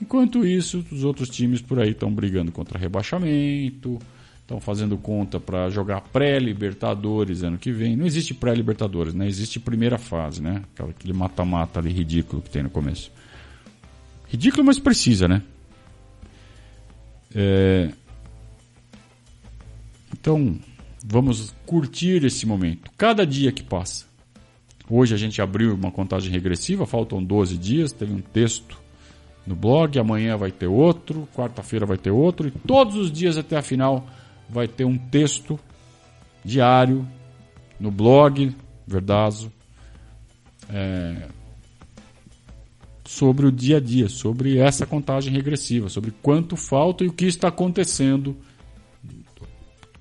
Enquanto 0.00 0.46
isso, 0.46 0.84
os 0.92 1.04
outros 1.04 1.28
times 1.28 1.60
por 1.60 1.80
aí 1.80 1.90
estão 1.90 2.12
brigando 2.12 2.52
contra 2.52 2.78
rebaixamento, 2.78 3.98
estão 4.40 4.60
fazendo 4.60 4.96
conta 4.96 5.40
para 5.40 5.68
jogar 5.68 6.00
pré-Libertadores 6.00 7.42
ano 7.42 7.58
que 7.58 7.72
vem. 7.72 7.96
Não 7.96 8.06
existe 8.06 8.32
pré-Libertadores, 8.32 9.12
né? 9.12 9.26
Existe 9.26 9.58
primeira 9.58 9.98
fase, 9.98 10.40
né? 10.40 10.62
Aquele 10.78 11.12
mata-mata 11.12 11.80
ali 11.80 11.92
ridículo 11.92 12.40
que 12.40 12.48
tem 12.48 12.62
no 12.62 12.70
começo. 12.70 13.10
Ridículo, 14.28 14.64
mas 14.64 14.78
precisa, 14.78 15.26
né? 15.26 15.42
É... 17.34 17.90
Então, 20.12 20.58
vamos 21.04 21.54
curtir 21.66 22.24
esse 22.24 22.46
momento. 22.46 22.90
Cada 22.96 23.26
dia 23.26 23.52
que 23.52 23.62
passa. 23.62 24.06
Hoje 24.88 25.12
a 25.12 25.18
gente 25.18 25.42
abriu 25.42 25.74
uma 25.74 25.90
contagem 25.90 26.30
regressiva, 26.32 26.86
faltam 26.86 27.22
12 27.22 27.58
dias, 27.58 27.92
teve 27.92 28.12
um 28.14 28.20
texto 28.20 28.78
no 29.48 29.56
blog, 29.56 29.98
amanhã 29.98 30.36
vai 30.36 30.52
ter 30.52 30.66
outro, 30.66 31.26
quarta-feira 31.34 31.86
vai 31.86 31.96
ter 31.96 32.10
outro, 32.10 32.48
e 32.48 32.50
todos 32.50 32.96
os 32.96 33.10
dias 33.10 33.38
até 33.38 33.56
a 33.56 33.62
final 33.62 34.06
vai 34.46 34.68
ter 34.68 34.84
um 34.84 34.98
texto 34.98 35.58
diário 36.44 37.08
no 37.80 37.90
blog 37.90 38.54
Verdazo 38.86 39.50
é, 40.70 41.28
sobre 43.06 43.46
o 43.46 43.52
dia 43.52 43.78
a 43.78 43.80
dia, 43.80 44.08
sobre 44.08 44.58
essa 44.58 44.86
contagem 44.86 45.32
regressiva, 45.32 45.88
sobre 45.88 46.10
quanto 46.22 46.54
falta 46.54 47.04
e 47.04 47.08
o 47.08 47.12
que 47.12 47.24
está 47.24 47.48
acontecendo. 47.48 48.36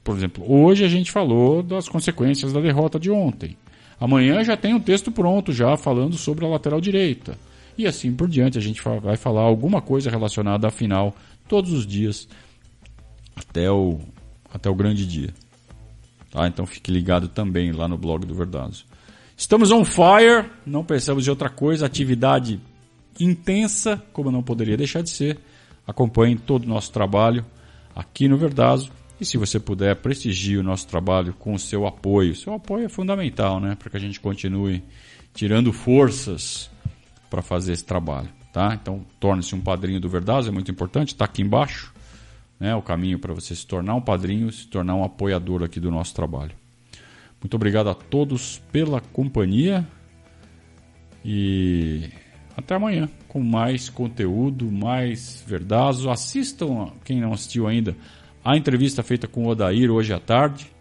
Por 0.03 0.15
exemplo, 0.15 0.43
hoje 0.49 0.83
a 0.83 0.89
gente 0.89 1.11
falou 1.11 1.63
das 1.63 1.87
consequências 1.87 2.51
da 2.51 2.59
derrota 2.59 2.99
de 2.99 3.09
ontem. 3.09 3.57
Amanhã 3.99 4.43
já 4.43 4.55
tem 4.55 4.73
um 4.73 4.79
texto 4.79 5.11
pronto 5.11 5.51
já 5.51 5.75
falando 5.75 6.17
sobre 6.17 6.45
a 6.45 6.49
lateral 6.49 6.79
direita. 6.79 7.37
E 7.77 7.85
assim 7.85 8.13
por 8.13 8.27
diante, 8.27 8.57
a 8.57 8.61
gente 8.61 8.81
vai 9.01 9.15
falar 9.15 9.41
alguma 9.41 9.81
coisa 9.81 10.09
relacionada 10.09 10.67
à 10.67 10.71
final 10.71 11.15
todos 11.47 11.71
os 11.71 11.85
dias 11.85 12.27
até 13.35 13.69
o 13.71 13.99
até 14.51 14.69
o 14.69 14.75
grande 14.75 15.05
dia. 15.05 15.33
Tá? 16.31 16.47
Então 16.47 16.65
fique 16.65 16.91
ligado 16.91 17.27
também 17.27 17.71
lá 17.71 17.87
no 17.87 17.97
blog 17.97 18.25
do 18.25 18.33
Verdazo. 18.33 18.85
Estamos 19.35 19.71
on 19.71 19.85
fire, 19.85 20.49
não 20.65 20.83
pensamos 20.83 21.27
em 21.27 21.29
outra 21.29 21.49
coisa, 21.49 21.85
atividade 21.85 22.59
intensa, 23.19 24.01
como 24.11 24.31
não 24.31 24.41
poderia 24.41 24.75
deixar 24.75 25.03
de 25.03 25.11
ser. 25.11 25.39
Acompanhe 25.85 26.35
todo 26.35 26.63
o 26.63 26.67
nosso 26.67 26.91
trabalho 26.91 27.45
aqui 27.95 28.27
no 28.27 28.37
Verdazo. 28.37 28.91
E 29.19 29.25
se 29.25 29.37
você 29.37 29.59
puder, 29.59 29.95
prestigie 29.95 30.57
o 30.57 30.63
nosso 30.63 30.87
trabalho 30.87 31.33
com 31.33 31.53
o 31.53 31.59
seu 31.59 31.87
apoio. 31.87 32.35
Seu 32.35 32.53
apoio 32.53 32.85
é 32.85 32.89
fundamental, 32.89 33.59
né? 33.59 33.75
Para 33.75 33.89
que 33.89 33.97
a 33.97 33.99
gente 33.99 34.19
continue 34.19 34.83
tirando 35.33 35.71
forças 35.71 36.69
para 37.29 37.41
fazer 37.41 37.73
esse 37.73 37.85
trabalho. 37.85 38.29
Tá? 38.53 38.73
Então, 38.73 39.05
torne-se 39.19 39.53
um 39.53 39.61
padrinho 39.61 39.99
do 39.99 40.09
Verdazo, 40.09 40.49
é 40.49 40.51
muito 40.51 40.71
importante, 40.71 41.09
está 41.09 41.25
aqui 41.25 41.41
embaixo 41.41 41.93
né, 42.59 42.75
o 42.75 42.81
caminho 42.81 43.19
para 43.19 43.33
você 43.33 43.55
se 43.55 43.65
tornar 43.65 43.95
um 43.95 44.01
padrinho, 44.01 44.51
se 44.51 44.67
tornar 44.67 44.95
um 44.95 45.03
apoiador 45.03 45.63
aqui 45.63 45.79
do 45.79 45.91
nosso 45.91 46.13
trabalho. 46.13 46.55
Muito 47.41 47.55
obrigado 47.55 47.89
a 47.89 47.93
todos 47.93 48.59
pela 48.71 48.99
companhia 48.99 49.87
e 51.23 52.09
até 52.55 52.75
amanhã 52.75 53.07
com 53.27 53.39
mais 53.39 53.89
conteúdo, 53.89 54.71
mais 54.71 55.43
verdazo. 55.45 56.09
Assistam, 56.09 56.91
quem 57.03 57.21
não 57.21 57.33
assistiu 57.33 57.67
ainda, 57.67 57.95
a 58.43 58.57
entrevista 58.57 59.03
feita 59.03 59.27
com 59.27 59.45
o 59.45 59.49
Odair 59.49 59.91
hoje 59.91 60.13
à 60.13 60.19
tarde. 60.19 60.71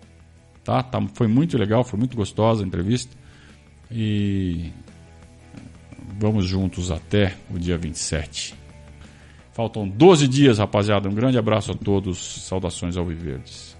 Tá? 0.64 0.82
tá 0.82 1.00
foi 1.14 1.26
muito 1.26 1.58
legal, 1.58 1.84
foi 1.84 1.98
muito 1.98 2.16
gostosa 2.16 2.64
a 2.64 2.66
entrevista. 2.66 3.14
E 3.90 4.72
vamos 6.18 6.46
juntos 6.46 6.90
até 6.90 7.36
o 7.54 7.58
dia 7.58 7.76
27. 7.76 8.54
Faltam 9.52 9.88
12 9.88 10.28
dias, 10.28 10.58
rapaziada. 10.58 11.08
Um 11.08 11.14
grande 11.14 11.38
abraço 11.38 11.72
a 11.72 11.74
todos. 11.74 12.46
Saudações 12.46 12.96
ao 12.96 13.04
Viverdes. 13.04 13.75